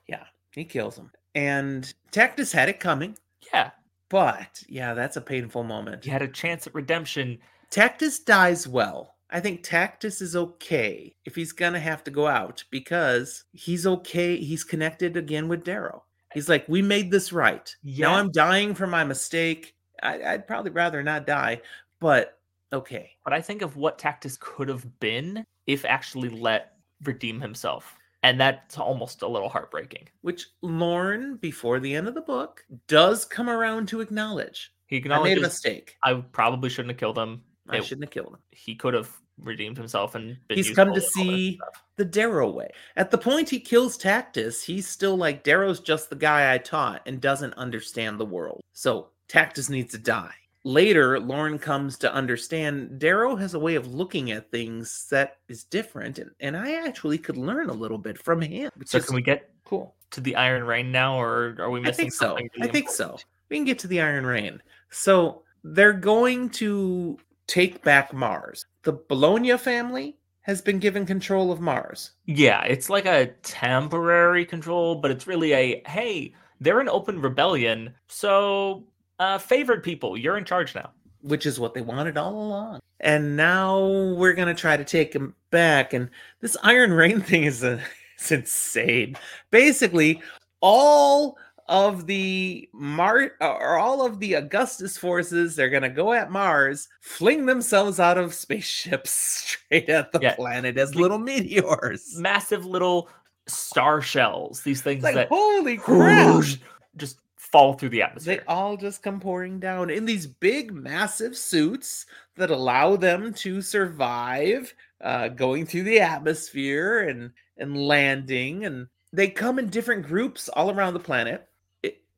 yeah, 0.07 0.25
he 0.53 0.65
kills 0.65 0.97
him. 0.97 1.11
And 1.35 1.93
Tactus 2.13 2.53
had 2.53 2.69
it 2.69 2.79
coming, 2.79 3.19
Yeah, 3.53 3.71
but 4.09 4.63
yeah, 4.69 4.95
that's 4.95 5.17
a 5.17 5.21
painful 5.21 5.65
moment. 5.65 6.05
he 6.05 6.11
had 6.11 6.23
a 6.23 6.29
chance 6.29 6.69
at 6.69 6.75
redemption. 6.75 7.39
Tactus 7.71 8.25
dies 8.25 8.69
well. 8.69 9.17
I 9.31 9.41
think 9.41 9.65
Tactus 9.65 10.23
is 10.23 10.37
okay 10.37 11.17
if 11.25 11.35
he's 11.35 11.51
gonna 11.51 11.81
have 11.81 12.05
to 12.05 12.13
go 12.13 12.29
out 12.29 12.63
because 12.71 13.43
he's 13.53 13.85
okay. 13.87 14.37
He's 14.37 14.63
connected 14.63 15.17
again 15.17 15.49
with 15.49 15.65
Darrow. 15.65 16.05
He's 16.35 16.49
like, 16.49 16.69
we 16.69 16.83
made 16.83 17.11
this 17.11 17.33
right. 17.33 17.75
Yeah. 17.83 18.09
Now 18.09 18.15
I'm 18.17 18.31
dying 18.31 18.75
for 18.75 18.87
my 18.87 19.05
mistake. 19.05 19.75
I, 20.03 20.23
I'd 20.35 20.47
probably 20.47 20.71
rather 20.73 21.03
not 21.03 21.27
die, 21.27 21.61
but 22.01 22.39
okay. 22.73 23.13
But 23.25 23.33
I 23.33 23.41
think 23.41 23.63
of 23.63 23.77
what 23.77 23.99
Tactus 23.99 24.39
could 24.39 24.69
have 24.69 24.99
been 25.01 25.45
if 25.67 25.85
actually 25.85 26.29
let 26.29 26.73
redeem 27.05 27.41
himself. 27.41 27.97
And 28.23 28.41
that's 28.41 28.79
almost 28.79 29.23
a 29.23 29.29
little 29.29 29.49
heartbreaking. 29.51 30.09
Which 30.23 30.47
Lorn, 30.63 31.37
before 31.37 31.79
the 31.79 31.95
end 31.95 32.09
of 32.09 32.15
the 32.15 32.23
book, 32.23 32.65
does 32.89 33.25
come 33.25 33.51
around 33.51 33.87
to 33.89 34.01
acknowledge. 34.01 34.73
He 34.87 35.03
I 35.11 35.23
made 35.23 35.39
a 35.39 35.43
mistake. 35.43 35.97
I 36.03 36.15
probably 36.33 36.71
shouldn't 36.71 36.91
have 36.93 36.99
killed 36.99 37.19
him. 37.19 37.43
I 37.69 37.79
It- 37.79 37.85
shouldn't 37.85 38.05
have 38.05 38.11
killed 38.13 38.35
him. 38.35 38.41
he 38.51 38.75
could 38.75 38.95
have 38.95 39.11
redeemed 39.39 39.77
himself 39.77 40.15
and 40.15 40.39
been 40.49 40.57
He's 40.57 40.71
come 40.71 40.89
to 40.89 40.95
useful 41.01 41.23
all 41.23 41.27
that 41.27 41.33
see. 41.37 41.61
The 41.97 42.05
Darrow 42.05 42.51
way. 42.51 42.71
At 42.97 43.11
the 43.11 43.19
point 43.19 43.49
he 43.49 43.61
kills 43.61 43.97
Tactus, 43.97 44.65
he's 44.65 44.89
still 44.89 45.17
like 45.17 45.45
Darrow's 45.45 45.81
just 45.81 46.11
the 46.11 46.17
guy 46.17 46.53
I 46.53 46.59
taught 46.59 47.03
and 47.07 47.21
doesn't 47.21 47.55
understand 47.55 48.19
the 48.19 48.25
world. 48.25 48.63
So 48.73 49.11
Tactus 49.29 49.71
needs 49.71 49.93
to 49.93 49.99
die. 49.99 50.35
Later, 50.67 51.21
Lorn 51.21 51.59
comes 51.59 51.99
to 51.99 52.13
understand 52.13 52.99
Darrow 52.99 53.37
has 53.37 53.53
a 53.53 53.59
way 53.59 53.75
of 53.75 53.95
looking 53.95 54.31
at 54.31 54.51
things 54.51 55.07
that 55.11 55.37
is 55.47 55.65
different, 55.65 56.19
and, 56.19 56.31
and 56.41 56.57
I 56.57 56.87
actually 56.87 57.19
could 57.19 57.37
learn 57.37 57.69
a 57.69 57.75
little 57.75 57.99
bit 57.99 58.17
from 58.17 58.41
him. 58.41 58.71
So 58.87 58.99
can 58.99 59.15
we 59.15 59.21
get 59.21 59.51
cool. 59.65 59.95
to 60.13 60.23
the 60.23 60.35
Iron 60.37 60.65
Rain 60.65 60.91
now, 60.91 61.21
or 61.21 61.57
are 61.59 61.71
we 61.71 61.81
missing 61.81 61.93
I 61.93 61.97
think 62.05 62.13
so. 62.15 62.27
something? 62.29 62.49
I 62.57 62.61
really 62.61 62.73
think 62.73 62.89
so. 62.89 63.19
We 63.51 63.57
can 63.57 63.67
get 63.67 63.79
to 63.81 63.89
the 63.89 64.01
Iron 64.01 64.25
Rain. 64.25 64.63
So 64.89 65.43
they're 65.65 65.93
going 65.93 66.49
to 66.51 67.19
take 67.47 67.83
back 67.83 68.15
Mars. 68.15 68.65
The 68.85 68.95
Bellona 68.95 69.61
family 69.61 70.17
has 70.45 70.63
been 70.63 70.79
given 70.79 71.05
control 71.07 71.51
of 71.53 71.61
Mars. 71.61 72.13
Yeah, 72.27 72.63
it's 72.65 72.89
like 72.91 73.07
a 73.07 73.29
temporary 73.43 74.47
control, 74.47 74.95
but 74.97 75.11
it's 75.11 75.27
really 75.27 75.53
a 75.53 75.83
hey, 75.87 76.35
they're 76.61 76.81
an 76.81 76.89
open 76.89 77.21
rebellion, 77.21 77.95
so 78.09 78.85
uh 79.19 79.39
favored 79.39 79.83
people, 79.83 80.17
you're 80.17 80.37
in 80.39 80.45
charge 80.45 80.75
now. 80.75 80.91
which 81.23 81.47
is 81.47 81.59
what 81.59 81.75
they 81.75 81.81
wanted 81.83 82.17
all 82.19 82.35
along. 82.35 82.81
And 83.01 83.37
now 83.37 83.81
we're 84.15 84.35
gonna 84.35 84.55
try 84.55 84.77
to 84.77 84.85
take 84.85 85.15
him 85.15 85.35
back. 85.51 85.93
And 85.95 86.11
this 86.41 86.57
Iron 86.63 86.93
Rain 86.93 87.21
thing 87.29 87.45
is 87.45 87.63
a, 87.65 87.81
it's 88.17 88.31
insane. 88.33 89.17
Basically, 89.51 90.23
all 90.61 91.39
of 91.69 92.07
the 92.07 92.69
Mar 92.73 93.33
or 93.41 93.79
all 93.79 94.05
of 94.05 94.21
the 94.21 94.35
Augustus 94.35 94.99
forces, 94.99 95.57
they're 95.57 95.71
gonna 95.71 95.89
go 95.89 96.13
at 96.13 96.31
Mars, 96.31 96.89
fling 97.01 97.47
themselves 97.47 97.99
out 98.01 98.19
of 98.19 98.35
spaceships 98.35 99.11
straight 99.71 99.89
at 99.89 100.13
the 100.13 100.21
Yeah. 100.21 100.35
planet 100.35 100.77
as 100.79 100.95
little 100.95 101.19
meteors. 101.19 102.17
Massive 102.19 102.67
little 102.67 103.09
star 103.47 104.01
shells, 104.03 104.63
these 104.63 104.83
things 104.83 105.03
like 105.03 105.15
that 105.15 105.29
holy 105.29 105.77
crap! 105.77 106.35
whoosh, 106.35 106.57
just 106.97 107.19
fall 107.37 107.75
through 107.75 107.91
the 107.91 108.03
atmosphere. 108.03 108.37
They 108.39 108.43
all 108.47 108.77
just 108.77 109.03
come 109.03 109.21
pouring 109.21 109.61
down 109.61 109.89
in 109.91 110.05
these 110.05 110.27
big, 110.27 110.73
massive 110.73 111.37
suits 111.37 112.07
that 112.37 112.51
allow 112.51 112.97
them 112.97 113.33
to 113.35 113.63
survive 113.63 114.75
uh, 115.03 115.29
going 115.29 115.67
through 115.67 115.85
the 115.85 116.01
atmosphere 116.01 117.01
and 117.09 117.31
and 117.59 117.77
landing. 117.87 118.65
And 118.65 118.87
they 119.13 119.29
come 119.29 119.59
in 119.59 119.69
different 119.69 120.07
groups 120.07 120.49
all 120.49 120.71
around 120.71 120.95
the 120.95 121.01
planet. 121.01 121.47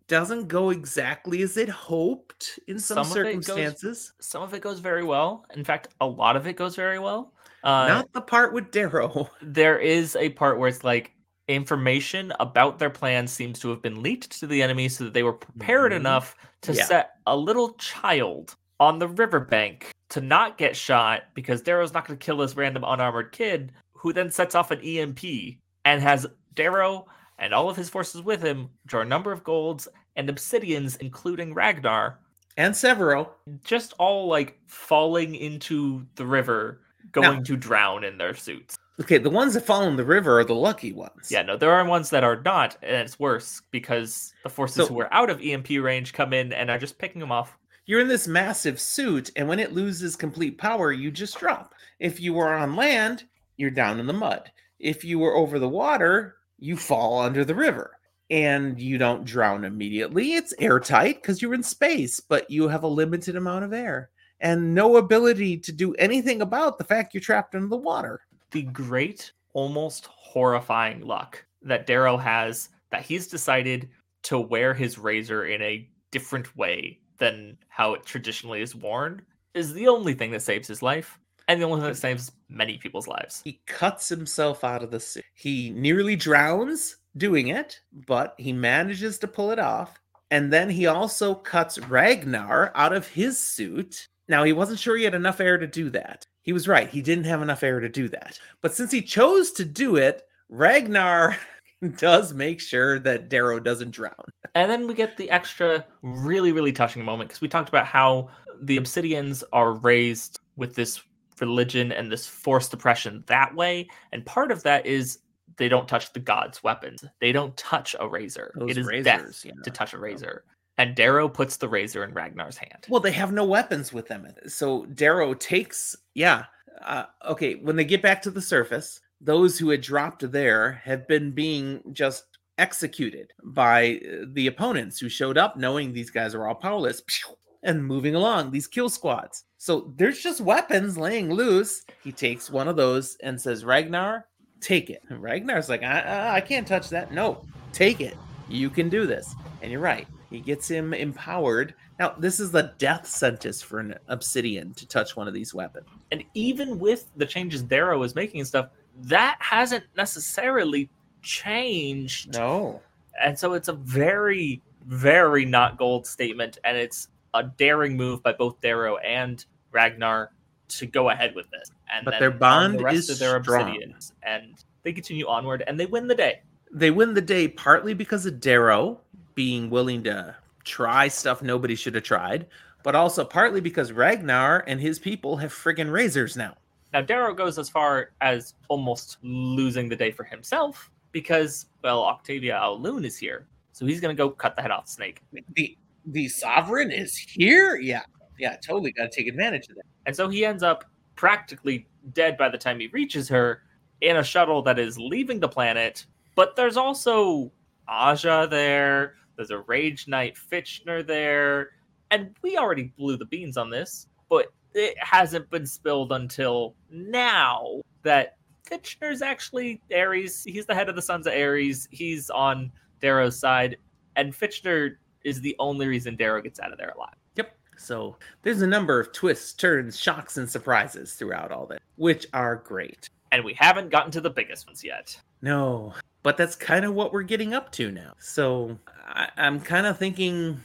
Doesn't 0.09 0.47
go 0.47 0.71
exactly 0.71 1.43
as 1.43 1.57
it 1.57 1.69
hoped 1.69 2.59
in 2.69 2.79
some, 2.79 2.97
Some 2.97 3.07
of 3.07 3.07
goes- 3.09 3.15
circumstances. 3.47 4.13
Some 4.21 4.43
of 4.43 4.55
it 4.55 4.61
goes 4.63 4.79
very 4.79 5.03
well. 5.05 5.45
In 5.55 5.65
fact, 5.65 5.89
a 6.01 6.07
lot 6.07 6.37
of 6.37 6.47
it 6.47 6.55
goes 6.57 6.77
very 6.77 6.99
well. 6.99 7.33
Uh, 7.65 7.89
Not 7.89 8.13
the 8.13 8.21
part 8.21 8.53
with 8.53 8.71
Darrow. 8.71 9.29
there 9.43 9.79
is 9.79 10.15
a 10.17 10.29
part 10.31 10.59
where 10.59 10.69
it's 10.69 10.85
like 10.85 11.13
information 11.49 12.33
about 12.39 12.79
their 12.79 12.91
plans 12.91 13.33
seems 13.33 13.59
to 13.61 13.69
have 13.71 13.83
been 13.83 14.03
leaked 14.03 14.39
to 14.39 14.47
the 14.47 14.63
enemy 14.63 14.89
so 14.89 15.05
that 15.05 15.13
they 15.15 15.23
were 15.25 15.33
prepared 15.33 15.93
Mhm. 15.93 15.97
enough 15.97 16.37
to 16.63 16.73
Yeah. 16.73 16.85
set 16.85 17.11
a 17.27 17.37
little 17.37 17.73
child 17.75 18.55
on 18.79 18.99
the 18.99 19.09
riverbank 19.09 19.93
to 20.11 20.21
not 20.21 20.59
get 20.59 20.77
shot 20.77 21.25
because 21.35 21.63
Darrow's 21.63 21.93
not 21.93 22.07
going 22.07 22.19
to 22.19 22.25
kill 22.25 22.37
this 22.37 22.57
random 22.57 22.85
unarmored 22.87 23.33
kid 23.33 23.73
who 23.95 24.13
then 24.13 24.31
sets 24.31 24.55
off 24.55 24.71
an 24.71 24.81
EMP 24.85 25.59
and 25.85 26.01
has 26.03 26.27
Darrow 26.55 27.07
and 27.39 27.53
all 27.55 27.69
of 27.69 27.77
his 27.77 27.89
forces 27.91 28.23
with 28.23 28.43
him 28.43 28.69
draw 28.87 29.03
a 29.03 29.05
number 29.05 29.33
of 29.33 29.45
golds 29.45 29.89
and 30.17 30.29
obsidians 30.29 30.97
including 31.01 31.53
Ragnar 31.55 32.19
And 32.57 32.75
Sevro. 32.75 33.29
just 33.65 33.93
all 33.99 34.27
like 34.29 34.59
falling 34.67 35.35
into 35.35 36.07
the 36.17 36.27
river 36.27 36.81
going 37.13 37.45
to 37.45 37.57
drown 37.57 38.05
in 38.05 38.19
their 38.19 38.35
suits. 38.35 38.77
Okay, 39.01 39.19
the 39.19 39.29
ones 39.31 39.53
that 39.55 39.67
fall 39.67 39.83
in 39.83 39.97
the 39.97 40.05
river 40.05 40.39
are 40.41 40.45
the 40.45 40.55
lucky 40.55 40.93
ones. 40.93 41.31
Yeah, 41.31 41.43
no, 41.43 41.57
there 41.59 41.71
are 41.71 41.85
ones 41.85 42.09
that 42.11 42.25
are 42.25 42.41
not, 42.43 42.79
and 42.83 42.97
it's 42.97 43.19
worse 43.19 43.61
because 43.71 44.33
the 44.43 44.49
forces 44.49 44.77
So- 44.77 44.87
who 44.87 45.01
are 45.01 45.13
out 45.13 45.29
of 45.29 45.41
EMP 45.41 45.79
range 45.79 46.15
come 46.15 46.33
in 46.33 46.53
and 46.55 46.71
are 46.71 46.79
just 46.79 46.99
picking 46.99 47.21
them 47.21 47.31
off. 47.31 47.57
You're 47.85 48.01
in 48.01 48.09
this 48.09 48.27
massive 48.27 48.81
suit, 48.81 49.31
and 49.37 49.47
when 49.47 49.61
it 49.61 49.73
loses 49.73 50.17
complete 50.17 50.57
power, 50.59 50.93
you 50.93 51.11
just 51.11 51.39
drop. 51.39 51.75
If 52.01 52.19
you 52.21 52.33
were 52.33 52.53
on 52.53 52.75
land, 52.75 53.25
you're 53.59 53.71
down 53.71 54.01
in 54.01 54.07
the 54.07 54.13
mud. 54.15 54.51
If 54.81 55.05
you 55.05 55.19
were 55.19 55.37
over 55.37 55.59
the 55.59 55.69
water, 55.69 56.37
you 56.59 56.77
fall 56.77 57.21
under 57.21 57.45
the 57.45 57.55
river. 57.55 57.93
And 58.29 58.81
you 58.81 58.99
don't 58.99 59.25
drown 59.25 59.65
immediately. 59.65 60.35
It's 60.35 60.53
airtight 60.59 61.23
because 61.23 61.41
you're 61.41 61.55
in 61.55 61.63
space, 61.63 62.19
but 62.19 62.51
you 62.51 62.67
have 62.67 62.83
a 62.83 62.89
limited 62.89 63.37
amount 63.37 63.65
of 63.65 63.73
air 63.73 64.11
and 64.41 64.75
no 64.75 64.97
ability 64.97 65.59
to 65.59 65.73
do 65.73 65.95
anything 65.95 66.43
about 66.43 66.79
the 66.79 66.85
fact 66.85 67.15
you're 67.15 67.21
trapped 67.21 67.55
under 67.55 67.69
the 67.69 67.77
water. 67.77 68.21
The 68.51 68.63
great, 68.63 69.33
almost 69.53 70.07
horrifying 70.07 71.07
luck 71.07 71.45
that 71.63 71.87
Darrow 71.87 72.17
has 72.17 72.69
that 72.91 73.03
he's 73.03 73.27
decided 73.27 73.89
to 74.25 74.39
wear 74.39 74.75
his 74.75 74.99
razor 74.99 75.47
in 75.47 75.63
a 75.63 75.89
different 76.11 76.57
way 76.57 76.99
than 77.19 77.57
how 77.69 77.95
it 77.95 78.05
traditionally 78.05 78.61
is 78.61 78.75
worn 78.75 79.23
is 79.55 79.73
the 79.73 79.89
only 79.89 80.15
thing 80.15 80.31
that 80.33 80.43
saves 80.43 80.69
his 80.69 80.83
life 80.83 81.19
and 81.49 81.61
the 81.61 81.67
only 81.67 81.81
thing 81.81 81.89
that 81.91 81.97
saves 81.97 82.33
many 82.49 82.79
people's 82.79 83.07
lives. 83.07 83.43
He 83.45 83.61
cuts 83.67 84.09
himself 84.09 84.65
out 84.65 84.83
of 84.83 84.91
the 84.91 85.01
suit. 85.01 85.25
He 85.35 85.71
nearly 85.71 86.17
drowns 86.17 86.97
doing 87.17 87.49
it, 87.49 87.81
but 88.07 88.35
he 88.39 88.53
manages 88.53 89.19
to 89.19 89.29
pull 89.29 89.51
it 89.51 89.59
off. 89.59 90.01
And 90.31 90.53
then 90.53 90.69
he 90.69 90.87
also 90.87 91.35
cuts 91.35 91.79
Ragnar 91.79 92.73
out 92.75 92.93
of 92.93 93.07
his 93.07 93.39
suit. 93.39 94.09
Now, 94.29 94.43
he 94.43 94.53
wasn't 94.53 94.81
sure 94.81 94.97
he 94.97 95.05
had 95.05 95.15
enough 95.15 95.41
air 95.41 95.57
to 95.57 95.69
do 95.69 95.89
that. 95.91 96.27
He 96.43 96.53
was 96.53 96.67
right. 96.67 96.89
He 96.89 97.01
didn't 97.01 97.25
have 97.25 97.43
enough 97.43 97.63
air 97.63 97.79
to 97.79 97.89
do 97.89 98.09
that. 98.09 98.39
But 98.61 98.75
since 98.75 98.91
he 98.91 99.03
chose 99.03 99.53
to 99.53 99.65
do 99.65 99.97
it, 99.97 100.23
Ragnar 100.49 101.37
does 101.97 102.33
make 102.35 102.61
sure 102.61 102.99
that 103.01 103.29
Darrow 103.29 103.61
doesn't 103.61 103.93
drown. 103.93 104.15
And 104.57 104.71
then 104.71 104.89
we 104.89 104.95
get 104.95 105.17
the 105.17 105.31
extra, 105.31 105.85
really, 106.03 106.51
really 106.51 106.73
touching 106.73 107.05
moment 107.05 107.29
because 107.29 107.41
we 107.41 107.49
talked 107.49 107.69
about 107.69 107.87
how 107.87 108.31
the 108.61 108.79
Obsidians 108.79 109.45
are 109.53 109.75
raised 109.75 110.41
with 110.57 110.75
this 110.75 111.03
religion 111.41 111.93
and 111.93 112.11
this 112.11 112.27
forced 112.27 112.73
oppression 112.73 113.25
that 113.27 113.55
way. 113.55 113.89
And 114.13 114.25
part 114.25 114.51
of 114.51 114.63
that 114.65 114.87
is 114.87 115.19
they 115.57 115.69
don't 115.69 115.89
touch 115.89 116.13
the 116.13 116.21
gods' 116.21 116.63
weapons. 116.63 117.05
They 117.21 117.33
don't 117.33 117.57
touch 117.57 117.97
a 117.99 118.09
razor. 118.09 118.53
Those 118.59 118.71
it 118.73 118.79
is 118.79 118.87
razors, 118.87 119.43
death 119.43 119.53
yeah. 119.57 119.63
to 119.63 119.71
touch 119.71 119.95
a 119.95 119.99
razor. 119.99 120.45
And 120.79 120.95
Darrow 120.95 121.29
puts 121.29 121.57
the 121.57 121.69
razor 121.69 122.05
in 122.05 122.13
Ragnar's 122.13 122.59
hand. 122.59 122.87
Well, 122.89 123.01
they 123.01 123.13
have 123.13 123.33
no 123.33 123.45
weapons 123.45 123.93
with 123.93 124.09
them. 124.09 124.27
So 124.47 124.85
Darrow 124.87 125.33
takes, 125.35 125.97
yeah. 126.15 126.45
Uh, 126.85 127.05
okay, 127.27 127.55
when 127.55 127.77
they 127.77 127.85
get 127.85 128.03
back 128.03 128.21
to 128.23 128.31
the 128.31 128.43
surface, 128.43 129.01
those 129.21 129.59
who 129.59 129.71
had 129.71 129.81
dropped 129.81 130.31
there 130.31 130.73
have 130.85 131.09
been 131.09 131.31
being 131.31 131.81
just 131.93 132.25
executed 132.59 133.33
by 133.43 134.01
uh, 134.05 134.27
the 134.33 134.47
opponents 134.47 134.99
who 134.99 135.09
showed 135.09 135.39
up 135.39 135.57
knowing 135.57 135.93
these 135.93 136.11
guys 136.11 136.35
are 136.35 136.47
all 136.47 136.55
powerless 136.55 137.03
and 137.63 137.85
moving 137.85 138.15
along 138.15 138.51
these 138.51 138.67
kill 138.67 138.91
squads. 138.91 139.45
So 139.59 139.93
there's 139.97 140.21
just 140.21 140.41
weapons 140.41 140.99
laying 140.99 141.33
loose. 141.33 141.83
He 142.03 142.13
takes 142.13 142.51
one 142.51 142.69
of 142.69 142.77
those 142.77 143.17
and 143.23 143.41
says, 143.41 143.65
Ragnar, 143.65 144.27
take 144.61 144.91
it. 144.91 145.03
And 145.09 145.23
Ragnar's 145.23 145.69
like, 145.69 145.83
I, 145.83 146.01
I, 146.01 146.35
I 146.37 146.41
can't 146.41 146.67
touch 146.67 146.89
that. 146.91 147.13
No, 147.13 147.45
take 147.73 148.01
it. 148.01 148.17
You 148.49 148.71
can 148.71 148.89
do 148.89 149.07
this. 149.07 149.35
And 149.63 149.73
you're 149.73 149.81
right. 149.81 150.07
He 150.31 150.41
gets 150.41 150.69
him 150.69 150.93
empowered. 150.93 151.75
Now, 151.99 152.15
this 152.19 152.41
is 152.41 152.51
the 152.51 152.75
death 152.79 153.07
sentence 153.07 153.63
for 153.63 153.81
an 153.81 153.95
obsidian 154.09 154.75
to 154.75 154.87
touch 154.87 155.17
one 155.17 155.29
of 155.29 155.35
these 155.35 155.55
weapons. 155.55 155.87
And 156.13 156.25
even 156.35 156.79
with 156.79 157.09
the 157.17 157.27
changes 157.27 157.63
Darrow 157.63 158.03
is 158.03 158.15
making 158.15 158.41
and 158.41 158.47
stuff, 158.47 158.69
that 159.03 159.37
hasn't 159.41 159.85
necessarily 159.97 160.91
changed. 161.23 162.35
No. 162.35 162.83
And 163.23 163.39
so 163.39 163.55
it's 163.55 163.69
a 163.69 163.73
very, 163.73 164.61
very 164.85 165.45
not 165.45 165.79
gold 165.79 166.07
statement. 166.07 166.59
And 166.65 166.77
it's 166.77 167.09
a 167.37 167.53
daring 167.57 167.97
move 167.97 168.23
by 168.23 168.33
both 168.33 168.61
Darrow 168.61 168.97
and 168.99 169.45
Ragnar 169.73 170.33
to 170.69 170.87
go 170.87 171.11
ahead 171.11 171.35
with 171.35 171.51
this. 171.51 171.71
And 171.93 172.05
But 172.05 172.19
their 172.19 172.31
bond 172.31 172.79
the 172.79 172.85
rest 172.85 172.99
is 172.99 173.11
of 173.11 173.19
their 173.19 173.43
strong. 173.43 173.77
obsidians. 173.77 174.13
And 174.23 174.55
they 174.83 174.93
continue 174.93 175.27
onward 175.27 175.63
and 175.67 175.79
they 175.79 175.87
win 175.87 176.07
the 176.07 176.15
day. 176.15 176.41
They 176.73 176.91
win 176.91 177.15
the 177.15 177.21
day 177.21 177.49
partly 177.49 177.95
because 177.95 178.27
of 178.27 178.41
Darrow 178.41 179.01
being 179.35 179.71
willing 179.71 180.03
to 180.05 180.35
try 180.65 181.09
stuff 181.09 181.43
nobody 181.43 181.75
should 181.75 181.95
have 181.95 182.05
tried, 182.05 182.47
but 182.83 182.95
also 182.95 183.25
partly 183.25 183.61
because 183.61 183.93
Ragnar 183.93 184.65
and 184.67 184.81
his 184.81 184.99
people 184.99 185.37
have 185.37 185.53
friggin' 185.53 185.91
razors 185.93 186.37
now. 186.37 186.57
Now 186.93 187.03
Darrow 187.03 187.35
goes 187.35 187.59
as 187.59 187.69
far 187.69 188.11
as 188.21 188.55
almost 188.69 189.19
losing 189.23 189.89
the 189.89 189.97
day 189.97 190.11
for 190.11 190.25
himself 190.25 190.91
because, 191.13 191.67
well, 191.83 192.03
Octavia 192.03 192.59
au 192.61 192.75
Lune 192.75 193.05
is 193.05 193.17
here. 193.17 193.47
So 193.73 193.87
he's 193.87 194.01
gonna 194.01 194.15
go 194.15 194.31
cut 194.31 194.57
the 194.57 194.63
head 194.63 194.71
off 194.71 194.89
snake. 194.89 195.23
The 195.55 195.77
the 196.07 196.29
sovereign 196.29 196.91
is 196.91 197.17
here? 197.17 197.77
Yeah. 197.77 198.03
Yeah, 198.39 198.57
totally 198.57 198.93
gotta 198.93 199.09
take 199.09 199.27
advantage 199.27 199.69
of 199.69 199.77
that. 199.77 199.87
And 200.07 200.15
so 200.15 200.29
he 200.29 200.45
ends 200.45 200.63
up 200.63 200.85
practically 201.17 201.89
dead 202.13 202.37
by 202.37 202.49
the 202.49 202.59
time 202.59 202.79
he 202.79 202.89
reaches 202.89 203.29
her 203.29 203.63
in 204.01 204.17
a 204.17 204.25
shuttle 204.25 204.63
that 204.63 204.79
is 204.79 204.99
leaving 204.99 205.41
the 205.41 205.49
planet. 205.49 206.07
But 206.35 206.55
there's 206.55 206.77
also 206.77 207.51
Aja 207.89 208.47
there, 208.47 209.15
there's 209.37 209.51
a 209.51 209.61
Rage 209.61 210.07
Knight 210.07 210.37
Fitchner 210.37 211.07
there, 211.07 211.71
and 212.11 212.37
we 212.43 212.57
already 212.57 212.93
blew 212.97 213.17
the 213.17 213.25
beans 213.25 213.57
on 213.57 213.71
this, 213.71 214.07
but 214.29 214.47
it 214.75 214.95
hasn't 214.99 215.49
been 215.51 215.67
spilled 215.67 216.13
until 216.13 216.75
now 216.91 217.81
that 218.03 218.37
Fitchner's 218.69 219.23
actually 219.23 219.81
Ares. 219.95 220.45
He's 220.45 220.67
the 220.67 220.75
head 220.75 220.89
of 220.89 220.97
the 220.97 221.03
Sons 221.03 221.27
of 221.27 221.33
Ares. 221.33 221.89
He's 221.91 222.29
on 222.31 222.71
Darrow's 223.01 223.39
side, 223.39 223.79
and 224.17 224.33
Fitchner 224.33 224.97
is 225.27 225.41
the 225.41 225.57
only 225.59 225.89
reason 225.89 226.15
Darrow 226.15 226.41
gets 226.41 226.61
out 226.61 226.73
of 226.73 226.79
there 226.79 226.93
alive. 226.97 227.17
Yep. 227.35 227.55
So 227.77 228.17
there's 228.43 228.63
a 228.63 228.67
number 228.67 228.99
of 229.01 229.13
twists, 229.13 229.53
turns, 229.53 229.99
shocks, 229.99 230.37
and 230.39 230.49
surprises 230.49 231.15
throughout 231.15 231.51
all 231.51 231.67
this, 231.67 231.81
which 231.97 232.27
are 232.33 232.57
great. 232.57 233.11
And 233.33 233.45
we 233.45 233.53
haven't 233.55 233.91
gotten 233.91 234.13
to 234.13 234.21
the 234.21 234.31
biggest 234.31 234.67
ones 234.67 234.85
yet. 234.85 235.21
No, 235.43 235.93
but 236.23 236.37
that's 236.37 236.55
kind 236.55 236.85
of 236.85 236.95
what 236.95 237.13
we're 237.13 237.23
getting 237.23 237.55
up 237.55 237.73
to 237.73 237.91
now. 237.91 238.13
So 238.19 238.79
I, 239.05 239.29
I'm 239.37 239.61
kind 239.61 239.87
of 239.87 239.99
thinking 239.99 240.61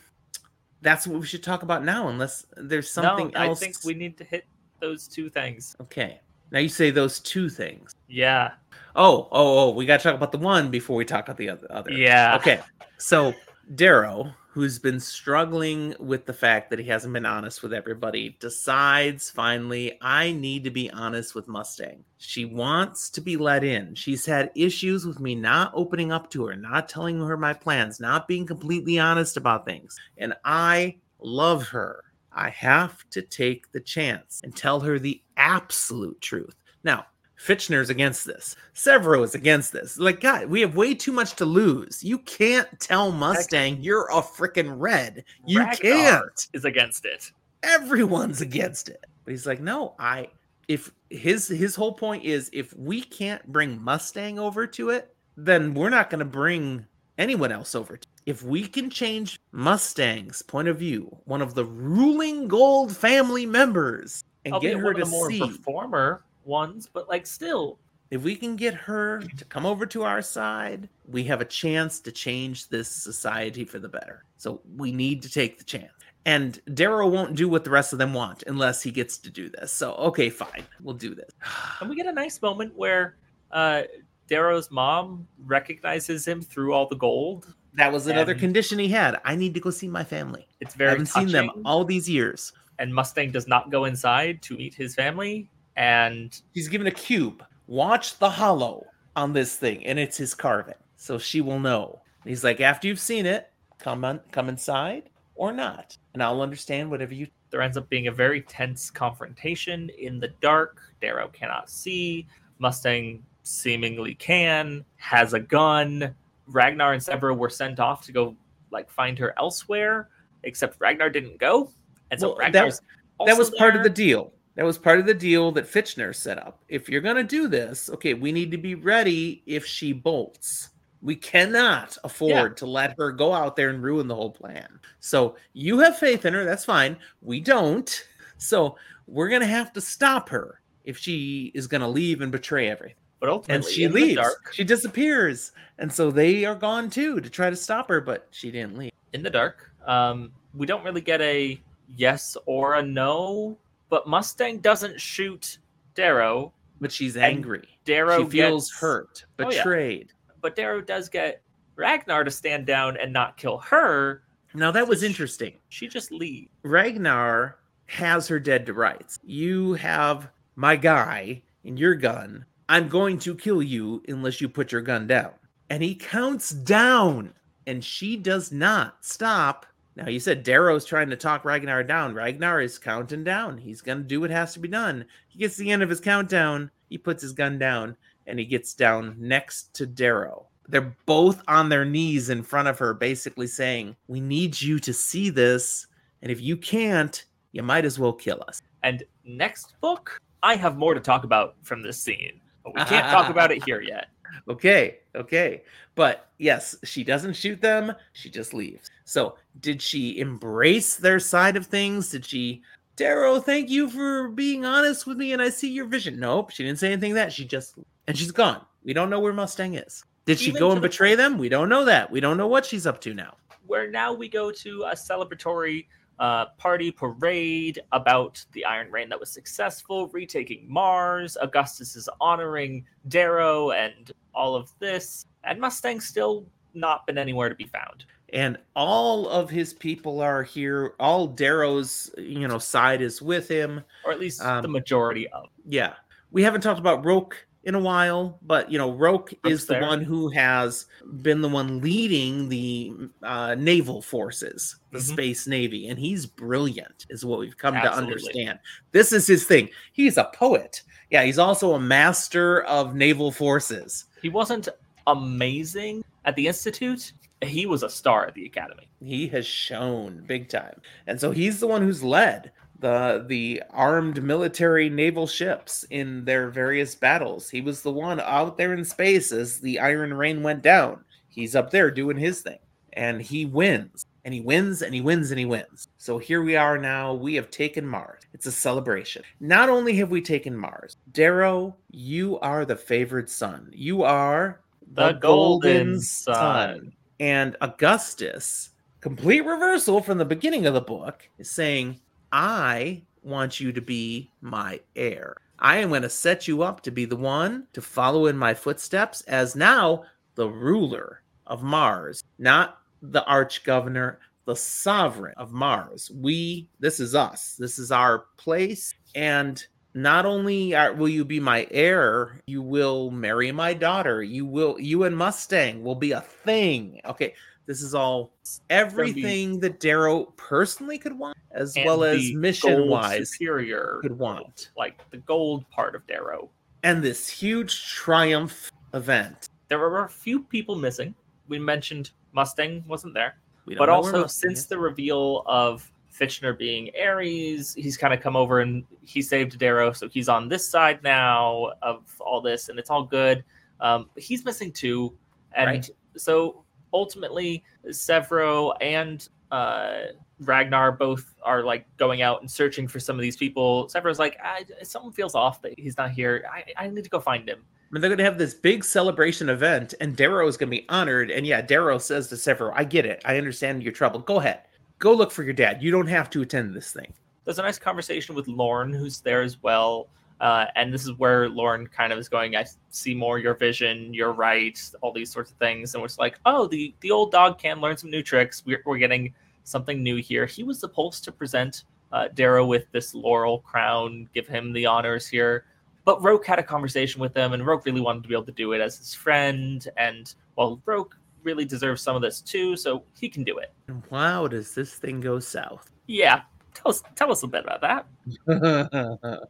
that's 0.81 1.07
what 1.07 1.19
we 1.19 1.25
should 1.25 1.43
talk 1.43 1.63
about 1.63 1.83
now, 1.83 2.07
unless 2.07 2.45
there's 2.55 2.89
something 2.89 3.31
no, 3.33 3.41
else. 3.41 3.61
I 3.61 3.65
think 3.65 3.77
we 3.83 3.95
need 3.95 4.17
to 4.19 4.23
hit 4.23 4.45
those 4.79 5.07
two 5.07 5.29
things. 5.29 5.75
Okay. 5.81 6.21
Now 6.51 6.59
you 6.59 6.69
say 6.69 6.91
those 6.91 7.19
two 7.19 7.49
things. 7.49 7.95
Yeah. 8.07 8.51
Oh, 8.95 9.27
oh, 9.31 9.59
oh, 9.59 9.69
we 9.71 9.85
got 9.85 9.97
to 9.97 10.03
talk 10.03 10.15
about 10.15 10.31
the 10.31 10.37
one 10.37 10.69
before 10.69 10.95
we 10.95 11.05
talk 11.05 11.25
about 11.25 11.37
the 11.37 11.49
other. 11.49 11.67
other. 11.71 11.91
Yeah. 11.91 12.35
Okay. 12.35 12.59
So 12.97 13.33
Darrow, 13.75 14.33
who's 14.53 14.79
been 14.79 14.99
struggling 14.99 15.95
with 15.97 16.25
the 16.25 16.33
fact 16.33 16.69
that 16.69 16.79
he 16.79 16.85
hasn't 16.85 17.13
been 17.13 17.25
honest 17.25 17.63
with 17.63 17.73
everybody, 17.73 18.35
decides 18.41 19.29
finally, 19.29 19.97
I 20.01 20.33
need 20.33 20.65
to 20.65 20.69
be 20.69 20.91
honest 20.91 21.33
with 21.33 21.47
Mustang. 21.47 22.03
She 22.17 22.43
wants 22.43 23.09
to 23.11 23.21
be 23.21 23.37
let 23.37 23.63
in. 23.63 23.95
She's 23.95 24.25
had 24.25 24.51
issues 24.53 25.05
with 25.05 25.21
me 25.21 25.35
not 25.35 25.71
opening 25.73 26.11
up 26.11 26.29
to 26.31 26.45
her, 26.47 26.55
not 26.57 26.89
telling 26.89 27.17
her 27.21 27.37
my 27.37 27.53
plans, 27.53 28.01
not 28.01 28.27
being 28.27 28.45
completely 28.45 28.99
honest 28.99 29.37
about 29.37 29.63
things. 29.63 29.97
And 30.17 30.33
I 30.43 30.97
love 31.19 31.69
her. 31.69 32.03
I 32.33 32.49
have 32.49 33.09
to 33.11 33.21
take 33.21 33.71
the 33.71 33.79
chance 33.79 34.41
and 34.43 34.53
tell 34.53 34.81
her 34.81 34.99
the 34.99 35.21
absolute 35.37 36.19
truth. 36.19 36.55
Now, 36.83 37.05
Fitchner's 37.41 37.89
against 37.89 38.25
this. 38.25 38.55
Sevro 38.75 39.23
is 39.23 39.33
against 39.33 39.73
this. 39.73 39.97
Like, 39.97 40.21
God, 40.21 40.45
we 40.47 40.61
have 40.61 40.75
way 40.75 40.93
too 40.93 41.11
much 41.11 41.33
to 41.37 41.45
lose. 41.45 42.03
You 42.03 42.19
can't 42.19 42.67
tell 42.79 43.11
Mustang 43.11 43.81
you're 43.81 44.07
a 44.11 44.21
freaking 44.21 44.75
red. 44.77 45.23
You 45.47 45.59
Ragnar 45.59 45.81
can't. 45.81 46.47
Is 46.53 46.65
against 46.65 47.05
it. 47.05 47.31
Everyone's 47.63 48.41
against 48.41 48.89
it. 48.89 49.05
But 49.25 49.31
he's 49.31 49.47
like, 49.47 49.59
no, 49.59 49.95
I 49.97 50.29
if 50.67 50.91
his 51.09 51.47
his 51.47 51.75
whole 51.75 51.93
point 51.93 52.23
is 52.23 52.49
if 52.53 52.75
we 52.77 53.01
can't 53.01 53.45
bring 53.51 53.81
Mustang 53.81 54.37
over 54.37 54.67
to 54.67 54.89
it, 54.91 55.13
then 55.35 55.73
we're 55.73 55.89
not 55.89 56.09
gonna 56.09 56.25
bring 56.25 56.85
anyone 57.17 57.51
else 57.51 57.75
over 57.75 57.97
to 57.97 58.07
if 58.25 58.43
we 58.43 58.67
can 58.67 58.89
change 58.89 59.39
Mustang's 59.51 60.41
point 60.41 60.67
of 60.67 60.77
view, 60.77 61.15
one 61.25 61.41
of 61.41 61.55
the 61.55 61.65
ruling 61.65 62.47
gold 62.47 62.95
family 62.95 63.45
members, 63.45 64.23
and 64.45 64.53
Albeit 64.53 64.75
get 64.75 64.81
her 64.81 64.93
to 64.93 65.01
of 65.01 65.09
the 65.09 65.11
more 65.11 65.29
see 65.29 65.39
performer 65.39 66.23
ones, 66.45 66.87
but 66.91 67.07
like 67.09 67.25
still, 67.27 67.79
if 68.09 68.21
we 68.23 68.35
can 68.35 68.55
get 68.55 68.73
her 68.73 69.21
to 69.37 69.45
come 69.45 69.65
over 69.65 69.85
to 69.85 70.03
our 70.03 70.21
side, 70.21 70.89
we 71.07 71.23
have 71.25 71.39
a 71.41 71.45
chance 71.45 71.99
to 72.01 72.11
change 72.11 72.67
this 72.69 72.89
society 72.89 73.63
for 73.63 73.79
the 73.79 73.87
better. 73.87 74.25
So 74.37 74.61
we 74.75 74.91
need 74.91 75.21
to 75.23 75.29
take 75.29 75.57
the 75.57 75.63
chance. 75.63 75.93
And 76.25 76.61
Darrow 76.75 77.07
won't 77.07 77.35
do 77.35 77.49
what 77.49 77.63
the 77.63 77.69
rest 77.71 77.93
of 77.93 77.99
them 77.99 78.13
want 78.13 78.43
unless 78.45 78.83
he 78.83 78.91
gets 78.91 79.17
to 79.19 79.29
do 79.31 79.49
this. 79.49 79.71
So 79.71 79.93
okay, 79.95 80.29
fine, 80.29 80.65
we'll 80.81 80.95
do 80.95 81.15
this. 81.15 81.31
and 81.79 81.89
we 81.89 81.95
get 81.95 82.05
a 82.05 82.11
nice 82.11 82.41
moment 82.41 82.75
where 82.75 83.15
uh 83.51 83.83
Darrow's 84.27 84.71
mom 84.71 85.27
recognizes 85.45 86.25
him 86.27 86.41
through 86.41 86.73
all 86.73 86.87
the 86.87 86.95
gold. 86.95 87.53
That 87.73 87.91
was 87.91 88.07
another 88.07 88.35
condition 88.35 88.79
he 88.79 88.87
had. 88.87 89.19
I 89.25 89.35
need 89.35 89.53
to 89.55 89.59
go 89.59 89.69
see 89.71 89.87
my 89.87 90.03
family. 90.03 90.47
It's 90.59 90.75
I 90.75 90.77
very 90.77 90.89
haven't 90.91 91.05
seen 91.07 91.27
them 91.27 91.49
all 91.65 91.83
these 91.85 92.07
years. 92.09 92.53
and 92.79 92.93
Mustang 92.93 93.31
does 93.31 93.47
not 93.47 93.69
go 93.71 93.85
inside 93.85 94.41
to 94.43 94.57
meet 94.57 94.73
his 94.73 94.95
family. 94.95 95.49
And 95.75 96.39
He's 96.53 96.67
given 96.67 96.87
a 96.87 96.91
cube. 96.91 97.43
Watch 97.67 98.17
the 98.19 98.29
hollow 98.29 98.85
on 99.15 99.33
this 99.33 99.55
thing, 99.55 99.85
and 99.85 99.97
it's 99.97 100.17
his 100.17 100.33
carving, 100.33 100.75
so 100.97 101.17
she 101.17 101.41
will 101.41 101.59
know. 101.59 102.01
He's 102.25 102.43
like, 102.43 102.59
after 102.61 102.87
you've 102.87 102.99
seen 102.99 103.25
it, 103.25 103.49
come 103.79 104.03
on, 104.05 104.19
come 104.31 104.49
inside 104.49 105.09
or 105.35 105.51
not, 105.51 105.97
and 106.13 106.21
I'll 106.21 106.41
understand 106.41 106.89
whatever 106.91 107.13
you. 107.13 107.27
there 107.49 107.61
ends 107.61 107.77
up 107.77 107.89
being 107.89 108.07
a 108.07 108.11
very 108.11 108.41
tense 108.41 108.89
confrontation 108.89 109.89
in 109.97 110.19
the 110.19 110.29
dark. 110.41 110.81
Darrow 111.01 111.29
cannot 111.29 111.69
see. 111.69 112.27
Mustang 112.59 113.23
seemingly 113.43 114.15
can, 114.15 114.85
has 114.97 115.33
a 115.33 115.39
gun. 115.39 116.13
Ragnar 116.47 116.93
and 116.93 117.01
Sevro 117.01 117.35
were 117.35 117.49
sent 117.49 117.79
off 117.79 118.05
to 118.05 118.11
go 118.11 118.35
like 118.71 118.89
find 118.89 119.17
her 119.17 119.33
elsewhere, 119.37 120.09
except 120.43 120.79
Ragnar 120.79 121.09
didn't 121.09 121.39
go. 121.39 121.71
And 122.11 122.19
so 122.19 122.29
Well, 122.29 122.37
that- 122.37 122.43
Ragnar's 122.53 122.81
that 123.25 123.37
was 123.37 123.49
also 123.49 123.57
part 123.57 123.75
of 123.75 123.83
the 123.83 123.89
deal. 123.89 124.33
That 124.55 124.65
was 124.65 124.77
part 124.77 124.99
of 124.99 125.05
the 125.05 125.13
deal 125.13 125.51
that 125.53 125.65
Fitchner 125.71 126.13
set 126.13 126.37
up. 126.37 126.59
If 126.67 126.89
you're 126.89 127.01
gonna 127.01 127.23
do 127.23 127.47
this, 127.47 127.89
okay, 127.89 128.13
we 128.13 128.31
need 128.31 128.51
to 128.51 128.57
be 128.57 128.75
ready 128.75 129.41
if 129.45 129.65
she 129.65 129.93
bolts. 129.93 130.69
We 131.01 131.15
cannot 131.15 131.97
afford 132.03 132.57
to 132.57 132.65
let 132.67 132.95
her 132.99 133.11
go 133.11 133.33
out 133.33 133.55
there 133.55 133.69
and 133.69 133.81
ruin 133.81 134.07
the 134.07 134.15
whole 134.15 134.29
plan. 134.29 134.79
So 134.99 135.35
you 135.53 135.79
have 135.79 135.97
faith 135.97 136.25
in 136.25 136.33
her. 136.33 136.45
That's 136.45 136.65
fine. 136.65 136.95
We 137.21 137.39
don't. 137.39 138.07
So 138.37 138.75
we're 139.07 139.29
going 139.29 139.41
to 139.41 139.47
have 139.47 139.73
to 139.73 139.81
stop 139.81 140.29
her 140.29 140.61
if 140.85 140.97
she 140.99 141.51
is 141.55 141.65
going 141.65 141.81
to 141.81 141.87
leave 141.87 142.21
and 142.21 142.31
betray 142.31 142.69
everything. 142.69 142.95
But 143.19 143.29
ultimately, 143.29 143.55
And 143.55 143.65
she 143.65 143.83
in 143.85 143.91
the 143.93 143.99
leaves. 144.01 144.15
dark, 144.15 144.51
She 144.53 144.63
disappears. 144.63 145.53
And 145.79 145.91
so 145.91 146.11
they 146.11 146.45
are 146.45 146.53
gone 146.55 146.89
too 146.91 147.19
to 147.19 147.29
try 147.31 147.49
to 147.49 147.55
stop 147.55 147.89
her, 147.89 147.99
but 147.99 148.27
she 148.29 148.51
didn't 148.51 148.77
leave. 148.77 148.91
in 149.13 149.23
the 149.23 149.29
dark. 149.31 149.71
Um, 149.87 150.31
we 150.53 150.67
don't 150.67 150.83
really 150.83 151.01
get 151.01 151.19
a 151.21 151.59
yes 151.95 152.37
or 152.45 152.75
a 152.75 152.83
no, 152.83 153.57
but 153.91 154.07
Mustang 154.07 154.57
doesn't 154.57 154.99
shoot 154.99 155.59
Darrow. 155.93 156.53
But 156.79 156.91
she's 156.91 157.15
angry. 157.17 157.67
Darrow 157.85 158.23
she 158.23 158.29
feels 158.31 158.69
gets- 158.71 158.79
hurt, 158.79 159.25
Oh, 159.37 159.51
yeah. 159.51 159.57
betrayed. 159.59 160.13
but 160.41 160.55
Darrow 160.55 160.81
does 160.81 161.09
get 161.09 161.43
Ragnar 161.75 162.23
to 162.23 162.31
stand 162.31 162.65
down 162.65 162.97
and 162.97 163.13
not 163.13 163.37
kill 163.37 163.59
her. 163.59 164.23
Now 164.55 164.71
that 164.71 164.87
was 164.87 165.01
Sh- 165.01 165.03
interesting. 165.03 165.53
She 165.69 165.87
just 165.87 166.11
leaves. 166.11 166.49
Ragnar 166.63 167.57
has 167.85 168.27
her 168.29 168.39
dead 168.39 168.65
to 168.65 168.73
rights. 168.73 169.19
You 169.23 169.73
have 169.73 170.29
my 170.55 170.75
guy 170.75 171.43
in 171.63 171.77
your 171.77 171.93
gun. 171.95 172.45
I'm 172.69 172.87
going 172.87 173.19
to 173.19 173.35
kill 173.35 173.61
you 173.61 174.01
unless 174.07 174.41
you 174.41 174.49
put 174.49 174.71
your 174.71 174.81
gun 174.81 175.05
down. 175.05 175.31
And 175.69 175.83
he 175.83 175.93
counts 175.95 176.49
down, 176.49 177.33
and 177.67 177.83
she 177.83 178.17
does 178.17 178.51
not 178.51 179.05
stop. 179.05 179.65
Now, 179.95 180.07
you 180.07 180.19
said 180.19 180.43
Darrow's 180.43 180.85
trying 180.85 181.09
to 181.09 181.17
talk 181.17 181.43
Ragnar 181.43 181.83
down. 181.83 182.13
Ragnar 182.13 182.61
is 182.61 182.79
counting 182.79 183.23
down. 183.23 183.57
He's 183.57 183.81
going 183.81 183.97
to 183.97 184.03
do 184.03 184.21
what 184.21 184.29
has 184.29 184.53
to 184.53 184.59
be 184.59 184.69
done. 184.69 185.05
He 185.27 185.39
gets 185.39 185.57
the 185.57 185.69
end 185.69 185.83
of 185.83 185.89
his 185.89 185.99
countdown. 185.99 186.71
He 186.89 186.97
puts 186.97 187.21
his 187.21 187.33
gun 187.33 187.59
down, 187.59 187.97
and 188.25 188.39
he 188.39 188.45
gets 188.45 188.73
down 188.73 189.15
next 189.17 189.73
to 189.75 189.85
Darrow. 189.85 190.47
They're 190.67 190.95
both 191.05 191.41
on 191.47 191.67
their 191.67 191.83
knees 191.83 192.29
in 192.29 192.43
front 192.43 192.69
of 192.69 192.79
her, 192.79 192.93
basically 192.93 193.47
saying, 193.47 193.95
We 194.07 194.21
need 194.21 194.61
you 194.61 194.79
to 194.79 194.93
see 194.93 195.29
this. 195.29 195.87
And 196.21 196.31
if 196.31 196.39
you 196.39 196.55
can't, 196.55 197.25
you 197.51 197.63
might 197.63 197.83
as 197.83 197.99
well 197.99 198.13
kill 198.13 198.41
us. 198.47 198.61
And 198.83 199.03
next 199.25 199.73
book, 199.81 200.19
I 200.41 200.55
have 200.55 200.77
more 200.77 200.93
to 200.93 201.01
talk 201.01 201.25
about 201.25 201.55
from 201.63 201.81
this 201.81 202.01
scene, 202.01 202.39
but 202.63 202.73
we 202.73 202.83
can't 202.85 203.07
talk 203.07 203.29
about 203.29 203.51
it 203.51 203.63
here 203.65 203.81
yet. 203.81 204.07
Okay, 204.47 204.99
okay. 205.15 205.63
But 205.95 206.29
yes, 206.37 206.75
she 206.83 207.03
doesn't 207.03 207.33
shoot 207.33 207.61
them, 207.61 207.93
she 208.13 208.29
just 208.29 208.53
leaves. 208.53 208.89
So, 209.05 209.35
did 209.59 209.81
she 209.81 210.19
embrace 210.19 210.95
their 210.95 211.19
side 211.19 211.57
of 211.57 211.65
things? 211.65 212.11
Did 212.11 212.25
she, 212.25 212.61
Darrow, 212.95 213.39
thank 213.39 213.69
you 213.69 213.89
for 213.89 214.29
being 214.29 214.65
honest 214.65 215.05
with 215.05 215.17
me 215.17 215.33
and 215.33 215.41
I 215.41 215.49
see 215.49 215.69
your 215.69 215.85
vision? 215.85 216.19
Nope, 216.19 216.51
she 216.51 216.63
didn't 216.63 216.79
say 216.79 216.91
anything 216.91 217.13
that. 217.15 217.33
She 217.33 217.45
just, 217.45 217.75
and 218.07 218.17
she's 218.17 218.31
gone. 218.31 218.61
We 218.83 218.93
don't 218.93 219.09
know 219.09 219.19
where 219.19 219.33
Mustang 219.33 219.75
is. 219.75 220.03
Did 220.25 220.39
she 220.39 220.49
Even 220.49 220.59
go 220.59 220.71
and 220.71 220.77
the 220.77 220.87
betray 220.87 221.15
them? 221.15 221.37
We 221.37 221.49
don't 221.49 221.69
know 221.69 221.85
that. 221.85 222.09
We 222.11 222.19
don't 222.19 222.37
know 222.37 222.47
what 222.47 222.65
she's 222.65 222.87
up 222.87 223.01
to 223.01 223.13
now. 223.13 223.35
Where 223.65 223.89
now 223.89 224.13
we 224.13 224.29
go 224.29 224.51
to 224.51 224.83
a 224.83 224.93
celebratory 224.93 225.87
uh, 226.21 226.45
party 226.57 226.91
parade 226.91 227.79
about 227.91 228.43
the 228.53 228.63
Iron 228.63 228.89
Rain 228.91 229.09
that 229.09 229.19
was 229.19 229.29
successful, 229.31 230.07
retaking 230.09 230.65
Mars. 230.69 231.35
Augustus 231.41 231.95
is 231.97 232.07
honoring 232.21 232.85
Darrow 233.09 233.71
and 233.71 234.11
all 234.33 234.55
of 234.55 234.71
this, 234.79 235.25
and 235.43 235.59
Mustang's 235.59 236.05
still 236.07 236.45
not 236.73 237.05
been 237.07 237.17
anywhere 237.17 237.49
to 237.49 237.55
be 237.55 237.65
found. 237.65 238.05
and 238.33 238.57
all 238.77 239.27
of 239.27 239.49
his 239.49 239.73
people 239.73 240.21
are 240.21 240.41
here 240.41 240.93
all 241.01 241.27
darrow's 241.27 242.09
you 242.17 242.47
know 242.47 242.57
side 242.57 243.01
is 243.01 243.21
with 243.21 243.45
him 243.49 243.81
Or 244.05 244.13
at 244.13 244.21
least 244.21 244.39
the 244.39 244.63
Um, 244.63 244.71
majority 244.71 245.27
of. 245.31 245.49
yeah 245.67 245.95
we 246.31 246.41
haven't 246.41 246.61
talked 246.61 246.79
about 246.79 247.03
Roque 247.03 247.35
in 247.63 247.75
a 247.75 247.79
while 247.79 248.39
but 248.41 248.71
you 248.71 248.77
know 248.77 248.91
Roque 248.91 249.33
Roque's 249.43 249.61
is 249.61 249.65
the 249.67 249.73
there. 249.73 249.83
one 249.83 250.01
who 250.01 250.29
has 250.29 250.87
been 251.21 251.41
the 251.41 251.47
one 251.47 251.79
leading 251.79 252.49
the 252.49 252.91
uh, 253.21 253.55
naval 253.55 254.01
forces 254.01 254.77
the 254.91 254.97
Mhm. 254.97 255.13
space 255.13 255.45
navy 255.47 255.87
and 255.89 255.99
he's 255.99 256.25
brilliant 256.25 257.05
is 257.09 257.23
what 257.23 257.39
we've 257.39 257.57
come 257.57 257.75
to 257.75 257.93
understand 257.93 258.57
this 258.91 259.13
is 259.13 259.27
his 259.27 259.45
thing 259.45 259.69
he's 259.93 260.17
a 260.17 260.31
poet 260.33 260.81
yeah 261.11 261.23
he's 261.23 261.37
also 261.39 261.73
a 261.73 261.79
master 261.79 262.63
of 262.63 262.95
naval 262.95 263.31
forces 263.31 264.05
He 264.23 264.29
wasn't 264.29 264.67
amazing 265.07 266.03
at 266.25 266.35
the 266.35 266.47
Institute. 266.47 267.13
He 267.43 267.65
was 267.65 267.81
a 267.83 267.89
star 267.89 268.25
at 268.27 268.35
the 268.35 268.45
Academy. 268.45 268.87
he 269.03 269.27
has 269.27 269.45
shown 269.45 270.23
big 270.27 270.47
time 270.49 270.79
and 271.07 271.19
so 271.19 271.31
he's 271.31 271.59
the 271.59 271.67
one 271.67 271.81
who's 271.81 272.03
led 272.03 272.51
the 272.81 273.23
the 273.27 273.63
armed 273.69 274.21
military 274.23 274.89
naval 274.89 275.27
ships 275.27 275.85
in 275.89 276.25
their 276.25 276.49
various 276.49 276.93
battles. 276.95 277.49
He 277.49 277.61
was 277.61 277.81
the 277.81 277.91
one 277.91 278.19
out 278.19 278.57
there 278.57 278.73
in 278.73 278.83
space 278.83 279.31
as 279.31 279.59
the 279.59 279.79
iron 279.79 280.13
rain 280.13 280.43
went 280.43 280.61
down. 280.61 281.03
He's 281.29 281.55
up 281.55 281.71
there 281.71 281.89
doing 281.91 282.17
his 282.17 282.41
thing. 282.41 282.59
And 282.93 283.21
he 283.21 283.45
wins. 283.45 284.05
And 284.25 284.33
he 284.33 284.41
wins 284.41 284.81
and 284.81 284.93
he 284.93 285.01
wins 285.01 285.31
and 285.31 285.39
he 285.39 285.45
wins. 285.45 285.87
So 285.97 286.17
here 286.17 286.41
we 286.43 286.55
are 286.57 286.77
now. 286.77 287.13
We 287.13 287.35
have 287.35 287.49
taken 287.49 287.87
mars. 287.87 288.21
It's 288.33 288.45
a 288.47 288.51
celebration. 288.51 289.23
Not 289.39 289.69
only 289.69 289.95
have 289.95 290.11
we 290.11 290.21
taken 290.21 290.55
mars 290.55 290.97
darrow 291.13 291.75
you 291.89 292.37
are 292.39 292.65
the 292.65 292.75
favored 292.75 293.29
son 293.29 293.69
you 293.73 294.03
are 294.03 294.61
The 294.93 295.13
Golden 295.13 295.99
Son. 296.01 296.91
and 297.19 297.55
Augustus, 297.61 298.71
complete 298.99 299.41
reversal 299.45 300.01
from 300.01 300.17
the 300.17 300.25
beginning 300.25 300.65
of 300.65 300.73
the 300.73 300.81
book, 300.81 301.27
is 301.37 301.49
saying, 301.49 301.99
I 302.31 303.03
want 303.23 303.59
you 303.59 303.71
to 303.71 303.81
be 303.81 304.31
my 304.41 304.79
heir. 304.95 305.35
I 305.59 305.77
am 305.77 305.89
going 305.89 306.01
to 306.01 306.09
set 306.09 306.47
you 306.47 306.63
up 306.63 306.81
to 306.81 306.91
be 306.91 307.05
the 307.05 307.15
one 307.15 307.67
to 307.73 307.81
follow 307.81 308.25
in 308.25 308.37
my 308.37 308.53
footsteps 308.53 309.21
as 309.21 309.55
now 309.55 310.03
the 310.35 310.49
ruler 310.49 311.21
of 311.45 311.61
Mars, 311.61 312.23
not 312.39 312.79
the 313.01 313.23
arch 313.25 313.63
governor, 313.63 314.19
the 314.45 314.55
sovereign 314.55 315.35
of 315.37 315.51
Mars. 315.51 316.09
We, 316.15 316.67
this 316.79 316.99
is 316.99 317.13
us. 317.13 317.55
This 317.59 317.77
is 317.77 317.91
our 317.91 318.25
place. 318.37 318.95
And 319.13 319.63
not 319.93 320.25
only 320.25 320.73
are, 320.73 320.93
will 320.93 321.09
you 321.09 321.25
be 321.25 321.39
my 321.39 321.67
heir, 321.69 322.41
you 322.47 322.61
will 322.61 323.11
marry 323.11 323.51
my 323.51 323.73
daughter. 323.73 324.23
You 324.23 324.45
will, 324.45 324.79
you 324.79 325.03
and 325.03 325.15
Mustang 325.15 325.83
will 325.83 325.95
be 325.95 326.13
a 326.13 326.21
thing. 326.21 327.01
Okay. 327.05 327.35
This 327.65 327.81
is 327.81 327.93
all 327.93 328.33
everything 328.69 329.59
that 329.59 329.79
Darrow 329.79 330.25
personally 330.35 330.97
could 330.97 331.17
want, 331.17 331.37
as 331.51 331.75
well 331.85 332.03
as 332.03 332.33
mission 332.33 332.87
wise 332.87 333.31
superior 333.31 333.99
could 334.01 334.17
want. 334.17 334.71
like 334.75 335.09
the 335.11 335.17
gold 335.17 335.69
part 335.69 335.95
of 335.95 336.05
Darrow. 336.07 336.49
And 336.83 337.03
this 337.03 337.29
huge 337.29 337.85
triumph 337.85 338.71
event. 338.93 339.47
There 339.67 339.79
were 339.79 340.03
a 340.03 340.09
few 340.09 340.41
people 340.43 340.75
missing. 340.75 341.13
We 341.47 341.59
mentioned 341.59 342.11
Mustang 342.33 342.83
wasn't 342.87 343.13
there, 343.13 343.35
but 343.77 343.89
also 343.89 344.25
since 344.27 344.59
is. 344.59 344.67
the 344.67 344.77
reveal 344.77 345.43
of 345.45 345.89
Fitchner 346.11 346.57
being 346.57 346.89
Ares, 347.01 347.73
he's 347.73 347.97
kind 347.97 348.13
of 348.13 348.19
come 348.19 348.35
over 348.35 348.59
and 348.59 348.83
he 349.01 349.21
saved 349.21 349.57
Darrow, 349.57 349.93
so 349.93 350.09
he's 350.09 350.27
on 350.27 350.49
this 350.49 350.67
side 350.67 351.01
now 351.03 351.71
of 351.81 352.03
all 352.19 352.41
this, 352.41 352.69
and 352.69 352.77
it's 352.77 352.89
all 352.89 353.03
good. 353.03 353.43
Um, 353.79 354.09
he's 354.17 354.43
missing 354.43 354.71
too, 354.71 355.15
and 355.53 355.67
Right. 355.67 355.89
so 356.17 356.65
ultimately, 356.93 357.63
Sevro 357.87 358.73
and 358.81 359.27
uh, 359.51 360.03
Ragnar 360.39 360.91
both 360.91 361.35
are 361.43 361.63
like 361.63 361.85
going 361.97 362.21
out 362.21 362.41
and 362.41 362.49
searching 362.49 362.87
for 362.87 362.99
some 362.99 363.15
of 363.15 363.21
these 363.21 363.37
people. 363.37 363.87
Sevro's 363.87 364.19
like, 364.19 364.37
I, 364.43 364.65
something 364.83 365.11
feels 365.11 365.35
off 365.35 365.61
that 365.61 365.77
he's 365.77 365.97
not 365.97 366.11
here. 366.11 366.45
I, 366.51 366.85
I 366.85 366.87
need 366.87 367.03
to 367.03 367.09
go 367.09 367.19
find 367.19 367.47
him. 367.47 367.59
I 367.59 367.93
mean, 367.93 368.01
they're 368.01 368.09
going 368.09 368.19
to 368.19 368.23
have 368.23 368.37
this 368.37 368.53
big 368.53 368.85
celebration 368.85 369.49
event, 369.49 369.93
and 369.99 370.15
Darrow 370.15 370.47
is 370.47 370.55
going 370.55 370.69
to 370.69 370.77
be 370.77 370.85
honored. 370.87 371.29
And 371.29 371.45
yeah, 371.45 371.61
Darrow 371.61 371.97
says 371.97 372.27
to 372.29 372.35
Sevro, 372.35 372.71
I 372.73 372.85
get 372.85 373.05
it. 373.05 373.21
I 373.25 373.37
understand 373.37 373.83
your 373.83 373.91
trouble. 373.91 374.21
Go 374.21 374.39
ahead. 374.39 374.61
Go 374.99 375.13
look 375.13 375.31
for 375.31 375.43
your 375.43 375.53
dad. 375.53 375.83
You 375.83 375.91
don't 375.91 376.07
have 376.07 376.29
to 376.29 376.41
attend 376.41 376.73
this 376.73 376.93
thing. 376.93 377.11
There's 377.43 377.59
a 377.59 377.63
nice 377.63 377.79
conversation 377.79 378.33
with 378.33 378.47
Lorn, 378.47 378.93
who's 378.93 379.19
there 379.19 379.41
as 379.41 379.61
well. 379.61 380.07
Uh, 380.41 380.65
and 380.75 380.91
this 380.91 381.03
is 381.03 381.13
where 381.13 381.47
Lorn 381.47 381.85
kind 381.85 382.11
of 382.11 382.17
is 382.17 382.27
going, 382.27 382.55
I 382.55 382.65
see 382.89 383.13
more 383.13 383.37
your 383.37 383.53
vision, 383.53 384.11
you're 384.11 384.33
right, 384.33 384.77
all 385.01 385.13
these 385.13 385.31
sorts 385.31 385.51
of 385.51 385.57
things. 385.57 385.93
And 385.93 386.03
it's 386.03 386.17
like, 386.17 386.39
oh, 386.47 386.65
the, 386.65 386.95
the 387.01 387.11
old 387.11 387.31
dog 387.31 387.59
can 387.59 387.79
learn 387.79 387.95
some 387.95 388.09
new 388.09 388.23
tricks. 388.23 388.63
We're, 388.65 388.81
we're 388.87 388.97
getting 388.97 389.35
something 389.65 390.01
new 390.01 390.15
here. 390.17 390.47
He 390.47 390.63
was 390.63 390.79
supposed 390.79 391.23
to 391.25 391.31
present 391.31 391.83
uh, 392.11 392.29
Darrow 392.33 392.65
with 392.65 392.91
this 392.91 393.13
laurel 393.13 393.59
crown, 393.59 394.27
give 394.33 394.47
him 394.47 394.73
the 394.73 394.83
honors 394.87 395.27
here. 395.27 395.65
But 396.05 396.23
Roque 396.23 396.47
had 396.47 396.57
a 396.57 396.63
conversation 396.63 397.21
with 397.21 397.37
him, 397.37 397.53
and 397.53 397.63
Roque 397.63 397.85
really 397.85 398.01
wanted 398.01 398.23
to 398.23 398.29
be 398.29 398.33
able 398.33 398.45
to 398.45 398.51
do 398.51 398.71
it 398.73 398.81
as 398.81 398.97
his 398.97 399.13
friend. 399.13 399.87
And 399.95 400.33
well, 400.55 400.81
Roque 400.87 401.15
really 401.43 401.65
deserves 401.65 402.01
some 402.01 402.15
of 402.15 402.23
this 402.23 402.41
too, 402.41 402.75
so 402.75 403.03
he 403.19 403.29
can 403.29 403.43
do 403.43 403.59
it. 403.59 403.71
And 403.87 404.01
wow, 404.09 404.47
does 404.47 404.73
this 404.73 404.95
thing 404.95 405.21
go 405.21 405.39
south? 405.39 405.91
Yeah, 406.07 406.41
tell 406.73 406.89
us 406.89 407.03
tell 407.15 407.31
us 407.31 407.43
a 407.43 407.47
bit 407.47 407.63
about 407.63 407.81
that. 407.81 408.07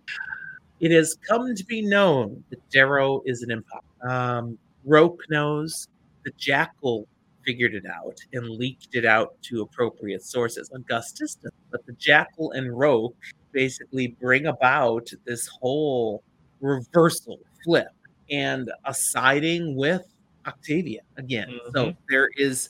it 0.82 0.92
has 0.92 1.16
come 1.28 1.56
to 1.56 1.66
be 1.66 1.82
known 1.82 2.44
that 2.50 2.60
Darrow 2.70 3.22
is 3.26 3.42
an 3.44 3.52
imposter. 3.52 4.08
Um, 4.10 4.58
Roque 4.84 5.22
knows. 5.30 5.88
The 6.24 6.32
Jackal 6.38 7.08
figured 7.46 7.74
it 7.74 7.86
out 7.86 8.18
and 8.34 8.48
leaked 8.50 8.90
it 8.94 9.06
out 9.06 9.36
to 9.44 9.62
appropriate 9.62 10.24
sources. 10.24 10.70
Augustus, 10.74 11.38
but 11.72 11.86
the 11.86 11.94
Jackal 11.94 12.52
and 12.52 12.78
Roque 12.78 13.16
basically 13.52 14.08
bring 14.20 14.48
about 14.48 15.10
this 15.26 15.48
whole 15.48 16.24
reversal, 16.62 17.40
flip, 17.64 17.88
and 18.30 18.72
a 18.86 18.94
siding 18.94 19.76
with 19.76 20.04
Octavia 20.46 21.02
again. 21.18 21.50
Mhm. 21.50 21.74
So 21.74 21.96
there 22.10 22.30
is 22.38 22.70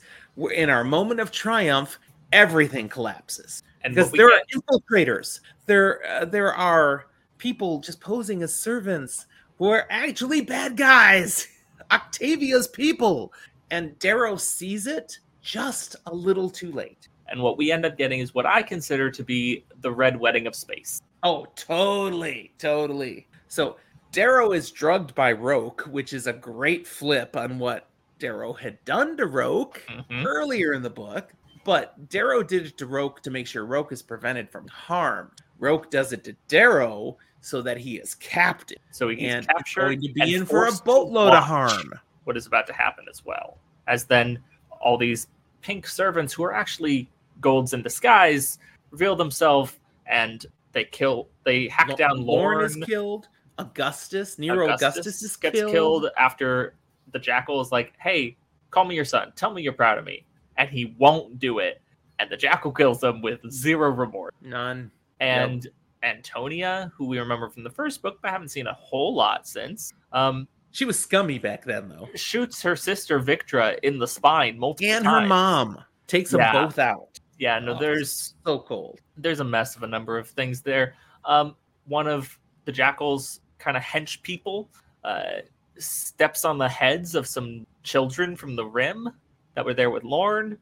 in 0.54 0.70
our 0.70 0.84
moment 0.84 1.20
of 1.20 1.32
triumph, 1.32 2.00
everything 2.32 2.88
collapses 2.90 3.64
And 3.84 3.94
because 3.94 4.12
there 4.12 4.30
get- 4.30 4.42
are 4.42 4.62
infiltrators. 4.62 5.40
There 5.66 6.02
uh, 6.08 6.26
there 6.26 6.54
are 6.54 7.08
people 7.42 7.80
just 7.80 8.00
posing 8.00 8.44
as 8.44 8.54
servants 8.54 9.26
who 9.58 9.68
are 9.68 9.88
actually 9.90 10.42
bad 10.42 10.78
guys. 10.78 11.48
Octavia's 11.92 12.68
people, 12.68 13.34
and 13.72 13.98
Darrow 13.98 14.36
sees 14.38 14.86
it 14.86 15.18
just 15.42 15.96
a 16.06 16.14
little 16.14 16.50
too 16.52 16.72
late. 16.72 17.08
and 17.30 17.42
what 17.42 17.58
we 17.58 17.72
end 17.72 17.86
up 17.86 17.98
getting 17.98 18.20
is 18.20 18.36
what 18.36 18.46
I 18.46 18.62
consider 18.62 19.10
to 19.10 19.24
be 19.24 19.64
the 19.80 19.92
red 19.92 20.20
wedding 20.20 20.46
of 20.48 20.56
space. 20.56 21.02
Oh, 21.24 21.48
totally, 21.56 22.52
totally. 22.60 23.28
So 23.48 23.78
Darrow 24.12 24.52
is 24.52 24.70
drugged 24.70 25.16
by 25.16 25.32
Roque, 25.32 25.84
which 25.90 26.12
is 26.14 26.28
a 26.28 26.34
great 26.34 26.86
flip 26.86 27.36
on 27.38 27.58
what 27.58 27.88
Darrow 28.20 28.52
had 28.54 28.84
done 28.86 29.16
to 29.18 29.26
Roque 29.28 29.82
Mhm. 29.90 30.26
earlier 30.26 30.74
in 30.74 30.82
the 30.84 30.90
book. 30.90 31.34
But 31.64 32.10
Darrow 32.10 32.44
did 32.44 32.66
it 32.66 32.78
to 32.80 32.86
Roque 32.86 33.22
to 33.24 33.32
make 33.32 33.48
sure 33.48 33.66
Roque 33.66 33.94
is 33.94 34.02
prevented 34.02 34.50
from 34.50 34.68
harm. 34.68 35.32
Roque 35.58 35.90
does 35.90 36.12
it 36.12 36.24
to 36.26 36.36
Darrow 36.50 37.18
so 37.42 37.62
that 37.62 37.78
he 37.78 37.98
is 37.98 38.16
captive 38.16 38.78
So 38.92 39.10
he 39.10 39.16
gets 39.16 39.34
and 39.34 39.48
captured 39.48 39.82
going 39.82 40.02
to 40.02 40.14
be 40.14 40.36
in 40.36 40.46
for 40.46 40.68
a 40.68 40.72
boatload 40.86 41.34
of 41.34 41.44
harm. 41.44 41.92
What 42.24 42.38
is 42.38 42.46
about 42.46 42.68
to 42.68 42.74
happen 42.74 43.06
as 43.10 43.26
well? 43.26 43.58
As 43.88 44.06
then 44.06 44.40
all 44.80 44.98
these 44.98 45.28
pink 45.62 45.88
servants 45.88 46.34
who 46.34 46.44
are 46.44 46.54
actually 46.54 47.10
golds 47.40 47.74
in 47.74 47.82
disguise 47.82 48.60
reveal 48.92 49.16
themselves 49.16 49.80
and 50.06 50.46
they 50.72 50.86
kill. 50.86 51.28
They 51.44 51.68
hack 51.68 51.90
Lo- 51.90 51.96
down 51.96 52.26
Lorn 52.26 52.58
Lorn. 52.60 52.66
is 52.66 52.76
killed. 52.86 53.28
Augustus, 53.58 54.40
Nero 54.40 54.70
Augustus, 54.70 55.22
is 55.22 55.36
gets 55.36 55.60
killed. 55.60 55.72
killed 55.72 56.06
after 56.18 56.76
the 57.12 57.20
jackal 57.20 57.60
is 57.62 57.72
like, 57.72 57.94
"Hey, 58.00 58.38
call 58.70 58.86
me 58.86 58.96
your 58.96 59.06
son. 59.06 59.34
Tell 59.36 59.52
me 59.52 59.62
you're 59.62 59.74
proud 59.74 59.98
of 59.98 60.06
me," 60.06 60.26
and 60.58 60.70
he 60.70 60.96
won't 60.98 61.40
do 61.40 61.60
it. 61.60 61.82
And 62.20 62.30
the 62.30 62.38
jackal 62.38 62.72
kills 62.72 63.04
him 63.04 63.22
with 63.22 63.42
zero 63.52 63.90
remorse. 63.90 64.34
None. 64.42 64.92
And 65.20 65.68
Antonia, 66.04 66.92
who 66.96 67.06
we 67.08 67.20
remember 67.20 67.50
from 67.50 67.64
the 67.64 67.70
first 67.70 68.02
book, 68.02 68.20
but 68.22 68.32
haven't 68.32 68.50
seen 68.50 68.68
a 68.68 68.74
whole 68.74 69.14
lot 69.16 69.48
since, 69.48 69.94
um, 70.12 70.48
She 70.72 70.86
was 70.86 70.98
scummy 71.00 71.38
back 71.38 71.64
then, 71.66 71.90
though. 71.90 72.08
shoots 72.16 72.62
her 72.62 72.76
sister 72.76 73.20
Victra 73.20 73.78
in 73.84 74.00
the 74.00 74.08
spine 74.08 74.58
multiple 74.58 74.92
And 74.94 75.06
her 75.06 75.22
mom 75.28 75.78
takes 76.08 76.32
them 76.32 76.42
both 76.54 76.80
out. 76.80 77.20
Yeah, 77.38 77.60
no, 77.60 77.74
Oh. 77.76 77.80
there's 77.80 78.36
So 78.46 78.60
cold. 78.60 79.00
there's 79.18 79.40
a 79.42 79.44
mess 79.44 79.76
of 79.76 79.84
a 79.84 79.88
number 79.88 80.18
of 80.18 80.30
things 80.30 80.62
there. 80.62 80.96
Um, 81.26 81.56
one 81.86 82.08
of 82.08 82.38
the 82.66 82.72
jackal's 82.72 83.42
kind 83.60 83.76
of 83.76 83.84
hench 83.84 84.22
people 84.22 84.70
uh, 85.04 85.42
steps 85.78 86.46
on 86.46 86.58
the 86.58 86.70
heads 86.70 87.16
of 87.16 87.26
some 87.28 87.66
children 87.84 88.36
from 88.36 88.56
the 88.56 88.66
rim 88.66 89.10
that 89.56 89.66
were 89.66 89.74
there 89.74 89.90
with 89.90 90.04
Lorn. 90.04 90.58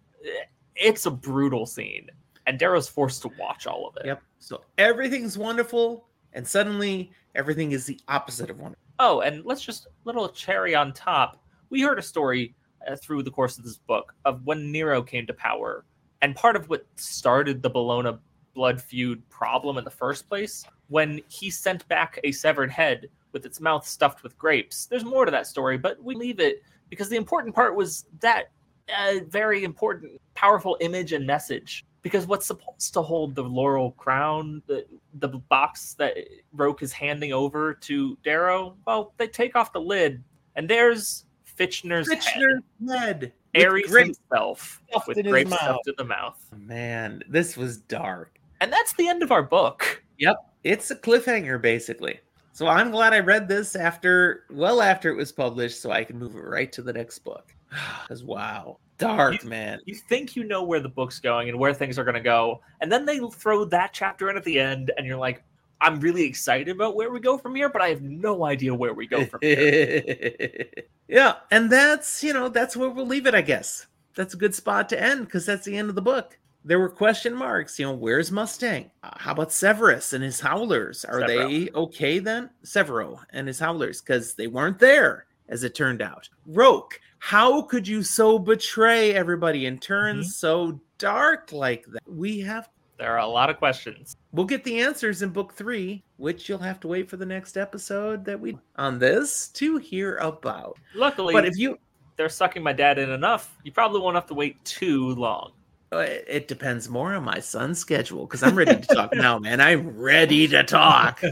It's 0.75 1.05
a 1.05 1.11
brutal 1.11 1.65
scene, 1.65 2.09
and 2.49 2.57
Darrow's 2.57 2.89
forced 2.89 3.21
to 3.21 3.29
watch 3.39 3.67
all 3.67 3.87
of 3.87 3.95
it. 3.97 4.07
Yep. 4.07 4.23
So 4.39 4.61
everything's 4.79 5.37
wonderful, 5.37 6.07
and 6.33 6.45
suddenly 6.45 7.11
everything 7.35 7.73
is 7.73 7.85
the 7.85 7.99
opposite 8.07 8.49
of 8.49 8.59
wonderful. 8.59 8.83
Oh, 8.97 9.19
and 9.21 9.45
let's 9.45 9.61
just 9.61 9.85
little 10.03 10.27
cherry 10.29 10.73
on 10.73 10.91
top. 10.91 11.43
We 11.69 11.81
heard 11.81 11.99
a 11.99 12.01
story 12.01 12.55
uh, 12.87 12.95
through 12.95 13.21
the 13.21 13.29
course 13.29 13.59
of 13.59 13.63
this 13.63 13.77
book 13.77 14.15
of 14.25 14.43
when 14.47 14.71
Nero 14.71 15.03
came 15.03 15.27
to 15.27 15.33
power, 15.33 15.85
and 16.23 16.35
part 16.35 16.55
of 16.55 16.67
what 16.69 16.87
started 16.95 17.61
the 17.61 17.69
Bellona 17.69 18.17
blood 18.55 18.81
feud 18.81 19.21
problem 19.29 19.77
in 19.77 19.83
the 19.83 19.91
first 19.91 20.27
place 20.27 20.65
when 20.87 21.21
he 21.27 21.51
sent 21.51 21.87
back 21.87 22.19
a 22.23 22.31
severed 22.31 22.71
head 22.71 23.09
with 23.31 23.45
its 23.45 23.61
mouth 23.61 23.87
stuffed 23.87 24.23
with 24.23 24.35
grapes. 24.39 24.87
There's 24.87 25.05
more 25.05 25.23
to 25.23 25.31
that 25.31 25.45
story, 25.45 25.77
but 25.77 26.03
we 26.03 26.15
leave 26.15 26.39
it 26.39 26.63
because 26.89 27.09
the 27.09 27.15
important 27.15 27.53
part 27.53 27.75
was 27.75 28.07
that 28.21 28.45
uh, 28.89 29.19
very 29.27 29.63
important, 29.63 30.19
powerful 30.33 30.77
image 30.81 31.13
and 31.13 31.27
message. 31.27 31.85
Because 32.01 32.27
what's 32.27 32.45
supposed 32.45 32.93
to 32.93 33.01
hold 33.01 33.35
the 33.35 33.43
laurel 33.43 33.91
crown, 33.91 34.61
the 34.67 34.85
the 35.15 35.27
box 35.27 35.93
that 35.95 36.15
Roque 36.53 36.81
is 36.81 36.93
handing 36.93 37.33
over 37.33 37.73
to 37.73 38.17
Darrow, 38.23 38.75
well, 38.85 39.13
they 39.17 39.27
take 39.27 39.55
off 39.55 39.73
the 39.73 39.81
lid, 39.81 40.23
and 40.55 40.69
there's 40.69 41.25
Fitchner's 41.57 42.11
head. 42.11 42.21
Fitchner 42.21 42.63
head. 42.89 43.33
Ares 43.55 43.89
grapes. 43.89 44.19
himself 44.29 44.81
stuffed 44.89 45.07
with 45.07 45.17
in 45.17 45.25
his 45.25 45.31
grapes 45.31 45.49
mouth. 45.49 45.59
stuffed 45.59 45.87
in 45.87 45.95
the 45.97 46.03
mouth. 46.03 46.45
Man, 46.55 47.23
this 47.27 47.57
was 47.57 47.77
dark. 47.77 48.39
And 48.61 48.71
that's 48.71 48.93
the 48.93 49.07
end 49.07 49.23
of 49.23 49.31
our 49.31 49.43
book. 49.43 50.03
Yep. 50.19 50.35
It's 50.63 50.91
a 50.91 50.95
cliffhanger, 50.95 51.61
basically. 51.61 52.19
So 52.51 52.67
I'm 52.67 52.91
glad 52.91 53.13
I 53.13 53.19
read 53.19 53.47
this 53.47 53.75
after, 53.75 54.43
well, 54.49 54.81
after 54.81 55.09
it 55.09 55.15
was 55.15 55.31
published, 55.31 55.81
so 55.81 55.91
I 55.91 56.03
can 56.03 56.19
move 56.19 56.35
it 56.35 56.39
right 56.39 56.71
to 56.73 56.81
the 56.81 56.93
next 56.93 57.19
book. 57.19 57.55
Because 58.03 58.23
wow, 58.23 58.79
dark, 58.99 59.43
man. 59.43 59.79
You 59.85 59.95
think 59.95 60.35
you 60.35 60.43
know 60.43 60.63
where 60.63 60.79
the 60.79 60.89
book's 60.89 61.19
going 61.19 61.49
and 61.49 61.57
where 61.57 61.73
things 61.73 61.97
are 61.97 62.03
going 62.03 62.15
to 62.15 62.21
go, 62.21 62.61
and 62.81 62.91
then 62.91 63.05
they 63.05 63.19
throw 63.31 63.65
that 63.65 63.93
chapter 63.93 64.29
in 64.29 64.37
at 64.37 64.43
the 64.43 64.59
end, 64.59 64.91
and 64.97 65.07
you're 65.07 65.17
like, 65.17 65.43
I'm 65.81 65.99
really 65.99 66.23
excited 66.23 66.69
about 66.69 66.95
where 66.95 67.09
we 67.09 67.19
go 67.19 67.37
from 67.37 67.55
here, 67.55 67.69
but 67.69 67.81
I 67.81 67.89
have 67.89 68.01
no 68.01 68.45
idea 68.45 68.75
where 68.75 68.93
we 68.93 69.07
go 69.07 69.25
from 69.25 69.39
here. 69.41 70.69
yeah, 71.07 71.35
and 71.51 71.71
that's 71.71 72.23
you 72.23 72.33
know 72.33 72.49
that's 72.49 72.77
where 72.77 72.89
we'll 72.89 73.07
leave 73.07 73.25
it. 73.25 73.35
I 73.35 73.41
guess 73.41 73.87
that's 74.15 74.33
a 74.33 74.37
good 74.37 74.53
spot 74.53 74.89
to 74.89 75.01
end 75.01 75.25
because 75.25 75.45
that's 75.45 75.65
the 75.65 75.77
end 75.77 75.89
of 75.89 75.95
the 75.95 76.01
book. 76.01 76.37
There 76.65 76.79
were 76.79 76.89
question 76.89 77.33
marks. 77.33 77.79
You 77.79 77.85
know, 77.85 77.93
where's 77.93 78.31
Mustang? 78.31 78.91
Uh, 79.01 79.11
how 79.15 79.31
about 79.31 79.53
Severus 79.53 80.11
and 80.11 80.23
his 80.23 80.41
Howlers? 80.41 81.05
Are 81.05 81.25
they 81.25 81.69
okay 81.73 82.19
then? 82.19 82.49
Sevro 82.65 83.19
and 83.31 83.47
his 83.47 83.59
Howlers 83.59 84.01
because 84.01 84.33
they 84.33 84.47
weren't 84.47 84.77
there, 84.77 85.25
as 85.49 85.63
it 85.63 85.75
turned 85.75 86.01
out. 86.01 86.29
Roque, 86.45 86.99
how 87.19 87.61
could 87.63 87.87
you 87.87 88.01
so 88.03 88.39
betray 88.39 89.13
everybody 89.13 89.65
and 89.65 89.81
turn 89.81 90.21
Mhm. 90.21 90.25
so 90.25 90.79
dark 90.97 91.51
like 91.51 91.85
that? 91.87 92.01
We 92.07 92.39
have 92.41 92.69
There 92.97 93.13
are 93.13 93.19
a 93.19 93.27
lot 93.27 93.49
of 93.49 93.55
questions. 93.57 94.13
We'll 94.33 94.45
get 94.45 94.65
the 94.65 94.81
answers 94.81 95.21
in 95.21 95.29
book 95.29 95.53
three, 95.53 96.03
which 96.17 96.49
you'll 96.49 96.57
have 96.59 96.81
to 96.81 96.89
wait 96.89 97.09
for 97.09 97.15
the 97.15 97.25
next 97.25 97.55
episode 97.55 98.25
that 98.25 98.37
we 98.37 98.57
on 98.75 98.99
this 98.99 99.47
to 99.53 99.77
hear 99.77 100.17
about. 100.17 100.77
Luckily, 100.93 101.33
But 101.33 101.45
if 101.45 101.57
you, 101.57 101.77
they're 102.17 102.27
sucking 102.27 102.61
my 102.61 102.73
dad 102.73 102.99
in 102.99 103.09
enough, 103.09 103.57
you 103.63 103.71
probably 103.71 104.01
won't 104.01 104.15
have 104.15 104.25
to 104.27 104.33
wait 104.33 104.61
too 104.65 105.15
long. 105.15 105.53
Uh, 105.91 106.05
it 106.27 106.47
depends 106.47 106.87
more 106.89 107.13
on 107.15 107.23
my 107.23 107.39
son's 107.39 107.79
schedule 107.79 108.25
because 108.25 108.43
I'm 108.43 108.55
ready 108.55 108.75
to 108.79 108.95
talk 108.95 109.13
now, 109.15 109.39
man. 109.39 109.59
I'm 109.59 109.97
ready 109.97 110.47
to 110.49 110.63
talk. 110.63 111.19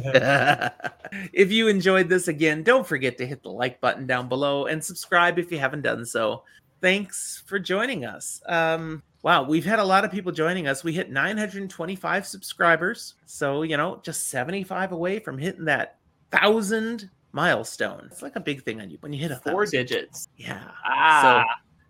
if 1.33 1.51
you 1.51 1.67
enjoyed 1.67 2.09
this 2.09 2.27
again, 2.27 2.63
don't 2.63 2.85
forget 2.85 3.17
to 3.19 3.27
hit 3.27 3.43
the 3.43 3.49
like 3.49 3.79
button 3.81 4.07
down 4.07 4.27
below 4.29 4.65
and 4.65 4.83
subscribe 4.83 5.37
if 5.39 5.51
you 5.51 5.59
haven't 5.59 5.81
done 5.83 6.05
so. 6.05 6.43
Thanks 6.81 7.43
for 7.47 7.57
joining 7.59 8.05
us. 8.05 8.41
Um, 8.47 9.01
wow, 9.23 9.43
we've 9.43 9.65
had 9.65 9.79
a 9.79 9.83
lot 9.83 10.05
of 10.05 10.11
people 10.11 10.31
joining 10.31 10.67
us. 10.67 10.83
We 10.83 10.93
hit 10.93 11.09
925 11.11 12.25
subscribers, 12.27 13.15
so 13.25 13.63
you 13.63 13.77
know, 13.77 13.99
just 14.03 14.27
75 14.29 14.91
away 14.91 15.19
from 15.19 15.37
hitting 15.37 15.65
that 15.65 15.97
thousand 16.31 17.09
milestone. 17.31 18.07
It's 18.11 18.21
like 18.21 18.35
a 18.35 18.39
big 18.39 18.63
thing 18.63 18.81
on 18.81 18.89
you 18.89 18.97
when 19.01 19.11
you 19.13 19.19
hit 19.19 19.31
a 19.31 19.37
Four 19.37 19.65
thousand. 19.65 19.79
digits. 19.87 20.27
Yeah, 20.37 20.63
Ah, 20.85 21.43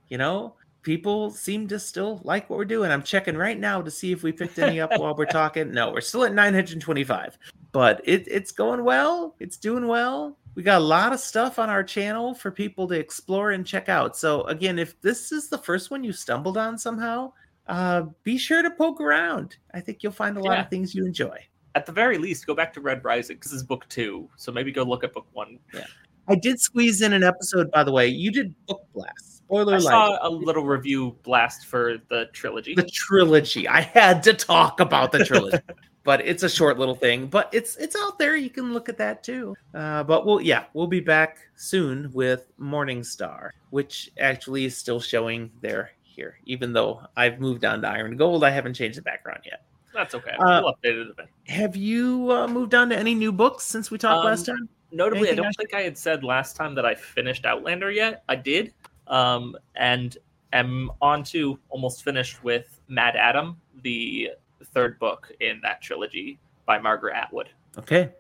you 0.10 0.18
know, 0.18 0.56
people 0.88 1.30
seem 1.32 1.68
to 1.68 1.78
still 1.78 2.22
like 2.24 2.50
what 2.50 2.58
we're 2.58 2.64
doing. 2.64 2.90
I'm 2.90 3.04
checking 3.04 3.36
right 3.36 3.60
now 3.60 3.82
to 3.82 3.92
see 3.92 4.14
if 4.14 4.24
we 4.24 4.32
picked 4.32 4.58
any 4.58 4.80
up 4.80 4.90
while 4.98 5.14
we're 5.14 5.26
talking. 5.26 5.70
No, 5.74 5.92
we're 5.92 6.00
still 6.00 6.24
at 6.24 6.34
925, 6.34 7.38
but 7.74 8.00
it, 8.06 8.26
it's 8.28 8.54
going 8.54 8.86
well. 8.86 9.36
It's 9.42 9.58
doing 9.58 9.88
well. 9.90 10.38
We 10.56 10.64
got 10.64 10.78
a 10.80 10.86
lot 10.86 11.12
of 11.12 11.20
stuff 11.20 11.60
on 11.60 11.70
our 11.70 11.84
channel 11.84 12.34
for 12.34 12.52
people 12.52 12.88
to 12.88 12.96
explore 12.98 13.52
and 13.52 13.66
check 13.68 13.90
out. 13.90 14.16
So, 14.16 14.44
again, 14.44 14.80
if 14.80 15.00
this 15.02 15.34
is 15.34 15.50
the 15.50 15.58
first 15.58 15.92
one 15.92 16.06
you 16.06 16.14
stumbled 16.14 16.58
on 16.58 16.78
somehow, 16.78 17.34
uh, 17.68 18.04
be 18.24 18.38
sure 18.38 18.64
to 18.64 18.72
poke 18.72 19.02
around. 19.02 19.58
I 19.74 19.82
think 19.82 20.04
you'll 20.04 20.14
find 20.14 20.38
a 20.38 20.40
lot 20.40 20.54
Yeah. 20.54 20.62
of 20.64 20.70
things 20.70 20.96
you 20.96 21.06
enjoy. 21.06 21.38
at 21.76 21.86
the 21.86 21.92
very 21.92 22.18
least, 22.18 22.48
go 22.48 22.56
back 22.56 22.74
to 22.74 22.82
Red 22.82 23.04
Rising. 23.04 23.38
This 23.44 23.52
is 23.52 23.62
book 23.62 23.86
two, 23.90 24.28
so 24.38 24.52
maybe 24.54 24.72
go 24.72 24.82
look 24.84 25.04
at 25.04 25.14
book 25.14 25.28
one. 25.34 25.60
Yeah. 25.74 25.86
I 26.30 26.34
did 26.36 26.60
squeeze 26.60 27.02
in 27.02 27.12
an 27.14 27.24
episode, 27.24 27.70
by 27.72 27.84
the 27.84 27.92
way. 27.92 28.08
You 28.08 28.32
did 28.32 28.56
Book 28.66 28.82
Blast. 28.96 29.37
Spoiler 29.48 29.76
I 29.76 29.80
saw 29.80 30.18
a 30.22 30.30
little 30.30 30.66
review 30.66 31.16
blast 31.24 31.66
for 31.68 31.98
the 32.10 32.26
trilogy. 32.34 32.76
the 32.76 32.84
trilogy. 32.84 33.66
I 33.68 33.80
had 33.82 34.22
to 34.24 34.34
talk 34.34 34.82
about 34.82 35.14
the 35.14 35.24
trilogy, 35.24 35.60
but 36.04 36.20
it's 36.28 36.44
a 36.44 36.50
short 36.50 36.78
little 36.78 36.96
thing. 36.96 37.28
But 37.28 37.50
it's 37.54 37.78
it's 37.78 37.96
out 37.96 38.20
there. 38.20 38.36
You 38.36 38.50
can 38.50 38.74
look 38.74 38.90
at 38.90 38.98
that 38.98 39.24
too. 39.24 39.56
Uh, 39.74 40.04
but 40.04 40.26
we'll 40.26 40.42
yeah, 40.42 40.66
we'll 40.74 40.88
be 40.88 41.00
back 41.00 41.40
soon 41.56 42.12
with 42.12 42.52
Morning 42.58 43.06
Star, 43.06 43.54
which 43.70 44.12
actually 44.20 44.66
is 44.66 44.76
still 44.76 45.00
showing 45.00 45.50
there 45.62 45.92
here. 46.04 46.40
Even 46.46 46.74
though 46.74 47.02
I've 47.16 47.40
moved 47.40 47.64
on 47.64 47.82
to 47.84 47.88
Iron 47.88 48.18
Gold, 48.18 48.44
I 48.44 48.50
haven't 48.50 48.74
changed 48.74 48.98
the 48.98 49.02
background 49.02 49.44
yet. 49.46 49.64
That's 49.94 50.14
okay. 50.14 50.32
Uh, 50.32 50.62
we'll 50.62 50.74
update 50.74 51.02
it 51.02 51.10
a 51.10 51.14
bit. 51.14 51.28
Have 51.46 51.78
you 51.78 52.32
uh, 52.34 52.48
moved 52.48 52.76
on 52.76 52.90
to 52.90 52.98
any 52.98 53.16
new 53.16 53.32
books 53.32 53.64
since 53.64 53.90
we 53.90 53.98
talked 53.98 54.20
Um, 54.20 54.26
last 54.26 54.46
time? 54.46 54.68
Notably, 54.92 55.30
anything 55.30 55.40
I 55.40 55.42
I 55.42 55.46
don't 55.46 55.54
think 55.58 55.74
I 55.74 55.82
had 55.82 55.98
said 55.98 56.24
last 56.24 56.56
time 56.56 56.76
that 56.76 56.86
I 56.86 56.96
finished 56.96 57.46
Outlander 57.46 57.92
yet. 57.92 58.24
I 58.30 58.36
did, 58.36 58.74
um, 59.08 59.56
and 59.76 60.18
am 60.54 60.92
on 61.02 61.24
to 61.26 61.60
almost 61.70 62.04
finished 62.04 62.44
with 62.44 62.80
MaddAddam, 62.90 63.56
the 63.84 64.32
third 64.64 64.98
book 65.00 65.32
in 65.40 65.60
that 65.64 65.82
trilogy 65.82 66.40
by 66.66 66.80
Margaret 66.80 67.16
Atwood. 67.16 67.50
Okay. 67.78 68.12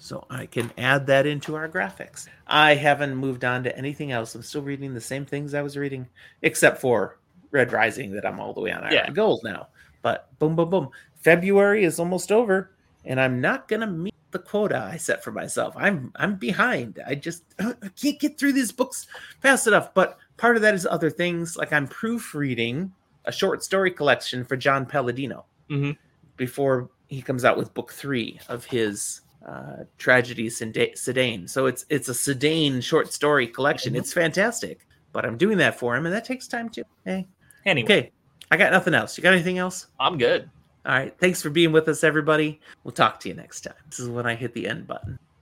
So 0.00 0.24
I 0.30 0.46
can 0.46 0.70
add 0.78 1.06
that 1.08 1.26
into 1.26 1.54
our 1.54 1.68
graphics. 1.68 2.28
I 2.46 2.74
haven't 2.74 3.14
moved 3.16 3.44
on 3.44 3.64
to 3.64 3.76
anything 3.76 4.12
else. 4.12 4.34
I'm 4.34 4.42
still 4.42 4.62
reading 4.62 4.94
the 4.94 5.00
same 5.00 5.26
things 5.26 5.54
I 5.54 5.62
was 5.62 5.76
reading, 5.76 6.08
except 6.42 6.80
for 6.80 7.18
Red 7.50 7.72
Rising 7.72 8.12
that 8.12 8.24
I'm 8.24 8.40
all 8.40 8.54
the 8.54 8.60
way 8.60 8.72
on 8.72 8.82
Yeah. 8.90 9.02
Iron 9.02 9.14
Gold 9.14 9.40
now. 9.44 9.68
But 10.02 10.28
boom, 10.38 10.56
boom, 10.56 10.70
boom. 10.70 10.88
February 11.16 11.84
is 11.84 11.98
almost 11.98 12.30
over, 12.30 12.70
and 13.04 13.20
I'm 13.20 13.40
not 13.40 13.68
gonna 13.68 13.86
meet 13.86 14.14
the 14.30 14.38
quota 14.38 14.88
I 14.92 14.96
set 14.98 15.24
for 15.24 15.32
myself. 15.32 15.74
I'm 15.76 16.12
I'm 16.16 16.36
behind. 16.36 17.00
I 17.06 17.14
just 17.14 17.44
I 17.58 17.74
can't 18.00 18.18
get 18.20 18.38
through 18.38 18.52
these 18.52 18.72
books 18.72 19.06
fast 19.40 19.66
enough. 19.66 19.94
But 19.94 20.18
part 20.36 20.56
of 20.56 20.62
that 20.62 20.74
is 20.74 20.86
other 20.86 21.10
things. 21.10 21.56
Like 21.56 21.72
I'm 21.72 21.88
proofreading 21.88 22.92
a 23.24 23.32
short 23.32 23.62
story 23.64 23.90
collection 23.90 24.44
for 24.44 24.56
John 24.56 24.86
Palladino 24.86 25.44
Mhm. 25.70 25.96
before 26.36 26.90
he 27.08 27.22
comes 27.22 27.44
out 27.44 27.56
with 27.56 27.72
book 27.74 27.92
three 27.92 28.38
of 28.48 28.64
his 28.66 29.22
uh, 29.46 29.84
tragedy 29.98 30.48
Sedaine. 30.48 31.48
So 31.48 31.66
it's 31.66 31.84
it's 31.88 32.08
a 32.08 32.12
Sedaine 32.14 32.82
short 32.82 33.12
story 33.12 33.46
collection. 33.46 33.94
Mhm. 33.94 33.98
It's 33.98 34.12
fantastic. 34.12 34.80
But 35.12 35.24
I'm 35.24 35.38
doing 35.38 35.56
that 35.58 35.78
for 35.78 35.96
him, 35.96 36.04
and 36.04 36.14
that 36.14 36.24
takes 36.26 36.46
time 36.46 36.68
too. 36.68 36.84
Hey, 37.04 37.26
Anyway, 37.64 37.84
okay. 37.86 38.12
I 38.50 38.56
got 38.58 38.72
nothing 38.72 38.94
else. 38.94 39.16
You 39.16 39.22
got 39.22 39.32
anything 39.32 39.56
else? 39.58 39.86
I'm 39.98 40.18
good. 40.18 40.50
All 40.88 40.94
right. 40.94 41.14
Thanks 41.18 41.42
for 41.42 41.50
being 41.50 41.70
with 41.70 41.86
us, 41.88 42.02
everybody. 42.02 42.60
We'll 42.82 42.92
talk 42.92 43.20
to 43.20 43.28
you 43.28 43.34
next 43.34 43.60
time. 43.60 43.74
This 43.90 44.00
is 44.00 44.08
when 44.08 44.26
I 44.26 44.34
hit 44.34 44.54
the 44.54 44.66
end 44.66 44.86
button. 44.86 45.18